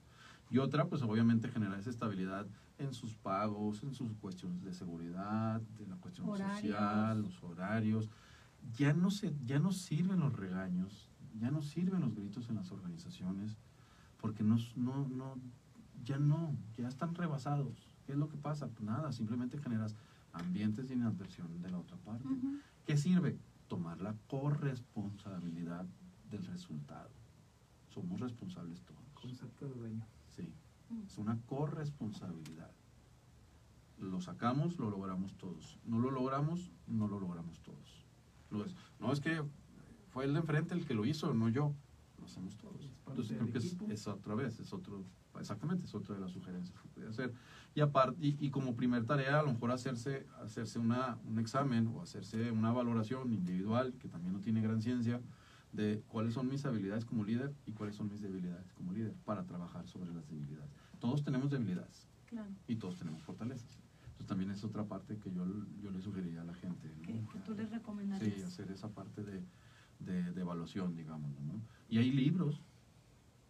Y 0.50 0.58
otra, 0.58 0.84
pues 0.84 1.00
obviamente 1.00 1.48
generar 1.48 1.78
esa 1.78 1.88
estabilidad 1.88 2.46
en 2.76 2.92
sus 2.92 3.16
pagos, 3.16 3.82
en 3.84 3.94
sus 3.94 4.12
cuestiones 4.16 4.64
de 4.64 4.74
seguridad, 4.74 5.62
de 5.78 5.86
la 5.86 5.96
cuestión 5.96 6.28
Horarios. 6.28 6.60
social, 6.60 7.22
los 7.22 7.42
horarios. 7.42 8.10
Ya 8.74 8.92
no, 8.92 9.10
se, 9.10 9.34
ya 9.46 9.58
no 9.60 9.72
sirven 9.72 10.20
los 10.20 10.34
regaños, 10.34 11.08
ya 11.38 11.50
no 11.50 11.62
sirven 11.62 12.02
los 12.02 12.14
gritos 12.14 12.50
en 12.50 12.56
las 12.56 12.70
organizaciones, 12.70 13.56
porque 14.26 14.42
no, 14.42 14.56
no, 14.74 15.06
no, 15.06 15.36
ya 16.02 16.18
no, 16.18 16.52
ya 16.76 16.88
están 16.88 17.14
rebasados. 17.14 17.94
¿Qué 18.04 18.10
es 18.10 18.18
lo 18.18 18.28
que 18.28 18.36
pasa? 18.36 18.66
Pues 18.66 18.80
nada, 18.80 19.12
simplemente 19.12 19.56
generas 19.56 19.94
ambientes 20.32 20.88
de 20.88 20.94
inadversión 20.94 21.62
de 21.62 21.70
la 21.70 21.78
otra 21.78 21.96
parte. 21.98 22.26
¿Qué 22.84 22.96
sirve? 22.96 23.38
Tomar 23.68 24.00
la 24.00 24.16
corresponsabilidad 24.26 25.86
del 26.28 26.44
resultado. 26.44 27.10
Somos 27.94 28.18
responsables 28.18 28.82
todos. 28.82 29.00
concepto 29.14 29.68
de 29.68 29.74
dueño 29.74 30.04
Sí, 30.34 30.52
es 31.06 31.18
una 31.18 31.38
corresponsabilidad. 31.46 32.72
Lo 34.00 34.20
sacamos, 34.20 34.76
lo 34.76 34.90
logramos 34.90 35.34
todos. 35.34 35.78
No 35.84 36.00
lo 36.00 36.10
logramos, 36.10 36.72
no 36.88 37.06
lo 37.06 37.20
logramos 37.20 37.60
todos. 37.60 38.04
No 38.50 38.64
es, 38.64 38.74
no 38.98 39.12
es 39.12 39.20
que 39.20 39.40
fue 40.10 40.24
el 40.24 40.32
de 40.32 40.40
enfrente 40.40 40.74
el 40.74 40.84
que 40.84 40.94
lo 40.94 41.04
hizo, 41.04 41.32
no 41.32 41.48
yo. 41.48 41.72
Lo 42.18 42.24
hacemos 42.24 42.56
todos. 42.56 42.95
Entonces 43.08 43.36
creo 43.38 43.52
que 43.52 43.58
es, 43.58 43.76
es 43.88 44.06
otra 44.08 44.34
vez, 44.34 44.58
es 44.58 44.72
otro, 44.72 45.04
exactamente, 45.38 45.84
es 45.84 45.94
otra 45.94 46.14
de 46.16 46.20
las 46.22 46.32
sugerencias 46.32 46.78
que 46.80 46.88
puede 46.88 47.08
hacer. 47.08 47.32
Y 47.74 47.80
aparte, 47.80 48.16
y, 48.20 48.36
y 48.44 48.50
como 48.50 48.74
primer 48.74 49.04
tarea, 49.04 49.40
a 49.40 49.42
lo 49.42 49.52
mejor 49.52 49.70
hacerse, 49.70 50.26
hacerse 50.42 50.78
una, 50.78 51.18
un 51.26 51.38
examen 51.38 51.86
o 51.88 52.02
hacerse 52.02 52.50
una 52.50 52.72
valoración 52.72 53.32
individual, 53.32 53.94
que 53.98 54.08
también 54.08 54.32
no 54.32 54.40
tiene 54.40 54.60
gran 54.60 54.80
ciencia, 54.82 55.20
de 55.72 56.02
cuáles 56.08 56.32
son 56.34 56.48
mis 56.48 56.64
habilidades 56.64 57.04
como 57.04 57.22
líder 57.24 57.52
y 57.66 57.72
cuáles 57.72 57.96
son 57.96 58.08
mis 58.10 58.22
debilidades 58.22 58.72
como 58.72 58.92
líder 58.92 59.12
para 59.24 59.44
trabajar 59.44 59.86
sobre 59.86 60.12
las 60.12 60.26
debilidades. 60.28 60.70
Todos 60.98 61.22
tenemos 61.22 61.50
debilidades 61.50 62.08
Claro. 62.26 62.48
y 62.66 62.76
todos 62.76 62.96
tenemos 62.98 63.22
fortalezas. 63.22 63.78
Entonces 64.04 64.26
también 64.26 64.50
es 64.50 64.64
otra 64.64 64.84
parte 64.84 65.18
que 65.18 65.30
yo, 65.30 65.44
yo 65.82 65.90
le 65.90 66.00
sugeriría 66.00 66.40
a 66.40 66.44
la 66.44 66.54
gente. 66.54 66.88
¿no? 66.96 67.02
Que, 67.02 67.12
que 67.32 67.38
tú 67.44 67.54
les 67.54 67.70
recomendarías. 67.70 68.34
Sí, 68.34 68.42
hacer 68.42 68.70
esa 68.70 68.88
parte 68.88 69.22
de, 69.22 69.42
de, 70.00 70.32
de 70.32 70.40
evaluación, 70.40 70.96
digamos, 70.96 71.30
¿no? 71.42 71.60
Y 71.90 71.98
hay 71.98 72.10
libros, 72.10 72.62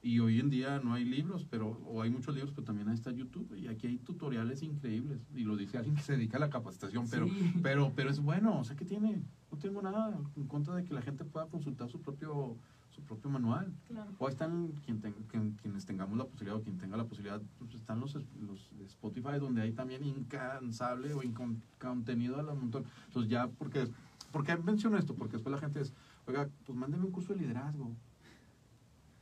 y 0.03 0.21
hoy 0.21 0.39
en 0.41 0.51
día 0.51 0.81
no 0.85 0.95
hay 0.95 1.05
libros, 1.05 1.45
pero, 1.51 1.69
o 1.87 2.03
hay 2.03 2.11
muchos 2.11 2.35
libros, 2.35 2.53
pero 2.55 2.65
también 2.65 2.89
ahí 2.89 2.95
está 2.95 3.11
YouTube, 3.11 3.55
y 3.57 3.67
aquí 3.69 3.87
hay 3.89 3.99
tutoriales 3.99 4.63
increíbles, 4.63 5.21
y 5.35 5.45
lo 5.45 5.57
dice 5.57 5.79
alguien 5.79 5.97
que 5.97 6.03
se 6.03 6.13
dedica 6.17 6.37
a 6.37 6.41
la 6.41 6.51
capacitación, 6.51 7.09
pero, 7.11 7.27
Sí. 7.27 7.55
pero, 7.63 7.93
pero 7.97 8.11
es 8.11 8.21
bueno, 8.21 8.61
o 8.61 8.65
sea, 8.65 8.77
¿qué 8.77 8.85
tiene? 8.85 9.23
No 9.51 9.59
tengo 9.59 9.83
nada 9.83 10.17
en 10.37 10.47
contra 10.47 10.75
de 10.77 10.85
que 10.85 10.95
la 10.95 11.03
gente 11.03 11.25
pueda 11.25 11.47
consultar 11.47 11.89
su 11.89 12.01
propio, 12.01 12.57
su 12.91 13.03
propio 13.03 13.31
manual. 13.31 13.73
Claro. 13.89 14.11
O 14.19 14.29
están 14.29 14.69
quien 14.85 15.01
ten- 15.01 15.15
quien- 15.29 15.53
quienes 15.61 15.85
tengamos 15.87 16.17
la 16.17 16.25
posibilidad 16.25 16.57
o 16.59 16.63
quien 16.63 16.79
tenga 16.79 16.97
la 16.97 17.05
posibilidad, 17.05 17.43
pues 17.59 17.75
están 17.75 18.01
los, 18.01 18.15
los 18.15 18.71
Spotify 18.87 19.39
donde 19.41 19.63
hay 19.63 19.73
también 19.73 20.03
incansable 20.05 21.13
o 21.15 21.23
incon- 21.23 21.61
contenido 21.81 22.39
a 22.39 22.43
la 22.43 22.55
montón. 22.55 22.85
Entonces 23.09 23.31
ya, 23.31 23.49
porque, 23.49 23.89
¿por 24.33 24.45
qué 24.45 24.57
menciono 24.57 24.97
esto? 24.99 25.15
Porque 25.15 25.35
después 25.35 25.53
la 25.53 25.59
gente 25.61 25.81
es, 25.81 25.93
oiga, 26.27 26.49
pues 26.65 26.79
mándeme 26.79 27.05
un 27.05 27.13
curso 27.13 27.35
de 27.35 27.41
liderazgo. 27.41 27.95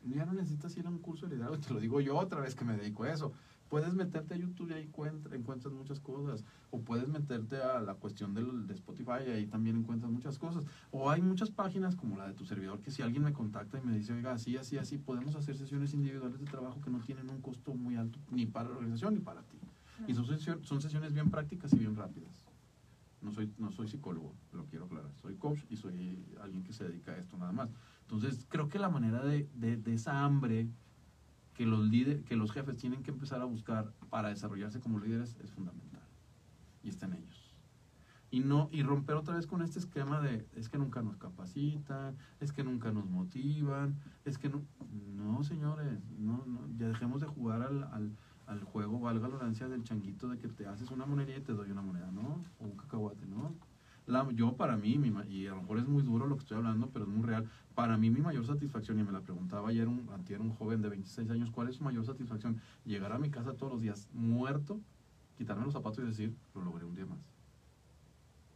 Ya 0.06 0.26
no 0.26 0.32
necesitas 0.34 0.76
ir 0.76 0.86
a 0.86 0.90
un 0.90 0.98
curso 0.98 1.26
de 1.26 1.34
liderazgo, 1.36 1.58
te 1.58 1.72
lo 1.72 1.80
digo 1.80 2.00
yo 2.00 2.16
otra 2.16 2.40
vez 2.40 2.54
que 2.54 2.64
me 2.64 2.76
dedico 2.76 3.04
a 3.04 3.12
eso. 3.12 3.32
Puedes 3.68 3.94
meterte 3.94 4.34
a 4.34 4.36
YouTube 4.36 4.70
y 4.70 4.74
ahí 4.74 4.82
encuentra- 4.84 5.34
encuentras 5.34 5.72
muchas 5.72 5.98
cosas. 5.98 6.44
O 6.70 6.82
puedes 6.82 7.08
meterte 7.08 7.56
a 7.56 7.80
la 7.80 7.94
cuestión 7.94 8.34
del, 8.34 8.66
de 8.66 8.74
Spotify 8.74 9.24
y 9.26 9.30
ahí 9.30 9.46
también 9.46 9.76
encuentras 9.76 10.12
muchas 10.12 10.38
cosas. 10.38 10.66
O 10.90 11.10
hay 11.10 11.22
muchas 11.22 11.50
páginas 11.50 11.96
como 11.96 12.18
la 12.18 12.26
de 12.28 12.34
tu 12.34 12.44
servidor 12.44 12.80
que 12.82 12.90
si 12.90 13.00
alguien 13.02 13.24
me 13.24 13.32
contacta 13.32 13.78
y 13.78 13.82
me 13.82 13.96
dice, 13.96 14.12
oiga, 14.12 14.32
así, 14.32 14.56
así, 14.58 14.76
así, 14.76 14.98
podemos 14.98 15.34
hacer 15.36 15.56
sesiones 15.56 15.94
individuales 15.94 16.38
de 16.38 16.44
trabajo 16.44 16.80
que 16.82 16.90
no 16.90 17.00
tienen 17.00 17.30
un 17.30 17.40
costo 17.40 17.74
muy 17.74 17.96
alto 17.96 18.18
ni 18.30 18.44
para 18.46 18.68
la 18.68 18.74
organización 18.76 19.14
ni 19.14 19.20
para 19.20 19.42
ti. 19.42 19.58
Y 20.06 20.14
son, 20.14 20.26
sesio- 20.26 20.62
son 20.62 20.82
sesiones 20.82 21.14
bien 21.14 21.30
prácticas 21.30 21.72
y 21.72 21.78
bien 21.78 21.96
rápidas. 21.96 22.44
No 23.22 23.32
soy, 23.32 23.50
no 23.56 23.72
soy 23.72 23.88
psicólogo, 23.88 24.34
lo 24.52 24.66
quiero 24.66 24.84
aclarar. 24.84 25.10
Soy 25.22 25.36
coach 25.36 25.60
y 25.70 25.76
soy 25.76 26.22
alguien 26.42 26.62
que 26.62 26.74
se 26.74 26.84
dedica 26.84 27.12
a 27.12 27.16
esto 27.16 27.38
nada 27.38 27.52
más. 27.52 27.70
Entonces, 28.04 28.46
creo 28.48 28.68
que 28.68 28.78
la 28.78 28.88
manera 28.88 29.24
de, 29.24 29.48
de, 29.54 29.76
de 29.76 29.94
esa 29.94 30.24
hambre 30.24 30.68
que 31.54 31.66
los, 31.66 31.84
líder, 31.86 32.22
que 32.24 32.36
los 32.36 32.52
jefes 32.52 32.76
tienen 32.76 33.02
que 33.02 33.10
empezar 33.10 33.40
a 33.40 33.44
buscar 33.44 33.92
para 34.10 34.28
desarrollarse 34.28 34.80
como 34.80 34.98
líderes 34.98 35.36
es 35.42 35.50
fundamental. 35.52 36.02
Y 36.82 36.88
está 36.88 37.06
en 37.06 37.14
ellos. 37.14 37.54
Y, 38.30 38.40
no, 38.40 38.68
y 38.72 38.82
romper 38.82 39.14
otra 39.14 39.36
vez 39.36 39.46
con 39.46 39.62
este 39.62 39.78
esquema 39.78 40.20
de 40.20 40.44
es 40.56 40.68
que 40.68 40.76
nunca 40.76 41.02
nos 41.02 41.16
capacitan, 41.16 42.16
es 42.40 42.52
que 42.52 42.64
nunca 42.64 42.90
nos 42.90 43.06
motivan, 43.06 44.00
es 44.24 44.38
que 44.38 44.48
no. 44.48 44.62
No, 45.14 45.44
señores, 45.44 46.00
no, 46.18 46.44
no, 46.44 46.68
ya 46.76 46.88
dejemos 46.88 47.20
de 47.20 47.28
jugar 47.28 47.62
al, 47.62 47.84
al, 47.84 48.16
al 48.46 48.64
juego, 48.64 48.98
valga 48.98 49.28
la 49.28 49.68
del 49.68 49.84
changuito 49.84 50.28
de 50.28 50.38
que 50.38 50.48
te 50.48 50.66
haces 50.66 50.90
una 50.90 51.06
moneda 51.06 51.36
y 51.36 51.40
te 51.40 51.52
doy 51.52 51.70
una 51.70 51.82
moneda, 51.82 52.10
¿no? 52.10 52.44
O 52.58 52.64
un 52.64 52.76
cacahuate, 52.76 53.24
¿no? 53.26 53.54
La, 54.06 54.30
yo 54.32 54.56
para 54.56 54.76
mí, 54.76 54.98
mi 54.98 55.12
y 55.28 55.46
a 55.46 55.50
lo 55.50 55.62
mejor 55.62 55.78
es 55.78 55.86
muy 55.86 56.02
duro 56.02 56.26
lo 56.26 56.36
que 56.36 56.42
estoy 56.42 56.58
hablando, 56.58 56.90
pero 56.90 57.06
es 57.06 57.10
muy 57.10 57.26
real, 57.26 57.48
para 57.74 57.96
mí 57.96 58.10
mi 58.10 58.20
mayor 58.20 58.46
satisfacción, 58.46 58.98
y 58.98 59.02
me 59.02 59.12
la 59.12 59.20
preguntaba 59.20 59.70
ayer 59.70 59.88
un, 59.88 60.08
antier 60.12 60.40
un 60.40 60.50
joven 60.50 60.82
de 60.82 60.90
26 60.90 61.30
años, 61.30 61.50
¿cuál 61.50 61.68
es 61.68 61.76
su 61.76 61.84
mayor 61.84 62.04
satisfacción? 62.04 62.60
Llegar 62.84 63.12
a 63.12 63.18
mi 63.18 63.30
casa 63.30 63.54
todos 63.54 63.72
los 63.72 63.80
días 63.80 64.08
muerto, 64.12 64.78
quitarme 65.38 65.64
los 65.64 65.72
zapatos 65.72 66.04
y 66.04 66.06
decir, 66.06 66.34
lo 66.54 66.62
logré 66.62 66.84
un 66.84 66.94
día 66.94 67.06
más. 67.06 67.18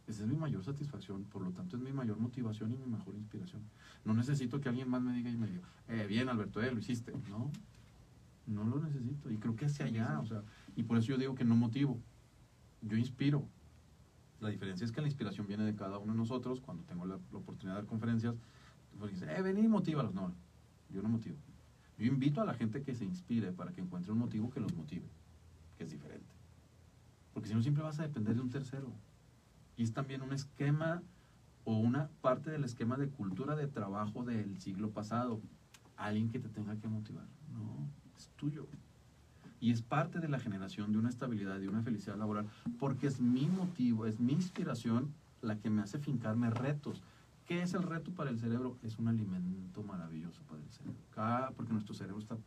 Esa 0.07 0.23
es 0.23 0.27
mi 0.27 0.37
mayor 0.37 0.63
satisfacción, 0.63 1.23
por 1.25 1.43
lo 1.43 1.51
tanto 1.51 1.77
es 1.77 1.83
mi 1.83 1.91
mayor 1.91 2.17
motivación 2.17 2.73
y 2.73 2.77
mi 2.77 2.85
mejor 2.87 3.15
inspiración. 3.15 3.61
No 4.05 4.13
necesito 4.13 4.59
que 4.59 4.69
alguien 4.69 4.89
más 4.89 5.01
me 5.01 5.13
diga 5.13 5.29
y 5.29 5.37
me 5.37 5.47
diga, 5.47 5.61
eh, 5.87 6.05
bien 6.07 6.29
Alberto, 6.29 6.61
eh, 6.63 6.71
lo 6.71 6.79
hiciste. 6.79 7.13
No, 7.29 7.51
no 8.47 8.63
lo 8.63 8.79
necesito. 8.79 9.29
Y 9.29 9.37
creo 9.37 9.55
que 9.55 9.65
hacia 9.65 9.85
allá, 9.85 10.19
o 10.19 10.25
sea, 10.25 10.41
y 10.75 10.81
por 10.81 10.97
eso 10.97 11.09
yo 11.09 11.17
digo 11.17 11.35
que 11.35 11.45
no 11.45 11.55
motivo, 11.55 11.99
yo 12.81 12.97
inspiro. 12.97 13.47
La 14.39 14.49
diferencia 14.49 14.85
es 14.85 14.91
que 14.91 15.01
la 15.01 15.07
inspiración 15.07 15.47
viene 15.47 15.63
de 15.63 15.75
cada 15.75 15.97
uno 15.97 16.13
de 16.13 16.17
nosotros. 16.17 16.61
Cuando 16.61 16.83
tengo 16.83 17.05
la, 17.05 17.15
oportunidad 17.15 17.75
de 17.75 17.81
dar 17.81 17.85
conferencias, 17.85 18.35
pues 18.97 19.11
dice, 19.11 19.25
eh, 19.33 19.41
ven 19.41 19.57
y 19.57 19.67
motívalos. 19.67 20.13
No, 20.13 20.33
yo 20.89 21.01
no 21.01 21.09
motivo. 21.09 21.37
Yo 21.97 22.05
invito 22.05 22.41
a 22.41 22.45
la 22.45 22.53
gente 22.53 22.81
que 22.81 22.95
se 22.95 23.03
inspire 23.03 23.51
para 23.51 23.73
que 23.73 23.81
encuentre 23.81 24.11
un 24.11 24.19
motivo 24.19 24.49
que 24.49 24.61
los 24.61 24.73
motive, 24.73 25.05
que 25.77 25.83
es 25.83 25.91
diferente. 25.91 26.33
Porque 27.33 27.49
si 27.49 27.55
no, 27.55 27.61
siempre 27.61 27.83
vas 27.83 27.99
a 27.99 28.03
depender 28.03 28.35
de 28.35 28.41
un 28.41 28.49
tercero. 28.49 28.91
Y 29.75 29.83
es 29.83 29.93
también 29.93 30.21
un 30.21 30.31
esquema 30.31 31.03
o 31.65 31.77
una 31.77 32.09
parte 32.21 32.49
del 32.49 32.63
esquema 32.63 32.97
de 32.97 33.09
cultura 33.09 33.55
de 33.55 33.67
trabajo 33.67 34.23
del 34.23 34.59
siglo 34.59 34.91
pasado. 34.91 35.41
Alguien 35.97 36.29
que 36.29 36.39
te 36.39 36.47
tenga 36.47 36.77
que 36.77 36.87
motivar. 36.87 37.27
No, 37.51 37.89
es 38.17 38.29
tuyo. 38.37 38.67
Y 39.59 39.71
es 39.71 39.81
parte 39.81 40.19
de 40.19 40.29
la 40.29 40.39
generación 40.39 40.91
de 40.91 40.97
una 40.97 41.09
estabilidad, 41.09 41.59
de 41.59 41.67
una 41.67 41.81
felicidad 41.81 42.17
laboral, 42.17 42.47
porque 42.79 43.07
es 43.07 43.19
mi 43.19 43.47
motivo, 43.47 44.05
es 44.05 44.19
mi 44.19 44.33
inspiración 44.33 45.13
la 45.41 45.57
que 45.57 45.69
me 45.69 45.81
hace 45.81 45.99
fincarme 45.99 46.49
retos. 46.49 47.01
¿Qué 47.45 47.61
es 47.63 47.73
el 47.73 47.83
reto 47.83 48.11
para 48.11 48.29
el 48.29 48.39
cerebro? 48.39 48.77
Es 48.83 48.99
un 48.99 49.07
alimento 49.07 49.81
maravilloso 49.83 50.41
para 50.43 50.61
el 50.61 50.69
cerebro. 50.69 50.99
Porque 51.55 51.73
nuestro 51.73 51.93
cerebro 51.95 52.19
está 52.21 52.37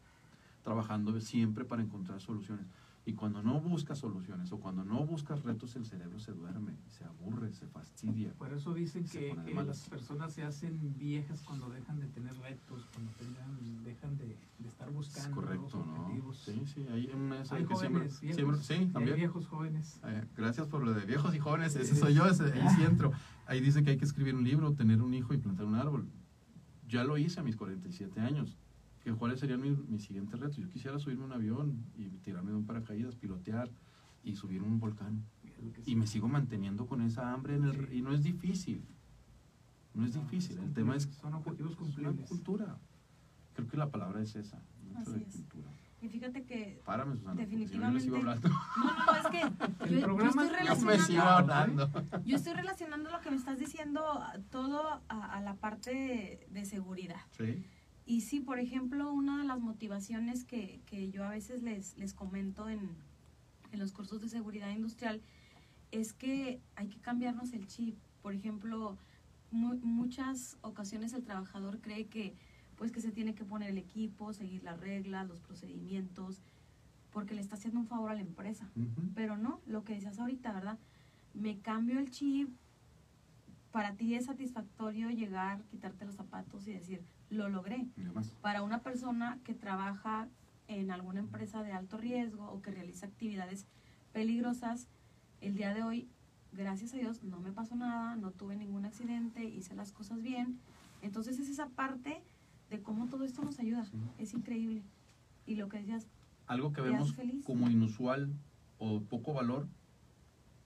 trabajando 0.63 1.19
siempre 1.21 1.65
para 1.65 1.83
encontrar 1.83 2.21
soluciones. 2.21 2.67
Y 3.05 3.15
cuando 3.15 3.43
no 3.43 3.61
buscas 3.61 3.99
soluciones 3.99 4.53
o 4.53 4.61
cuando 4.61 4.85
no 4.85 5.05
buscas 5.05 5.43
retos, 5.43 5.75
el 5.75 5.85
cerebro 5.85 6.21
se 6.21 6.33
duerme, 6.33 6.77
se 6.87 7.05
aburre, 7.05 7.53
se 7.53 7.67
fastidia. 7.67 8.33
Por 8.35 8.53
eso 8.53 8.73
dicen 8.75 9.05
que, 9.05 9.35
las 9.67 9.89
personas 9.89 10.33
se 10.33 10.45
hacen 10.45 10.95
viejas 10.97 11.43
cuando 11.43 11.69
dejan 11.69 11.99
de 11.99 12.07
tener 12.07 12.37
retos, 12.39 12.87
cuando 12.95 13.11
tengan, 13.19 13.83
dejan 13.85 14.17
de, 14.19 14.37
de 14.59 14.69
estar 14.69 14.89
Es 14.89 14.95
buscando 14.95 15.35
correcto, 15.35 15.79
nuevos 15.79 15.87
¿no? 15.87 16.03
objetivos. 16.05 16.37
Sí, 16.39 16.63
sí, 16.67 16.87
hay 16.93 17.11
un 17.13 17.33
ese 17.33 17.55
Hay 17.57 17.65
que 17.65 17.75
siempre, 17.77 18.03
viejos, 18.03 18.19
siempre- 18.19 18.57
sí, 18.63 18.75
hay 18.75 18.87
también. 18.87 19.17
viejos 19.17 19.47
jóvenes. 19.49 20.01
Eh, 20.05 20.25
gracias 20.37 20.69
por 20.69 20.85
lo 20.85 20.93
de 20.95 21.05
viejos 21.05 21.35
y 21.35 21.41
jóvenes, 21.41 21.75
ese 21.75 21.97
soy 21.97 22.15
yo, 22.15 22.25
ese, 22.27 22.45
ahí 22.53 22.69
sí 22.77 22.85
entro. 22.85 23.11
Ahí 23.47 23.61
dice 23.61 23.83
que 23.83 23.91
hay 23.91 23.97
que 23.97 24.05
escribir 24.05 24.37
un 24.37 24.45
libro, 24.45 24.75
tener 24.75 25.03
un 25.03 25.13
hijo 25.13 25.35
y 25.35 25.39
plantar 25.39 25.67
un 25.67 25.75
árbol. 25.75 26.07
Ya 26.87 27.03
lo 27.03 27.19
hice 27.19 27.41
a 27.41 27.43
mis 27.43 27.57
47 27.57 28.21
años. 28.21 28.57
¿Qué- 29.03 29.13
¿Cuáles 29.13 29.41
serían 29.41 29.61
mis, 29.61 29.77
mis 29.89 30.05
siguientes 30.05 30.39
retos? 30.39 30.57
Yo 30.57 30.69
quisiera 30.69 30.99
subirme 30.99 31.25
a 31.25 31.27
un 31.27 31.33
avión 31.33 31.85
y 31.97 32.09
tirarme 32.19 32.51
de 32.53 32.57
un 32.57 32.67
paracaídas, 32.67 33.17
pilotear 33.17 33.69
y 34.23 34.37
subir 34.37 34.63
un 34.63 34.79
volcán. 34.79 35.25
Que 35.43 35.83
Y 35.91 35.97
me 35.97 36.07
sigo 36.07 36.29
manteniendo 36.29 36.87
con 36.87 37.03
esa 37.03 37.33
hambre 37.33 37.57
en 37.57 37.65
el, 37.65 37.89
Sí. 37.89 37.97
y 37.99 38.03
no 38.03 38.13
es 38.13 38.23
difícil. 38.23 38.85
No 39.95 40.07
es 40.07 40.15
No, 40.15 40.23
difícil, 40.23 40.59
es 40.59 40.65
el 40.65 40.73
tema 40.73 40.97
es 40.97 41.05
son 41.05 41.35
objetivos 41.35 41.73
es 41.73 41.79
una 41.79 41.89
cumplibles. 41.89 42.29
cultura. 42.29 42.79
Creo 43.55 43.69
que 43.69 43.77
la 43.77 43.91
palabra 43.91 44.23
es 44.23 44.35
esa, 44.37 44.63
mucho 44.85 45.01
Así 45.11 45.13
de 45.21 45.27
es. 45.27 45.33
cultura. 45.37 45.69
Y 46.01 46.09
fíjate 46.09 46.43
que 46.45 46.81
Párame, 46.85 47.15
Susana, 47.17 47.35
porque 47.37 47.69
si 47.69 47.77
no 47.79 47.87
yo 47.89 47.91
les 47.93 48.03
sigo 48.03 48.17
Definitivamente. 48.17 48.49
hablando. 48.49 48.49
No, 48.49 48.85
no, 48.99 49.07
no, 49.07 49.17
es 49.17 49.27
que 49.27 49.85
El 49.85 49.91
yo, 49.91 49.99
yo 49.99 50.05
programa 50.05 50.45
estoy 50.47 50.61
es- 50.61 50.67
Yo 50.81 50.87
me 50.87 50.99
sigo 50.99 51.23
relacionando, 51.23 51.53
hablando. 51.85 52.23
yo 52.25 52.37
estoy 52.37 52.53
relacionando 52.55 53.11
lo 53.11 53.21
que 53.21 53.31
me 53.31 53.37
estás 53.37 53.59
diciendo 53.59 54.03
todo 54.51 55.01
a, 55.09 55.33
a 55.37 55.41
la 55.43 55.55
parte 55.55 55.91
de, 55.95 56.47
de 56.51 56.65
seguridad. 56.65 57.21
Sí. 57.37 57.65
Y 58.05 58.23
sí, 58.23 58.41
por 58.41 58.59
ejemplo, 58.59 59.13
una 59.13 59.39
de 59.39 59.45
las 59.45 59.61
motivaciones 59.61 60.45
que, 60.45 60.81
que 60.87 61.11
yo 61.11 61.25
a 61.25 61.31
veces 61.31 61.63
les, 61.63 61.97
les 61.99 62.15
comento 62.15 62.69
en, 62.69 62.81
en 63.71 63.79
los 63.79 63.93
cursos 63.93 64.21
de 64.21 64.29
seguridad 64.29 64.71
industrial 64.71 65.21
es 65.93 66.13
que 66.13 66.61
hay 66.75 66.89
que 66.89 66.99
cambiarnos 67.01 67.53
el 67.53 67.67
chip. 67.67 67.97
Por 68.23 68.35
ejemplo, 68.35 68.97
mu- 69.51 69.79
muchas 69.83 70.57
ocasiones 70.63 71.13
el 71.13 71.23
trabajador 71.23 71.81
cree 71.81 72.07
que 72.07 72.35
pues 72.77 72.91
que 72.91 73.01
se 73.01 73.13
tiene 73.13 73.35
que 73.35 73.45
poner 73.45 73.71
el 73.71 73.79
equipo, 73.79 74.33
seguir 74.33 74.65
las 74.65 74.81
reglas, 74.81 75.29
los 75.29 75.39
procedimientos, 75.39 76.43
porque 77.13 77.35
le 77.35 77.41
está 77.41 77.55
haciendo 77.55 77.79
un 77.79 77.87
favor 77.87 78.11
a 78.11 78.15
la 78.15 78.23
empresa. 78.23 78.69
Pero 79.15 79.37
no, 79.37 79.61
lo 79.67 79.85
que 79.85 79.95
decías 79.95 80.19
ahorita, 80.19 80.53
¿verdad? 80.53 80.79
Me 81.35 81.61
cambio 81.61 82.01
el 82.01 82.11
chip. 82.11 82.49
Para 83.71 83.95
ti 83.95 84.15
es 84.17 84.25
satisfactorio 84.25 85.11
llegar, 85.11 85.63
quitarte 85.71 86.05
los 86.05 86.17
zapatos 86.17 86.67
y 86.67 86.73
decir, 86.73 87.03
lo 87.33 87.49
logré. 87.49 87.87
Para 88.41 88.63
una 88.63 88.83
persona 88.83 89.39
que 89.45 89.55
trabaja 89.55 90.29
en 90.69 90.91
alguna 90.91 91.21
empresa 91.21 91.63
de 91.63 91.73
alto 91.73 91.97
riesgo 91.97 92.51
o 92.51 92.63
que 92.63 92.71
realiza 92.71 93.07
actividades 93.07 93.67
peligrosas, 94.13 94.89
el 95.41 95.55
día 95.55 95.75
de 95.75 95.83
hoy, 95.83 96.09
gracias 96.53 96.95
a 96.95 96.99
Dios, 96.99 97.23
no 97.25 97.41
me 97.41 97.53
pasó 97.53 97.75
nada, 97.75 98.17
no 98.17 98.31
tuve 98.31 98.55
ningún 98.57 98.85
accidente, 98.85 99.45
hice 99.45 99.75
las 99.75 99.93
cosas 99.93 100.23
bien. 100.23 100.59
Entonces 101.01 101.39
es 101.39 101.49
esa 101.49 101.69
parte 101.69 102.23
de 102.71 102.81
cómo 102.81 103.07
todo 103.07 103.25
esto 103.25 103.43
nos 103.43 103.59
ayuda. 103.59 103.85
Sí. 103.87 103.97
Es 104.19 104.35
increíble. 104.35 104.83
Y 105.47 105.57
lo 105.57 105.69
que 105.69 105.79
decías, 105.79 106.07
algo 106.47 106.73
que 106.73 106.83
¿Te 106.83 106.89
vemos 106.89 107.15
feliz? 107.15 107.45
como 107.45 107.69
inusual 107.69 108.33
o 108.79 109.01
poco 109.01 109.33
valor, 109.33 109.67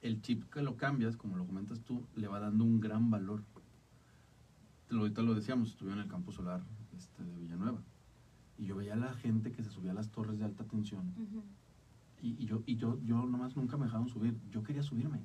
el 0.03 0.21
chip 0.21 0.45
que 0.51 0.63
lo 0.63 0.77
cambias, 0.77 1.17
como 1.17 1.37
lo 1.37 1.47
comentas 1.47 1.81
tú, 1.81 2.05
le 2.17 2.29
va 2.29 2.41
dando 2.41 2.65
un 2.65 2.81
gran 2.81 3.11
valor. 3.11 3.43
Ahorita 4.91 5.23
lo 5.23 5.35
decíamos, 5.35 5.71
estuve 5.71 5.93
en 5.93 5.99
el 5.99 6.09
campo 6.09 6.31
solar 6.33 6.63
este, 6.97 7.25
de 7.25 7.37
Villanueva 7.37 7.83
y 8.57 8.67
yo 8.67 8.77
veía 8.77 8.95
a 8.95 8.97
la 8.97 9.13
gente 9.15 9.53
que 9.53 9.63
se 9.63 9.71
subía 9.71 9.91
a 9.91 9.95
las 9.95 10.11
torres 10.11 10.39
de 10.39 10.45
alta 10.45 10.65
tensión 10.65 11.13
y, 12.23 12.43
y 12.43 12.47
yo, 12.47 12.63
y 12.67 12.77
yo, 12.77 12.99
yo 13.03 13.27
nomás 13.27 13.57
nunca 13.57 13.77
me 13.77 13.85
dejaban 13.87 14.09
subir, 14.09 14.39
yo 14.51 14.63
quería 14.63 14.83
subirme. 14.83 15.21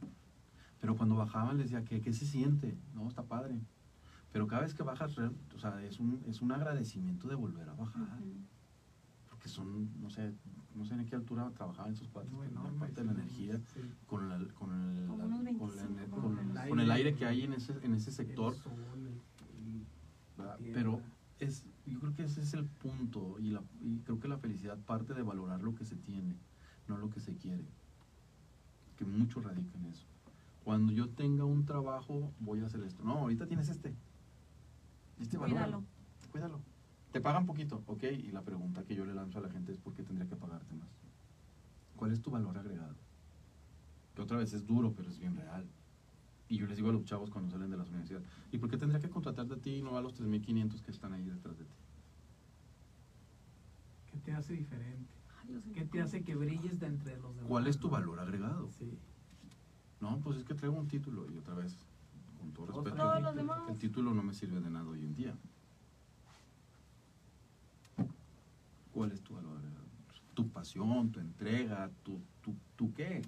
Pero 0.82 0.98
cuando 0.98 1.16
bajaban 1.16 1.58
les 1.58 1.68
decía, 1.72 1.86
¿qué, 1.86 2.02
qué 2.02 2.12
se 2.12 2.26
siente? 2.26 2.76
No, 2.94 3.08
está 3.08 3.24
padre. 3.24 3.62
Pero 4.34 4.48
cada 4.48 4.64
vez 4.64 4.74
que 4.74 4.84
bajas, 4.84 5.16
o 5.18 5.60
sea, 5.60 5.82
es 5.84 6.00
un, 6.00 6.22
es 6.28 6.42
un 6.42 6.52
agradecimiento 6.52 7.28
de 7.28 7.36
volver 7.36 7.70
a 7.70 7.74
bajar 7.76 8.20
porque 9.30 9.48
son, 9.48 9.90
no 10.02 10.10
sé, 10.10 10.34
no 10.76 10.86
sé 10.86 10.94
en 10.96 11.06
qué 11.06 11.16
altura 11.16 11.50
trabajaban 11.52 11.94
esos 11.94 12.08
pero 12.10 12.26
enormes, 12.44 12.76
aparte 12.76 13.02
de 13.02 13.06
la 13.08 13.14
¿no? 13.14 13.20
energía, 13.20 13.58
Sí. 13.74 13.80
con, 14.06 14.28
la- 14.30 14.38
con, 14.54 14.72
el, 14.74 15.02
la- 15.02 15.08
con, 15.08 15.20
la 15.20 15.26
25, 15.38 15.72
ener- 15.74 16.10
con 16.10 16.22
con- 16.22 16.40
el 16.40 16.70
con 16.70 16.80
el 16.80 16.92
aire. 16.92 17.10
aire 17.10 17.16
que 17.18 17.26
hay 17.26 17.42
en 17.44 17.54
ese, 17.54 17.74
en 17.84 17.94
ese 17.96 18.12
sector, 18.12 18.54
El 18.54 18.60
sol, 18.60 18.74
el- 18.96 19.08
el- 19.08 19.86
¿verdad? 20.38 20.51
tierra. 20.51 20.51
Pero 20.74 21.02
es, 21.40 21.66
yo 21.86 22.00
creo 22.00 22.14
que 22.14 22.24
ese 22.24 22.42
es 22.42 22.54
el 22.54 22.66
punto 22.66 23.38
y, 23.40 23.52
la, 23.52 23.62
y 23.82 24.00
creo 24.00 24.20
que 24.20 24.28
la 24.28 24.38
felicidad 24.38 24.78
parte 24.78 25.14
de 25.14 25.24
valorar 25.24 25.62
lo 25.62 25.76
que 25.76 25.86
se 25.86 25.96
tiene, 25.96 26.36
no 26.88 26.98
lo 26.98 27.10
que 27.10 27.20
se 27.20 27.36
quiere, 27.36 27.66
que 28.98 29.06
mucho 29.06 29.42
radica 29.42 29.78
en 29.78 29.86
eso. 29.86 30.06
Cuando 30.64 30.94
yo 30.94 31.10
tenga 31.10 31.44
un 31.44 31.66
trabajo, 31.66 32.32
voy 32.40 32.62
a 32.62 32.68
hacer 32.68 32.84
esto. 32.84 33.04
No, 33.04 33.14
ahorita 33.14 33.48
tienes 33.48 33.70
este. 33.70 33.96
Este. 35.20 35.38
Cuídalo. 35.38 35.84
Cuídalo. 36.32 36.62
Te 37.12 37.20
pagan 37.20 37.46
poquito, 37.46 37.84
ok. 37.88 38.04
Y 38.04 38.32
la 38.32 38.44
pregunta 38.44 38.84
que 38.84 38.96
yo 38.96 39.04
le 39.06 39.14
lanzo 39.14 39.40
a 39.40 39.42
la 39.42 39.50
gente 39.50 39.72
es: 39.72 39.80
¿por 39.80 39.94
qué 39.96 40.04
tendría 40.04 40.30
que 40.30 40.36
pagarte 40.36 40.76
más? 40.76 40.88
¿Cuál 41.96 42.12
es 42.12 42.22
tu 42.22 42.30
valor 42.30 42.58
agregado? 42.58 42.96
Que 44.16 44.22
otra 44.22 44.38
vez 44.38 44.54
es 44.54 44.66
duro, 44.68 44.94
pero 44.94 45.10
es 45.10 45.18
bien 45.18 45.36
real. 45.36 45.66
Y 46.52 46.58
yo 46.58 46.68
les 46.68 46.76
digo 46.76 46.90
a 46.90 46.92
los 46.92 47.06
chavos 47.06 47.30
cuando 47.30 47.50
salen 47.50 47.72
de 47.72 47.78
las 47.78 47.88
universidades: 47.88 48.28
¿y 48.52 48.58
por 48.58 48.70
qué 48.70 48.76
tendría 48.76 49.00
que 49.00 49.10
contratarte 49.10 49.54
a 49.54 49.58
ti 49.58 49.76
y 49.76 49.82
no 49.82 49.96
a 49.96 50.02
los 50.02 50.20
3.500 50.20 50.82
que 50.82 50.92
están 50.92 51.14
ahí 51.14 51.24
detrás 51.24 51.58
de 51.58 51.64
ti? 51.64 51.72
¿Qué 54.12 54.18
te 54.18 54.34
hace 54.34 54.52
diferente? 54.52 55.10
¿Qué 55.74 55.86
te 55.86 56.02
hace 56.02 56.24
que 56.26 56.36
brilles 56.36 56.82
de 56.82 56.88
entre 56.88 57.16
los 57.20 57.34
demás? 57.36 57.48
¿Cuál 57.48 57.68
es 57.68 57.78
tu 57.78 57.88
no? 57.88 57.94
valor 57.94 58.20
agregado? 58.20 58.70
Sí. 58.70 59.00
No, 60.02 60.20
pues 60.20 60.40
es 60.40 60.44
que 60.44 60.54
traigo 60.54 60.78
un 60.78 60.90
título 60.90 61.32
y 61.32 61.38
otra 61.38 61.54
vez, 61.54 61.78
con 62.38 62.52
todo 62.52 62.66
respeto, 62.66 63.34
demás. 63.34 63.70
el 63.70 63.78
título 63.78 64.14
no 64.14 64.22
me 64.22 64.34
sirve 64.34 64.60
de 64.60 64.70
nada 64.70 64.90
hoy 64.90 65.06
en 65.06 65.16
día. 65.16 65.38
¿Cuál 68.92 69.14
es 69.14 69.22
tu 69.22 69.36
valor 69.36 69.56
agregado? 69.56 69.86
Tu 70.34 70.50
pasión, 70.50 71.14
tu 71.14 71.22
entrega, 71.22 71.90
tu, 72.04 72.20
tu, 72.42 72.58
tu 72.76 72.94
qué. 72.94 73.22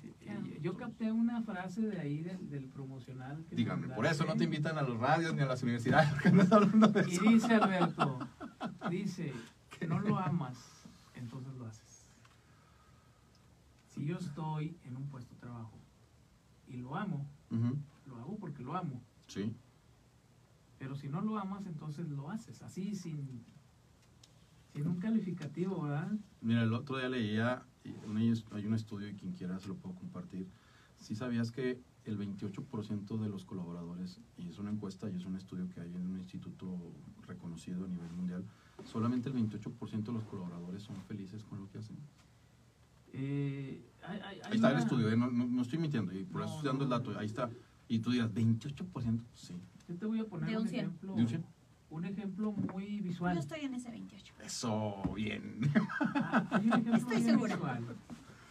Sí. 0.00 0.12
Claro. 0.20 0.46
Y- 0.46 0.60
Yo 0.60 0.76
capté 0.76 1.10
una 1.10 1.42
frase 1.42 1.82
de 1.82 1.98
ahí 2.00 2.22
del, 2.22 2.48
del 2.50 2.66
promocional. 2.66 3.44
que 3.48 3.56
Dígame, 3.56 3.88
por 3.88 4.06
eso 4.06 4.24
no 4.24 4.36
te 4.36 4.44
invitan 4.44 4.78
a 4.78 4.82
los 4.82 4.98
radios 4.98 5.34
ni 5.34 5.40
a 5.42 5.46
las 5.46 5.62
universidades, 5.62 6.08
porque 6.10 6.28
andas 6.28 6.52
hablando 6.52 6.88
de 6.88 7.08
Y 7.10 7.14
eso. 7.14 7.22
dice 7.24 7.54
Alberto, 7.54 8.18
dice, 8.90 9.32
que 9.78 9.86
no 9.86 9.98
lo 10.00 10.18
amas, 10.18 10.56
entonces 11.14 11.52
lo 11.54 11.66
haces. 11.66 12.06
Si 13.88 14.04
yo 14.06 14.16
estoy 14.18 14.76
en 14.84 14.96
un 14.96 15.06
puesto 15.08 15.34
de 15.34 15.40
trabajo 15.40 15.78
y 16.68 16.76
lo 16.76 16.96
amo, 16.96 17.26
lo 18.06 18.16
hago 18.16 18.38
porque 18.38 18.62
lo 18.62 18.74
amo. 18.76 19.02
Sí, 19.26 19.54
Pero 20.78 20.94
si 20.96 21.08
no 21.08 21.20
lo 21.20 21.38
amas, 21.38 21.66
entonces 21.66 22.08
lo 22.08 22.30
haces, 22.30 22.62
así 22.62 22.94
sin, 22.94 23.44
sin 24.72 24.86
un 24.86 24.98
calificativo, 24.98 25.82
¿verdad? 25.82 26.12
mira, 26.40 26.62
el 26.62 26.72
otro 26.72 26.96
día 26.98 27.08
leía, 27.08 27.62
y 27.64 27.71
hay 28.52 28.66
un 28.66 28.74
estudio 28.74 29.08
y 29.08 29.14
quien 29.14 29.32
quiera 29.32 29.58
se 29.58 29.68
lo 29.68 29.74
puedo 29.76 29.94
compartir. 29.96 30.46
Si 30.98 31.14
sabías 31.14 31.50
que 31.50 31.80
el 32.04 32.18
28% 32.18 33.16
de 33.18 33.28
los 33.28 33.44
colaboradores, 33.44 34.20
y 34.38 34.48
es 34.48 34.58
una 34.58 34.70
encuesta 34.70 35.08
y 35.10 35.16
es 35.16 35.24
un 35.24 35.36
estudio 35.36 35.68
que 35.68 35.80
hay 35.80 35.94
en 35.94 36.06
un 36.06 36.18
instituto 36.18 36.76
reconocido 37.26 37.84
a 37.84 37.88
nivel 37.88 38.12
mundial, 38.12 38.44
solamente 38.84 39.28
el 39.28 39.34
28% 39.34 40.04
de 40.04 40.12
los 40.12 40.24
colaboradores 40.24 40.82
son 40.82 40.96
felices 41.02 41.42
con 41.44 41.58
lo 41.60 41.68
que 41.70 41.78
hacen. 41.78 41.96
Eh, 43.14 43.84
hay, 44.04 44.20
hay- 44.20 44.40
Ahí 44.44 44.54
está 44.54 44.68
el 44.68 44.74
una- 44.74 44.82
estudio, 44.82 45.10
¿eh? 45.10 45.16
no, 45.16 45.30
no- 45.30 45.46
no 45.46 45.62
estoy 45.62 45.78
mintiendo, 45.78 46.12
y 46.16 46.24
por 46.24 46.40
No, 46.40 46.46
eso 46.46 46.54
estoy 46.56 46.68
dando 46.68 46.84
el 46.84 46.90
dato, 46.90 47.18
ahí 47.18 47.26
está. 47.26 47.50
Y 47.88 47.98
tú 47.98 48.10
dirás, 48.10 48.32
28%, 48.32 49.24
sí. 49.34 49.54
Yo 49.88 49.96
te 49.96 50.06
voy 50.06 50.20
a 50.20 50.24
poner 50.24 50.48
De 50.50 50.56
un 50.56 50.62
un 50.62 50.68
ejemplo, 50.68 51.14
De 51.14 51.22
un 51.22 51.28
cien. 51.28 51.44
Un 51.92 52.04
ejemplo 52.06 52.52
muy 52.52 53.00
visual. 53.00 53.34
Yo 53.34 53.40
estoy 53.40 53.60
en 53.60 53.74
ese 53.74 53.90
28. 53.90 54.34
Eso, 54.44 55.02
bien. 55.14 55.60
Ah, 56.14 56.48
Estoy 56.94 57.16
bien 57.16 57.24
segura. 57.24 57.54
visual. 57.54 57.96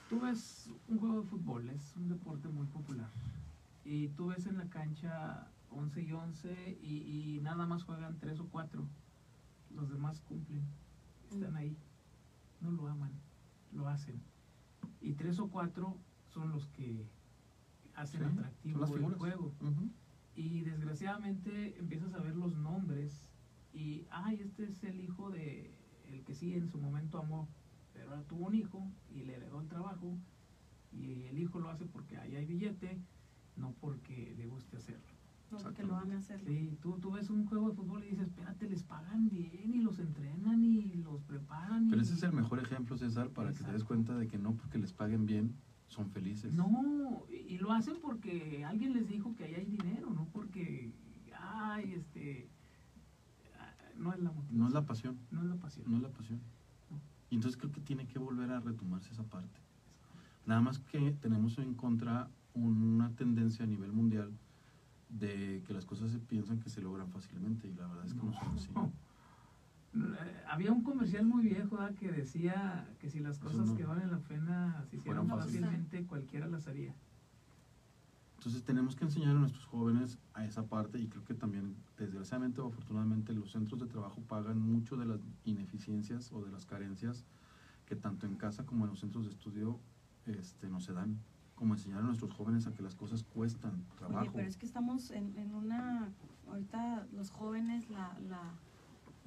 Tú 0.10 0.20
ves 0.20 0.70
un 0.88 1.00
juego 1.00 1.22
de 1.22 1.28
fútbol, 1.28 1.70
es 1.70 1.96
un 1.96 2.10
deporte 2.10 2.48
muy 2.50 2.68
popular. 2.68 3.10
Y 3.84 4.10
tú 4.10 4.28
ves 4.28 4.46
en 4.46 4.58
la 4.58 4.70
cancha 4.70 5.48
11 5.72 6.02
y 6.04 6.12
11 6.12 6.80
y, 6.84 7.38
y 7.38 7.42
nada 7.42 7.66
más 7.66 7.84
juegan 7.84 8.20
3 8.20 8.40
o 8.42 8.48
4. 8.50 8.88
Los 9.72 9.90
demás 9.90 10.22
cumplen, 10.22 10.64
están 11.32 11.54
Mm. 11.54 11.58
ahí. 11.58 11.78
No 12.60 12.70
lo 12.72 12.88
aman, 12.88 13.12
lo 13.72 13.88
hacen. 13.88 14.22
Y 15.00 15.14
3 15.14 15.40
o 15.40 15.48
4 15.50 15.98
son 16.28 16.52
los 16.52 16.68
que 16.68 17.08
hacen 17.96 18.22
Sí, 18.22 18.28
atractivo 18.28 18.86
el 18.98 19.16
juego. 19.16 19.56
Ujú. 19.62 19.90
Y 20.36 20.62
desgraciadamente 20.62 21.78
empiezas 21.80 22.14
a 22.14 22.20
ver 22.20 22.36
los 22.36 22.56
nombres 22.56 23.31
y, 23.74 24.06
ay, 24.12 24.40
este 24.42 24.66
es 24.66 24.84
el 24.84 25.00
hijo 25.02 25.30
de 25.32 25.74
el 26.08 26.24
que 26.24 26.34
sí 26.36 26.54
en 26.54 26.68
su 26.68 26.78
momento 26.78 27.20
amó 27.20 27.48
pero 27.94 28.10
ahora 28.12 28.24
tuvo 28.24 28.48
un 28.48 28.56
hijo 28.56 28.90
y 29.10 29.24
le 29.24 29.36
heredó 29.36 29.60
el 29.62 29.68
trabajo 29.68 30.18
y 30.92 31.24
el 31.28 31.38
hijo 31.40 31.60
lo 31.60 31.70
hace 31.70 31.86
porque 31.86 32.18
ahí 32.18 32.36
hay 32.36 32.46
billete, 32.46 33.00
no 33.56 33.74
porque 33.80 34.34
le 34.38 34.48
guste 34.48 34.78
hacerlo. 34.78 35.06
No, 35.52 35.74
que 35.74 35.84
lo 35.84 35.94
van 35.96 36.14
a 36.14 36.18
hacer. 36.18 36.40
Sí, 36.40 36.78
tú, 36.82 36.98
tú 37.00 37.12
ves 37.12 37.30
un 37.30 37.46
juego 37.46 37.70
de 37.70 37.76
fútbol 37.76 38.04
y 38.06 38.12
dices, 38.12 38.28
espérate, 38.28 38.70
les 38.70 38.84
pagan 38.84 39.30
bien 39.30 39.74
y 39.74 39.82
los 39.82 40.00
entrenan 40.00 40.64
y 40.64 40.96
los 41.04 41.22
preparan. 41.24 41.90
Pero 41.90 42.02
y- 42.02 42.06
ese 42.06 42.14
es 42.14 42.24
el 42.24 42.32
mejor 42.32 42.60
ejemplo, 42.60 42.98
César, 42.98 43.30
para 43.32 43.52
que 43.54 43.62
te 43.64 43.72
des 43.74 43.84
cuenta 43.84 44.18
de 44.18 44.28
que 44.28 44.38
no 44.38 44.56
porque 44.56 44.78
les 44.78 44.94
paguen 44.94 45.26
bien 45.26 45.54
son 45.88 46.10
felices. 46.10 46.54
No, 46.54 47.26
y 47.30 47.36
y 47.56 47.58
lo 47.58 47.74
hacen 47.74 47.98
porque 48.02 48.64
alguien 48.64 48.94
les 48.94 49.10
dijo 49.10 49.36
que 49.36 49.44
ahí 49.44 49.56
hay 49.56 49.66
dinero, 49.66 50.10
no 50.14 50.26
porque, 50.32 50.94
ay, 51.38 51.94
este, 51.94 52.50
no 54.02 54.14
es 54.14 54.20
la 54.20 54.32
motivación. 54.32 54.60
No 54.60 54.68
es 54.68 54.74
la 54.74 54.86
pasión, 54.86 55.18
no 55.32 55.42
es 55.42 55.48
la 55.48 55.56
pasión. 55.56 55.86
no 55.90 55.98
es 55.98 56.04
la 56.04 56.10
pasión. 56.10 56.40
No. 56.90 57.00
Y 57.30 57.36
entonces 57.36 57.58
creo 57.58 57.72
que 57.72 57.82
tiene 57.82 58.08
que 58.08 58.20
volver 58.20 58.52
a 58.52 58.60
retomarse 58.60 59.12
esa 59.12 59.24
parte. 59.24 59.60
Nada 60.46 60.62
más 60.62 60.80
que 60.80 61.12
tenemos 61.22 61.58
en 61.60 61.76
contra 61.76 62.30
una 62.54 63.12
tendencia 63.12 63.64
a 63.64 63.68
nivel 63.68 63.92
mundial 63.92 64.32
de 65.10 65.64
que 65.66 65.74
las 65.74 65.86
cosas 65.86 66.12
se 66.12 66.20
piensan 66.20 66.60
que 66.60 66.70
se 66.70 66.82
logran 66.82 67.10
fácilmente 67.10 67.68
y 67.68 67.74
la 67.74 67.88
verdad 67.88 68.06
es 68.06 68.14
que 68.14 68.24
no, 68.24 68.34
son 68.34 68.56
así. 68.56 68.70
Había 70.50 70.72
un 70.72 70.84
comercial 70.84 71.26
muy 71.26 71.44
viejo 71.44 71.78
que 72.00 72.12
decía 72.12 72.88
que 73.00 73.10
si 73.10 73.20
las 73.20 73.40
cosas 73.40 73.68
no. 73.68 73.76
que 73.76 73.84
valen 73.84 74.10
la 74.10 74.20
pena 74.20 74.86
se 74.90 74.98
hicieran 74.98 75.28
fácilmente, 75.28 76.06
cualquiera 76.06 76.48
las 76.48 76.68
haría. 76.68 76.96
Entonces 78.42 78.64
tenemos 78.64 78.96
que 78.96 79.04
enseñar 79.04 79.36
a 79.36 79.40
nuestros 79.40 79.66
jóvenes 79.66 80.18
a 80.34 80.44
esa 80.44 80.66
parte 80.66 80.98
y 80.98 81.08
creo 81.08 81.24
que 81.24 81.36
también, 81.36 81.76
desgraciadamente 81.96 82.60
o 82.60 82.70
afortunadamente, 82.70 83.34
los 83.34 83.52
centros 83.52 83.80
de 83.80 83.86
trabajo 83.86 84.20
pagan 84.22 84.60
mucho 84.60 84.98
de 84.98 85.06
las 85.06 85.20
ineficiencias 85.44 86.32
o 86.32 86.44
de 86.44 86.50
las 86.50 86.66
carencias 86.66 87.24
que 87.86 87.96
tanto 87.96 88.26
en 88.26 88.38
casa 88.38 88.66
como 88.66 88.86
en 88.86 88.90
los 88.90 89.00
centros 89.00 89.26
de 89.26 89.32
estudio 89.32 89.80
este, 90.26 90.70
no 90.70 90.82
se 90.82 90.92
dan. 90.92 91.20
Como 91.54 91.76
enseñar 91.76 92.00
a 92.00 92.02
nuestros 92.02 92.32
jóvenes 92.32 92.66
a 92.66 92.74
que 92.74 92.82
las 92.82 92.96
cosas 92.96 93.22
cuestan 93.22 93.86
trabajo. 93.96 94.22
Oye, 94.22 94.32
pero 94.34 94.48
es 94.48 94.58
que 94.58 94.66
estamos 94.66 95.12
en, 95.12 95.38
en 95.38 95.54
una, 95.54 96.12
ahorita 96.48 97.06
los 97.14 97.30
jóvenes, 97.30 97.92
la, 97.92 98.18
la, 98.28 98.42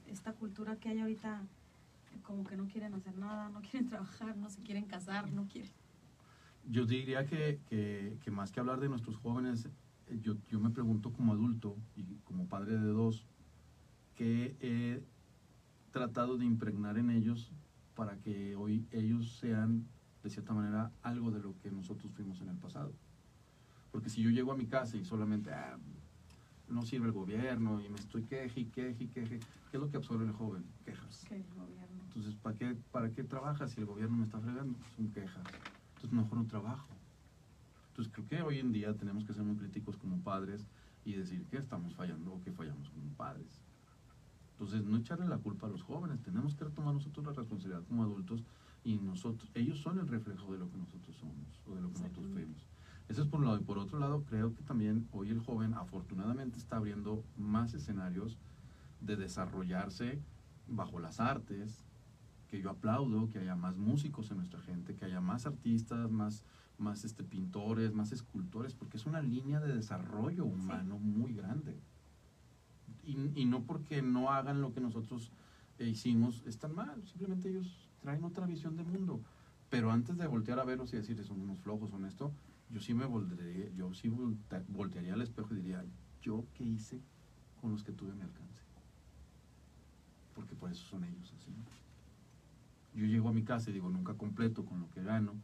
esta 0.08 0.32
cultura 0.32 0.74
que 0.80 0.88
hay 0.88 0.98
ahorita, 0.98 1.40
como 2.24 2.42
que 2.42 2.56
no 2.56 2.66
quieren 2.66 2.92
hacer 2.94 3.16
nada, 3.16 3.48
no 3.48 3.60
quieren 3.60 3.86
trabajar, 3.88 4.36
no 4.36 4.50
se 4.50 4.60
quieren 4.62 4.86
casar, 4.86 5.30
no 5.30 5.46
quieren. 5.46 5.70
Yo 6.66 6.86
diría 6.86 7.26
que, 7.26 7.60
que- 7.66 8.18
que 8.22 8.30
más 8.30 8.50
que 8.52 8.60
hablar 8.60 8.80
de 8.80 8.88
nuestros 8.88 9.16
jóvenes, 9.16 9.66
eh, 10.06 10.18
yo, 10.20 10.34
yo 10.46 10.60
me 10.60 10.70
pregunto 10.70 11.12
como 11.12 11.32
adulto 11.32 11.76
y 11.94 12.04
como 12.24 12.48
padre 12.48 12.78
de 12.78 12.86
dos, 12.88 13.26
¿qué 14.14 14.56
he 14.60 15.02
tratado 15.92 16.38
de 16.38 16.46
impregnar 16.46 16.98
en 16.98 17.10
ellos 17.10 17.52
para 17.94 18.18
que 18.20 18.56
hoy 18.56 18.86
ellos 18.90 19.36
sean, 19.38 19.86
de 20.22 20.30
cierta 20.30 20.54
manera, 20.54 20.92
algo 21.02 21.30
de 21.30 21.40
lo 21.40 21.58
que 21.58 21.70
nosotros 21.70 22.12
fuimos 22.12 22.40
en 22.40 22.48
el 22.48 22.56
pasado? 22.56 22.92
Porque 23.90 24.08
si 24.08 24.22
yo 24.22 24.30
llego 24.30 24.50
a 24.50 24.56
mi 24.56 24.66
casa 24.66 24.96
y 24.96 25.04
solamente, 25.04 25.52
"Ah, 25.52 25.78
no 26.66 26.82
sirve 26.84 27.06
el 27.06 27.12
gobierno 27.12 27.80
y 27.84 27.88
me 27.90 27.98
estoy 27.98 28.24
queje 28.24 28.60
y 28.60 28.64
queje 28.70 29.04
y 29.04 29.08
queje, 29.08 29.38
¿qué 29.70 29.76
es 29.76 29.80
lo 29.80 29.90
que 29.90 29.98
absorbe 29.98 30.24
el 30.24 30.32
joven? 30.32 30.64
Quejas. 30.84 31.24
Que 31.28 31.36
el 31.36 31.54
gobierno. 31.54 32.02
Entonces, 32.04 32.34
¿para 32.36 32.56
qué, 32.56 32.74
¿para 32.90 33.12
qué 33.12 33.22
trabajas 33.22 33.72
si 33.72 33.80
el 33.80 33.86
gobierno 33.86 34.16
me 34.16 34.24
está 34.24 34.40
fregando? 34.40 34.78
Son 34.96 35.12
quejas. 35.12 35.46
Entonces, 36.04 36.22
mejor 36.22 36.38
no 36.38 36.46
trabajo. 36.46 36.88
Entonces, 37.88 38.12
creo 38.12 38.28
que 38.28 38.42
hoy 38.42 38.58
en 38.58 38.72
día 38.72 38.92
tenemos 38.94 39.24
que 39.24 39.32
ser 39.32 39.42
muy 39.42 39.56
críticos 39.56 39.96
como 39.96 40.18
padres 40.18 40.66
y 41.02 41.14
decir 41.14 41.46
que 41.46 41.56
estamos 41.56 41.94
fallando 41.94 42.34
o 42.34 42.42
que 42.42 42.52
fallamos 42.52 42.90
como 42.90 43.10
padres. 43.14 43.62
Entonces, 44.52 44.84
no 44.84 44.98
echarle 44.98 45.26
la 45.26 45.38
culpa 45.38 45.66
a 45.66 45.70
los 45.70 45.82
jóvenes. 45.82 46.20
Tenemos 46.20 46.54
que 46.56 46.64
retomar 46.64 46.92
nosotros 46.92 47.24
la 47.24 47.32
responsabilidad 47.32 47.82
como 47.88 48.02
adultos 48.02 48.44
y 48.84 48.96
nosotros, 48.96 49.50
ellos 49.54 49.78
son 49.78 49.98
el 49.98 50.06
reflejo 50.06 50.52
de 50.52 50.58
lo 50.58 50.70
que 50.70 50.76
nosotros 50.76 51.16
somos 51.16 51.62
o 51.66 51.74
de 51.74 51.80
lo 51.80 51.88
que 51.88 52.00
nosotros 52.00 52.26
fuimos. 52.34 52.66
Eso 53.08 53.22
es 53.22 53.28
por 53.28 53.40
un 53.40 53.46
lado. 53.46 53.58
Y 53.58 53.64
por 53.64 53.78
otro 53.78 53.98
lado, 53.98 54.24
creo 54.24 54.54
que 54.54 54.62
también 54.62 55.08
hoy 55.10 55.30
el 55.30 55.40
joven 55.40 55.72
afortunadamente 55.72 56.58
está 56.58 56.76
abriendo 56.76 57.24
más 57.38 57.72
escenarios 57.72 58.36
de 59.00 59.16
desarrollarse 59.16 60.20
bajo 60.68 61.00
las 61.00 61.18
artes, 61.18 61.82
que 62.54 62.62
yo 62.62 62.70
aplaudo, 62.70 63.28
que 63.30 63.40
haya 63.40 63.56
más 63.56 63.76
músicos 63.76 64.30
en 64.30 64.36
nuestra 64.36 64.60
gente, 64.60 64.94
que 64.94 65.04
haya 65.04 65.20
más 65.20 65.44
artistas, 65.44 66.08
más, 66.08 66.44
más 66.78 67.04
este, 67.04 67.24
pintores, 67.24 67.92
más 67.92 68.12
escultores, 68.12 68.74
porque 68.74 68.96
es 68.96 69.06
una 69.06 69.20
línea 69.20 69.58
de 69.58 69.74
desarrollo 69.74 70.44
humano 70.44 71.00
muy 71.00 71.34
grande. 71.34 71.76
Y, 73.02 73.16
y 73.34 73.44
no 73.44 73.64
porque 73.64 74.02
no 74.02 74.30
hagan 74.30 74.60
lo 74.60 74.72
que 74.72 74.80
nosotros 74.80 75.32
eh, 75.80 75.88
hicimos, 75.88 76.46
están 76.46 76.76
mal, 76.76 77.04
simplemente 77.08 77.48
ellos 77.48 77.90
traen 77.98 78.22
otra 78.22 78.46
visión 78.46 78.76
del 78.76 78.86
mundo. 78.86 79.20
Pero 79.68 79.90
antes 79.90 80.16
de 80.16 80.28
voltear 80.28 80.60
a 80.60 80.64
verlos 80.64 80.92
y 80.92 80.96
decir, 80.96 81.20
son 81.24 81.40
unos 81.40 81.58
flojos, 81.58 81.90
son 81.90 82.04
esto, 82.04 82.32
yo 82.70 82.78
sí 82.80 82.94
me 82.94 83.04
voltearía, 83.04 83.68
yo 83.70 83.92
sí 83.94 84.12
voltearía 84.68 85.14
al 85.14 85.22
espejo 85.22 85.54
y 85.54 85.56
diría, 85.56 85.84
¿yo 86.22 86.46
qué 86.54 86.62
hice 86.62 87.02
con 87.60 87.72
los 87.72 87.82
que 87.82 87.90
tuve 87.90 88.12
a 88.12 88.14
mi 88.14 88.22
alcance? 88.22 88.62
Porque 90.36 90.54
por 90.54 90.70
eso 90.70 90.86
son 90.86 91.02
ellos 91.02 91.34
así. 91.36 91.52
Yo 92.94 93.06
llego 93.06 93.28
a 93.28 93.32
mi 93.32 93.42
casa 93.42 93.70
y 93.70 93.72
digo, 93.72 93.88
nunca 93.88 94.14
completo 94.14 94.64
con 94.64 94.80
lo 94.80 94.88
que 94.90 95.02
gano, 95.02 95.34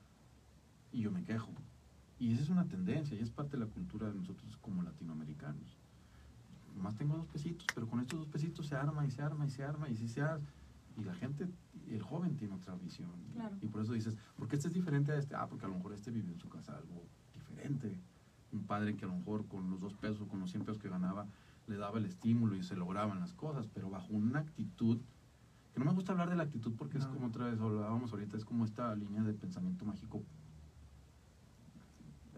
y 0.93 1.03
yo 1.03 1.11
me 1.11 1.25
quejo. 1.25 1.53
Y 2.19 2.33
esa 2.33 2.43
es 2.43 2.51
una 2.51 2.69
tendencia, 2.69 3.19
y 3.19 3.23
es 3.23 3.31
parte 3.31 3.57
de 3.57 3.65
la 3.65 3.71
cultura 3.71 4.09
de 4.09 4.15
nosotros 4.15 4.57
como 4.59 4.83
latinoamericanos. 4.83 5.79
Más 6.77 6.97
tengo 6.97 7.17
dos 7.17 7.27
pesitos, 7.27 7.67
pero 7.75 7.89
con 7.89 8.01
estos 8.01 8.19
dos 8.19 8.29
pesitos 8.29 8.67
se 8.67 8.77
arma 8.77 9.05
y 9.05 9.11
se 9.11 9.23
arma 9.23 9.47
y 9.47 9.51
se 9.51 9.65
arma 9.65 9.89
y 9.89 9.97
si 9.97 10.09
se 10.09 10.23
arma. 10.23 10.47
Y 10.97 11.05
la 11.05 11.15
gente, 11.15 11.49
el 11.89 12.03
joven 12.03 12.37
tiene 12.37 12.55
otra 12.55 12.75
visión. 12.77 13.11
Claro. 13.35 13.57
Y 13.61 13.67
por 13.69 13.83
eso 13.83 13.93
dices, 13.93 14.17
¿por 14.37 14.49
qué 14.49 14.57
este 14.57 14.69
es 14.69 14.75
diferente 14.75 15.13
a 15.13 15.17
este? 15.17 15.35
Ah, 15.35 15.47
porque 15.49 15.65
a 15.65 15.69
lo 15.69 15.75
mejor 15.75 15.93
este 15.93 16.11
vivió 16.11 16.33
en 16.33 16.39
su 16.39 16.49
casa 16.49 16.77
algo 16.77 17.03
diferente. 17.35 17.99
Un 18.53 18.65
padre 18.65 18.97
que 18.97 19.05
a 19.05 19.09
lo 19.09 19.15
mejor 19.15 19.47
con 19.47 19.71
los 19.71 19.81
dos 19.81 19.95
pesos, 19.95 20.29
con 20.29 20.41
los 20.41 20.51
100 20.51 20.65
pesos 20.65 20.79
que 20.79 20.89
ganaba, 20.89 21.27
le 21.67 21.77
daba 21.77 21.99
el 21.99 22.05
estímulo 22.05 22.57
y 22.57 22.63
se 22.63 22.77
lograban 22.77 23.21
las 23.21 23.33
cosas, 23.33 23.69
pero 23.73 23.91
bajo 23.91 24.13
una 24.13 24.41
actitud, 24.41 24.99
que 25.73 25.79
no 25.79 25.87
me 25.87 25.93
gusta 25.93 26.13
hablar 26.13 26.31
de 26.31 26.37
la 26.37 26.45
actitud 26.45 26.73
porque 26.77 26.99
es 26.99 27.07
como 27.07 27.27
otra 27.27 27.47
vez 27.47 27.61
hablábamos 27.61 28.13
ahorita, 28.13 28.37
es 28.37 28.45
como 28.45 28.65
esta 28.65 28.95
línea 28.95 29.23
de 29.23 29.35
pensamiento 29.35 29.85
mágico, 29.85 30.23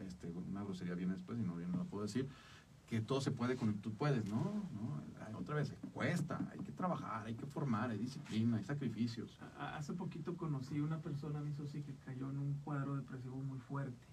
este, 0.06 0.28
una 0.28 0.62
grosería 0.62 0.94
viene 0.94 1.14
después 1.14 1.38
y 1.38 1.42
no 1.42 1.56
bien 1.56 1.70
no 1.70 1.78
la 1.78 1.84
puedo 1.84 2.04
decir, 2.04 2.28
que 2.86 3.00
todo 3.00 3.20
se 3.20 3.30
puede 3.30 3.56
con 3.56 3.74
tú 3.80 3.94
puedes, 3.94 4.26
¿no? 4.26 4.62
Otra 5.42 5.56
vez, 5.56 5.74
cuesta, 5.92 6.38
hay 6.52 6.60
que 6.60 6.70
trabajar, 6.70 7.26
hay 7.26 7.34
que 7.34 7.46
formar, 7.46 7.90
hay 7.90 7.98
disciplina, 7.98 8.58
hay 8.58 8.64
sacrificios. 8.64 9.40
Hace 9.58 9.92
poquito 9.92 10.36
conocí 10.36 10.78
una 10.78 11.00
persona, 11.00 11.40
mi 11.40 11.52
socio, 11.52 11.82
que 11.82 11.94
cayó 11.96 12.30
en 12.30 12.38
un 12.38 12.54
cuadro 12.62 12.94
depresivo 12.94 13.38
muy 13.38 13.58
fuerte. 13.58 14.06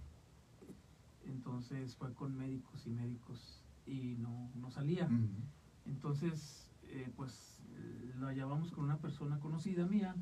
Entonces 1.26 1.96
fue 1.96 2.14
con 2.16 2.36
médicos 2.36 2.88
y 2.88 2.90
médicos 2.90 3.62
y 3.86 4.16
no, 4.18 4.50
no 4.56 4.72
salía. 4.72 5.08
Entonces, 5.86 6.68
eh, 6.86 7.12
pues 7.16 7.59
lo 8.20 8.32
llevamos 8.32 8.72
con 8.72 8.86
una 8.86 8.98
persona 8.98 9.40
conocida 9.40 9.86
mía 9.86 10.16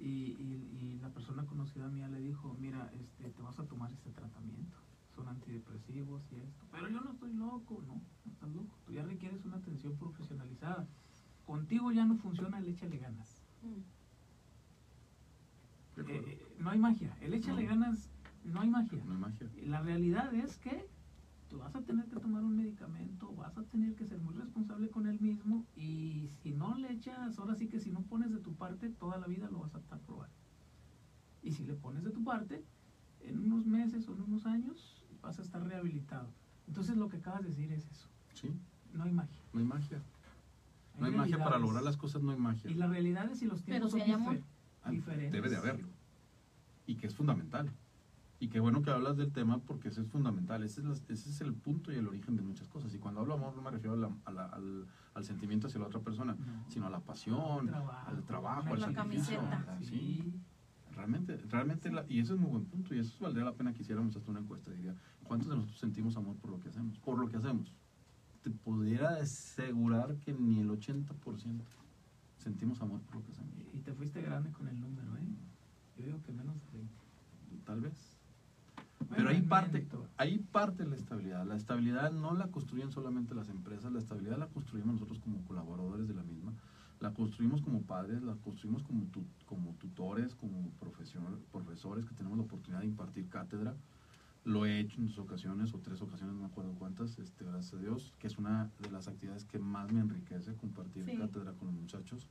y, 0.00 0.06
y- 0.06 0.78
y 0.80 0.98
la 1.00 1.08
persona 1.10 1.44
conocida 1.46 1.88
mía 1.88 2.08
le 2.08 2.20
dijo, 2.20 2.56
mira, 2.60 2.90
este, 2.94 3.30
te 3.30 3.42
vas 3.42 3.58
a 3.58 3.64
tomar 3.66 3.92
este 3.92 4.10
tratamiento, 4.10 4.76
son 5.14 5.28
antidepresivos 5.28 6.22
y 6.32 6.36
esto. 6.36 6.64
Pero 6.72 6.88
yo 6.88 7.00
no 7.00 7.12
estoy 7.12 7.32
loco, 7.34 7.82
no, 7.86 7.94
no 8.24 8.32
estás 8.32 8.50
loco, 8.50 8.76
tú 8.86 8.92
ya 8.92 9.04
requieres 9.04 9.44
una 9.44 9.56
atención 9.58 9.96
profesionalizada. 9.96 10.86
Contigo 11.46 11.92
ya 11.92 12.04
no 12.04 12.16
funciona 12.16 12.58
el 12.58 12.68
échale 12.68 12.98
ganas. 12.98 13.42
Mm. 13.62 13.80
Eh, 16.00 16.04
eh, 16.08 16.56
no 16.58 16.70
hay 16.70 16.78
magia, 16.78 17.14
el 17.20 17.34
échale 17.34 17.62
No. 17.64 17.68
ganas, 17.70 18.10
no 18.44 18.60
hay 18.60 18.70
magia. 18.70 19.02
no 19.04 19.12
hay 19.12 19.18
magia. 19.18 19.48
La 19.66 19.82
realidad 19.82 20.34
es 20.34 20.56
que 20.58 20.88
tú 21.52 21.58
vas 21.58 21.74
a 21.76 21.82
tener 21.82 22.06
que 22.06 22.16
tomar 22.18 22.42
un 22.42 22.56
medicamento, 22.56 23.30
vas 23.36 23.56
a 23.58 23.62
tener 23.64 23.94
que 23.94 24.06
ser 24.06 24.18
muy 24.18 24.32
responsable 24.34 24.88
con 24.88 25.06
él 25.06 25.20
mismo 25.20 25.66
y 25.76 26.30
si 26.42 26.50
no 26.52 26.74
le 26.78 26.90
echas, 26.90 27.38
ahora 27.38 27.54
sí 27.54 27.68
que 27.68 27.78
si 27.78 27.90
no 27.90 28.00
pones 28.00 28.30
de 28.32 28.38
tu 28.38 28.54
parte, 28.54 28.88
toda 28.88 29.18
la 29.18 29.26
vida 29.26 29.50
lo 29.50 29.58
vas 29.60 29.74
a 29.74 29.78
estar 29.78 29.98
probando. 30.00 30.34
Y 31.42 31.52
si 31.52 31.64
le 31.64 31.74
pones 31.74 32.04
de 32.04 32.10
tu 32.10 32.24
parte, 32.24 32.64
en 33.20 33.38
unos 33.38 33.66
meses 33.66 34.08
o 34.08 34.14
en 34.14 34.22
unos 34.22 34.46
años 34.46 35.04
vas 35.20 35.38
a 35.38 35.42
estar 35.42 35.62
rehabilitado. 35.62 36.30
Entonces 36.66 36.96
lo 36.96 37.10
que 37.10 37.18
acabas 37.18 37.42
de 37.42 37.50
decir 37.50 37.70
es 37.70 37.86
eso, 37.90 38.08
Sí, 38.32 38.50
no 38.94 39.04
hay 39.04 39.12
magia. 39.12 39.42
no 39.52 39.60
hay 39.60 39.66
magia. 39.66 40.02
No 40.98 41.06
hay 41.06 41.12
magia 41.14 41.36
para 41.38 41.58
lograr 41.58 41.82
las 41.82 41.98
cosas, 41.98 42.22
no 42.22 42.30
hay 42.32 42.38
magia. 42.38 42.70
Y 42.70 42.74
las 42.74 42.88
realidades 42.88 43.42
y 43.42 43.44
los 43.46 43.60
Pero 43.60 43.88
tiempos 43.88 43.92
si 43.92 43.98
son 43.98 44.08
hay 44.08 44.12
amor. 44.14 44.34
difer- 44.36 44.90
diferentes. 44.90 45.32
Debe 45.32 45.50
de 45.50 45.56
haberlo. 45.56 45.88
Y 46.86 46.94
que 46.96 47.06
es 47.08 47.14
fundamental. 47.14 47.70
Y 48.42 48.48
qué 48.48 48.58
bueno 48.58 48.82
que 48.82 48.90
hablas 48.90 49.16
del 49.16 49.30
tema 49.30 49.58
porque 49.58 49.86
eso 49.86 50.00
es 50.00 50.08
fundamental. 50.08 50.64
Ese 50.64 50.80
es, 50.80 50.86
la- 50.86 50.94
ese 51.14 51.30
es 51.30 51.40
el 51.42 51.54
punto 51.54 51.92
y 51.92 51.94
el 51.94 52.08
origen 52.08 52.34
de 52.34 52.42
muchas 52.42 52.66
cosas. 52.66 52.92
Y 52.92 52.98
cuando 52.98 53.20
hablo 53.20 53.34
amor 53.34 53.54
no 53.54 53.62
me 53.62 53.70
refiero 53.70 53.94
a 53.94 53.96
la- 53.96 54.10
a 54.24 54.32
la- 54.32 54.46
al, 54.46 54.86
al 55.14 55.24
sentimiento 55.24 55.68
hacia 55.68 55.78
la 55.78 55.86
otra 55.86 56.00
persona, 56.00 56.34
No. 56.34 56.64
sino 56.68 56.86
a 56.86 56.90
la 56.90 56.98
pasión, 56.98 57.68
Trabajo, 57.68 58.10
al 58.10 58.24
trabajo, 58.24 58.72
al 58.74 58.80
la 58.80 58.92
sacrificio. 58.92 59.38
camiseta. 59.38 59.78
Sí. 59.78 59.86
Sí. 59.86 60.34
Realmente, 60.96 61.36
realmente, 61.50 61.92
la- 61.92 62.04
y 62.08 62.18
eso 62.18 62.34
es 62.34 62.40
muy 62.40 62.50
buen 62.50 62.64
punto. 62.64 62.92
Y 62.96 62.98
eso 62.98 63.16
valdría 63.20 63.44
la 63.44 63.52
pena 63.54 63.72
que 63.72 63.82
hiciéramos 63.82 64.16
hasta 64.16 64.28
una 64.28 64.40
encuesta. 64.40 64.72
Diría, 64.72 64.96
¿cuántos 65.22 65.48
de 65.48 65.54
nosotros 65.54 65.78
sentimos 65.78 66.16
amor 66.16 66.34
por 66.38 66.50
lo 66.50 66.58
que 66.58 66.68
hacemos? 66.68 66.98
Por 66.98 67.18
lo 67.18 67.28
que 67.28 67.36
hacemos. 67.36 67.72
Te 68.42 68.50
pudiera 68.50 69.18
asegurar 69.20 70.16
que 70.16 70.32
ni 70.34 70.58
el 70.58 70.68
80% 70.68 71.62
sentimos 72.38 72.80
amor 72.82 73.00
por 73.02 73.14
lo 73.14 73.22
que 73.24 73.30
hacemos. 73.30 73.52
Y 73.72 73.78
te 73.82 73.92
fuiste 73.94 74.20
grande 74.20 74.50
con 74.50 74.66
el 74.66 74.80
número, 74.80 75.16
¿eh? 75.16 75.28
Yo 75.96 76.06
digo 76.06 76.20
que 76.24 76.32
menos 76.32 76.56
de 76.56 76.66
30. 76.72 76.92
tal 77.64 77.80
vez. 77.80 78.11
Pero 79.10 79.28
ahí 79.28 79.42
parte, 79.42 79.86
ahí 80.16 80.38
parte 80.38 80.84
la 80.86 80.96
estabilidad. 80.96 81.46
La 81.46 81.56
estabilidad 81.56 82.10
no 82.12 82.34
la 82.34 82.48
construyen 82.48 82.90
solamente 82.90 83.34
las 83.34 83.48
empresas, 83.48 83.92
la 83.92 83.98
estabilidad 83.98 84.38
la 84.38 84.48
construimos 84.48 84.94
nosotros 84.94 85.18
como 85.20 85.44
colaboradores 85.44 86.08
de 86.08 86.14
la 86.14 86.22
misma. 86.22 86.52
La 87.00 87.12
construimos 87.12 87.62
como 87.62 87.82
padres, 87.82 88.22
la 88.22 88.34
construimos 88.36 88.82
como, 88.84 89.06
tu- 89.06 89.26
como 89.46 89.74
tutores, 89.74 90.34
como 90.36 90.70
profesor- 90.78 91.40
profesores 91.50 92.06
que 92.06 92.14
tenemos 92.14 92.38
la 92.38 92.44
oportunidad 92.44 92.80
de 92.80 92.86
impartir 92.86 93.28
cátedra. 93.28 93.74
Lo 94.44 94.66
he 94.66 94.80
hecho 94.80 95.00
en 95.00 95.06
dos 95.06 95.18
ocasiones 95.18 95.72
o 95.74 95.78
tres 95.78 96.00
ocasiones, 96.02 96.34
no 96.34 96.40
me 96.42 96.46
acuerdo 96.46 96.72
cuántas, 96.74 97.18
este, 97.18 97.44
gracias 97.44 97.74
a 97.74 97.76
Dios, 97.78 98.12
que 98.18 98.26
es 98.26 98.38
una 98.38 98.70
de 98.80 98.90
las 98.90 99.06
actividades 99.08 99.44
que 99.44 99.58
más 99.58 99.92
me 99.92 100.00
enriquece, 100.00 100.54
compartir 100.56 101.04
Sí. 101.06 101.16
cátedra 101.16 101.52
con 101.52 101.68
los 101.68 101.76
muchachos. 101.76 102.28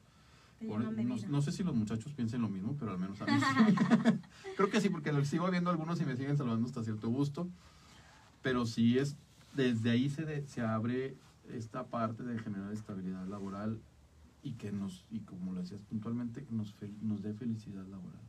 No, 1.30 1.42
sé 1.42 1.52
si 1.52 1.64
los 1.64 1.76
muchachos 1.76 2.14
piensen 2.14 2.42
lo 2.42 2.50
mismo, 2.50 2.76
pero 2.78 2.92
al 2.92 3.00
menos 3.00 3.22
a 3.22 3.26
mí 3.26 3.32
sí. 3.40 3.76
Creo 4.58 4.70
que 4.70 4.82
sí, 4.82 4.90
porque 4.90 5.12
los 5.12 5.28
sigo 5.28 5.50
viendo 5.50 5.70
algunos 5.70 6.00
y 6.02 6.06
me 6.06 6.16
siguen 6.16 6.38
saludando 6.38 6.68
hasta 6.68 6.84
cierto 6.84 7.10
gusto. 7.10 7.50
Pero 8.42 8.66
sí 8.66 8.98
es, 8.98 9.16
desde 9.56 9.92
ahí 9.92 10.10
se, 10.10 10.26
de- 10.26 10.48
se 10.48 10.62
abre 10.62 11.16
esta 11.50 11.86
parte 11.88 12.24
de 12.24 12.40
generar 12.40 12.72
estabilidad 12.72 13.26
laboral 13.28 13.80
y 14.44 14.54
que 14.54 14.72
nos, 14.72 15.06
y 15.12 15.20
como 15.20 15.54
lo 15.54 15.62
decías 15.62 15.82
puntualmente, 15.82 16.44
que 16.44 16.52
nos, 16.54 16.74
nos 17.02 17.22
dé 17.22 17.34
felicidad 17.34 17.86
laboral. 17.88 18.22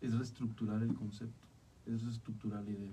Es 0.00 0.14
reestructurar 0.14 0.82
el 0.82 0.94
concepto, 0.94 1.46
es 1.86 2.02
reestructurar 2.02 2.64
la 2.64 2.70
idea 2.70 2.92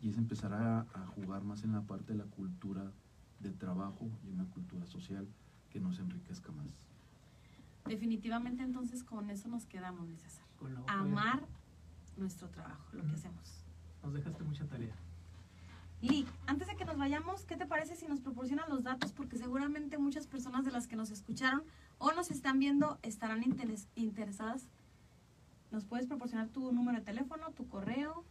y 0.00 0.08
es 0.08 0.16
empezar 0.16 0.52
a, 0.52 0.80
a 0.94 1.06
jugar 1.06 1.44
más 1.44 1.62
en 1.64 1.72
la 1.72 1.82
parte 1.82 2.12
de 2.12 2.18
la 2.18 2.24
cultura 2.24 2.90
de 3.40 3.50
trabajo 3.52 4.08
y 4.24 4.30
una 4.30 4.46
cultura 4.46 4.86
social 4.86 5.28
que 5.70 5.78
nos 5.80 5.98
enriquezca 6.00 6.50
más. 6.52 6.66
Definitivamente 7.88 8.62
entonces 8.62 9.02
con 9.04 9.30
eso 9.30 9.48
nos 9.48 9.66
quedamos, 9.66 10.08
César. 10.20 10.44
Con 10.58 10.74
la 10.74 10.80
Amar 10.86 11.44
nuestro 12.16 12.48
trabajo, 12.50 12.84
lo 12.92 13.04
que 13.06 13.12
hacemos. 13.14 13.64
Nos 14.02 14.12
dejaste 14.12 14.44
mucha 14.44 14.66
tarea. 14.66 14.94
Lick, 16.00 16.28
antes 16.46 16.68
de 16.68 16.76
que 16.76 16.84
nos 16.84 16.96
vayamos, 16.96 17.44
¿qué 17.44 17.56
te 17.56 17.66
parece 17.66 17.96
si 17.96 18.06
nos 18.06 18.20
proporcionan 18.20 18.68
los 18.68 18.84
datos? 18.84 19.12
Porque 19.12 19.36
seguramente 19.36 19.98
muchas 19.98 20.26
personas 20.28 20.64
de 20.64 20.70
las 20.70 20.86
que 20.86 20.94
nos 20.96 21.10
escucharon 21.10 21.62
o 21.98 22.12
nos 22.12 22.30
están 22.30 22.58
viendo 22.60 22.98
estarán 23.02 23.42
interes- 23.42 23.88
interesadas. 23.96 24.68
¿Nos 25.72 25.84
puedes 25.84 26.06
proporcionar 26.06 26.48
tu 26.48 26.70
número 26.72 26.98
de 26.98 27.04
teléfono, 27.04 27.50
tu 27.52 27.68
correo? 27.68 28.24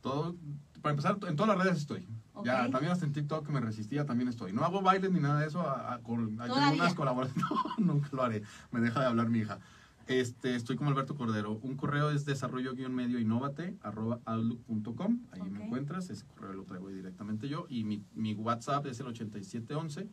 Todo, 0.00 0.36
para 0.82 0.90
empezar, 0.92 1.18
en 1.28 1.36
todas 1.36 1.56
las 1.56 1.64
redes 1.64 1.78
estoy. 1.78 2.06
Ya, 2.44 2.70
también 2.70 2.92
hasta 2.92 3.04
en 3.04 3.12
TikTok 3.12 3.44
que 3.46 3.52
me 3.52 3.60
resistía, 3.60 4.06
también 4.06 4.28
estoy. 4.28 4.52
No 4.54 4.64
hago 4.64 4.80
bailes 4.80 5.10
ni 5.12 5.20
nada 5.20 5.40
de 5.40 5.46
eso. 5.46 5.60
A, 5.60 5.94
a- 5.94 5.98
con, 5.98 6.40
hay 6.40 6.50
unas 6.74 6.94
colaboraciones. 6.94 7.44
No, 7.78 7.84
nunca 7.94 8.08
lo 8.12 8.22
haré. 8.22 8.42
Me 8.70 8.80
deja 8.80 9.00
de 9.00 9.06
hablar 9.06 9.28
mi 9.28 9.40
hija. 9.40 9.58
Este, 10.06 10.56
estoy 10.56 10.76
como 10.76 10.90
Alberto 10.90 11.14
Cordero. 11.14 11.58
Un 11.62 11.76
correo 11.76 12.10
es 12.10 12.24
desarrollo-medio 12.24 13.18
innovate 13.20 13.76
arroba 13.82 14.20
outlook.com. 14.24 15.20
Ahí 15.32 15.42
me 15.42 15.64
encuentras. 15.64 16.08
Ese 16.10 16.24
correo 16.26 16.54
lo 16.54 16.64
traigo 16.64 16.88
directamente 16.88 17.46
yo. 17.48 17.66
Y 17.68 17.84
mi, 17.84 18.02
mi 18.14 18.32
WhatsApp 18.34 18.86
es 18.86 18.98
el 19.00 19.06
8711 19.08 20.08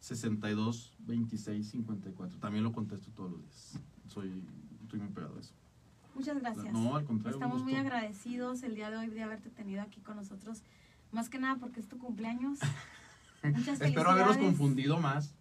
62 0.00 0.94
26 0.98 1.70
54. 1.70 2.38
También 2.38 2.62
lo 2.64 2.72
contesto 2.72 3.10
todos 3.12 3.30
los 3.32 3.40
días. 3.40 3.80
Soy, 4.06 4.30
estoy 4.82 5.00
muy 5.00 5.08
pegado 5.08 5.36
a 5.36 5.40
eso. 5.40 5.54
Muchas 6.14 6.38
gracias. 6.40 6.72
No, 6.72 6.96
al 6.96 7.04
contrario. 7.04 7.38
un 7.38 7.42
Estamos 7.42 7.62
muy 7.62 7.74
agradecidos 7.74 8.62
el 8.62 8.74
día 8.74 8.90
de 8.90 8.96
hoy 8.98 9.08
de 9.08 9.22
haberte 9.22 9.50
tenido 9.50 9.82
aquí 9.82 10.00
con 10.00 10.16
nosotros. 10.16 10.62
Más 11.12 11.28
que 11.28 11.38
nada 11.38 11.56
porque 11.56 11.80
es 11.80 11.88
tu 11.88 11.98
cumpleaños. 11.98 12.58
Muchas 13.42 13.80
Espero 13.80 14.10
haberlos 14.10 14.38
confundido 14.38 14.98
más, 15.00 15.34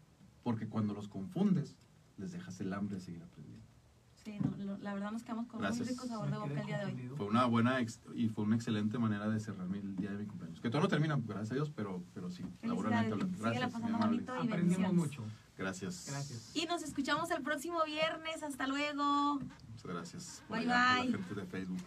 porque 0.44 0.68
cuando 0.68 0.94
los 0.94 1.08
confundes, 1.08 1.76
les 2.18 2.32
dejas 2.32 2.60
el 2.60 2.74
hambre 2.74 2.96
de 2.96 3.02
seguir 3.02 3.24
aprendiendo. 3.24 3.64
Sí, 4.24 4.38
no, 4.40 4.56
lo- 4.64 4.78
la 4.78 4.94
verdad 4.94 5.12
nos 5.12 5.24
quedamos 5.24 5.48
con 5.48 5.60
Gracias. 5.60 5.86
muy 5.86 5.90
rico 5.96 6.08
sabor 6.08 6.32
de 6.32 6.38
boca 6.38 6.60
el 6.62 6.66
día 6.66 6.78
de 6.80 6.86
hoy. 6.86 7.12
Fue 7.18 7.26
una 7.26 7.46
buena 7.46 7.80
ex- 7.82 8.00
y 8.16 8.30
fue 8.30 8.46
una 8.46 8.56
excelente 8.56 8.98
manera 8.98 9.30
de 9.30 9.40
cerrar 9.40 9.68
mi- 9.68 9.80
el 9.80 9.96
día 9.98 10.12
de 10.12 10.18
mi 10.20 10.26
cumpleaños. 10.26 10.62
Que 10.62 10.70
todo 10.70 10.82
no 10.82 10.88
termina, 10.88 11.18
gracias 11.22 11.52
a 11.52 11.56
Dios, 11.56 11.72
pero, 11.76 12.04
pero 12.14 12.30
sí, 12.30 12.44
laboralmente 12.62 13.12
hablando. 13.14 13.38
Gracias, 13.38 13.64
muy 13.64 13.82
pasando 13.82 13.98
bonito. 14.08 14.34
y 14.36 14.48
Aprendimos 14.48 14.94
mucho. 14.94 15.24
Gracias. 15.58 16.08
Gracias. 16.10 16.52
Y 16.56 16.66
nos 16.66 16.84
escuchamos 16.84 17.30
el 17.32 17.42
próximo 17.44 17.84
viernes. 17.86 18.44
Hasta 18.44 18.68
luego. 18.68 19.36
Muchas 19.36 19.86
gracias. 19.86 20.44
Bye, 20.50 20.60
allá, 20.60 20.96
por 20.96 21.04
bye. 21.04 21.12
la 21.12 21.18
gente 21.18 21.36
de 21.36 21.46
Facebook. 21.46 21.84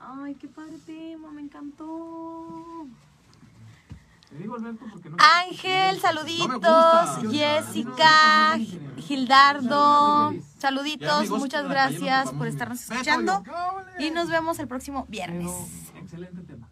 Ay, 0.00 0.34
qué 0.34 0.48
padre 0.48 0.78
tema, 0.84 1.30
me 1.30 1.42
encantó. 1.42 2.88
Ángel, 5.18 6.00
saluditos. 6.00 7.30
Jessica, 7.30 8.58
Gildardo, 8.96 10.34
saluditos. 10.58 11.28
Muchas 11.30 11.64
nos 11.64 11.72
gracias 11.72 12.32
por 12.32 12.46
estarnos 12.46 12.80
escuchando. 12.80 13.42
Y 13.98 14.10
nos 14.10 14.28
vemos 14.28 14.58
el 14.58 14.68
próximo 14.68 15.06
viernes. 15.08 15.50
Pero, 15.92 16.02
excelente 16.04 16.42
tema. 16.42 16.68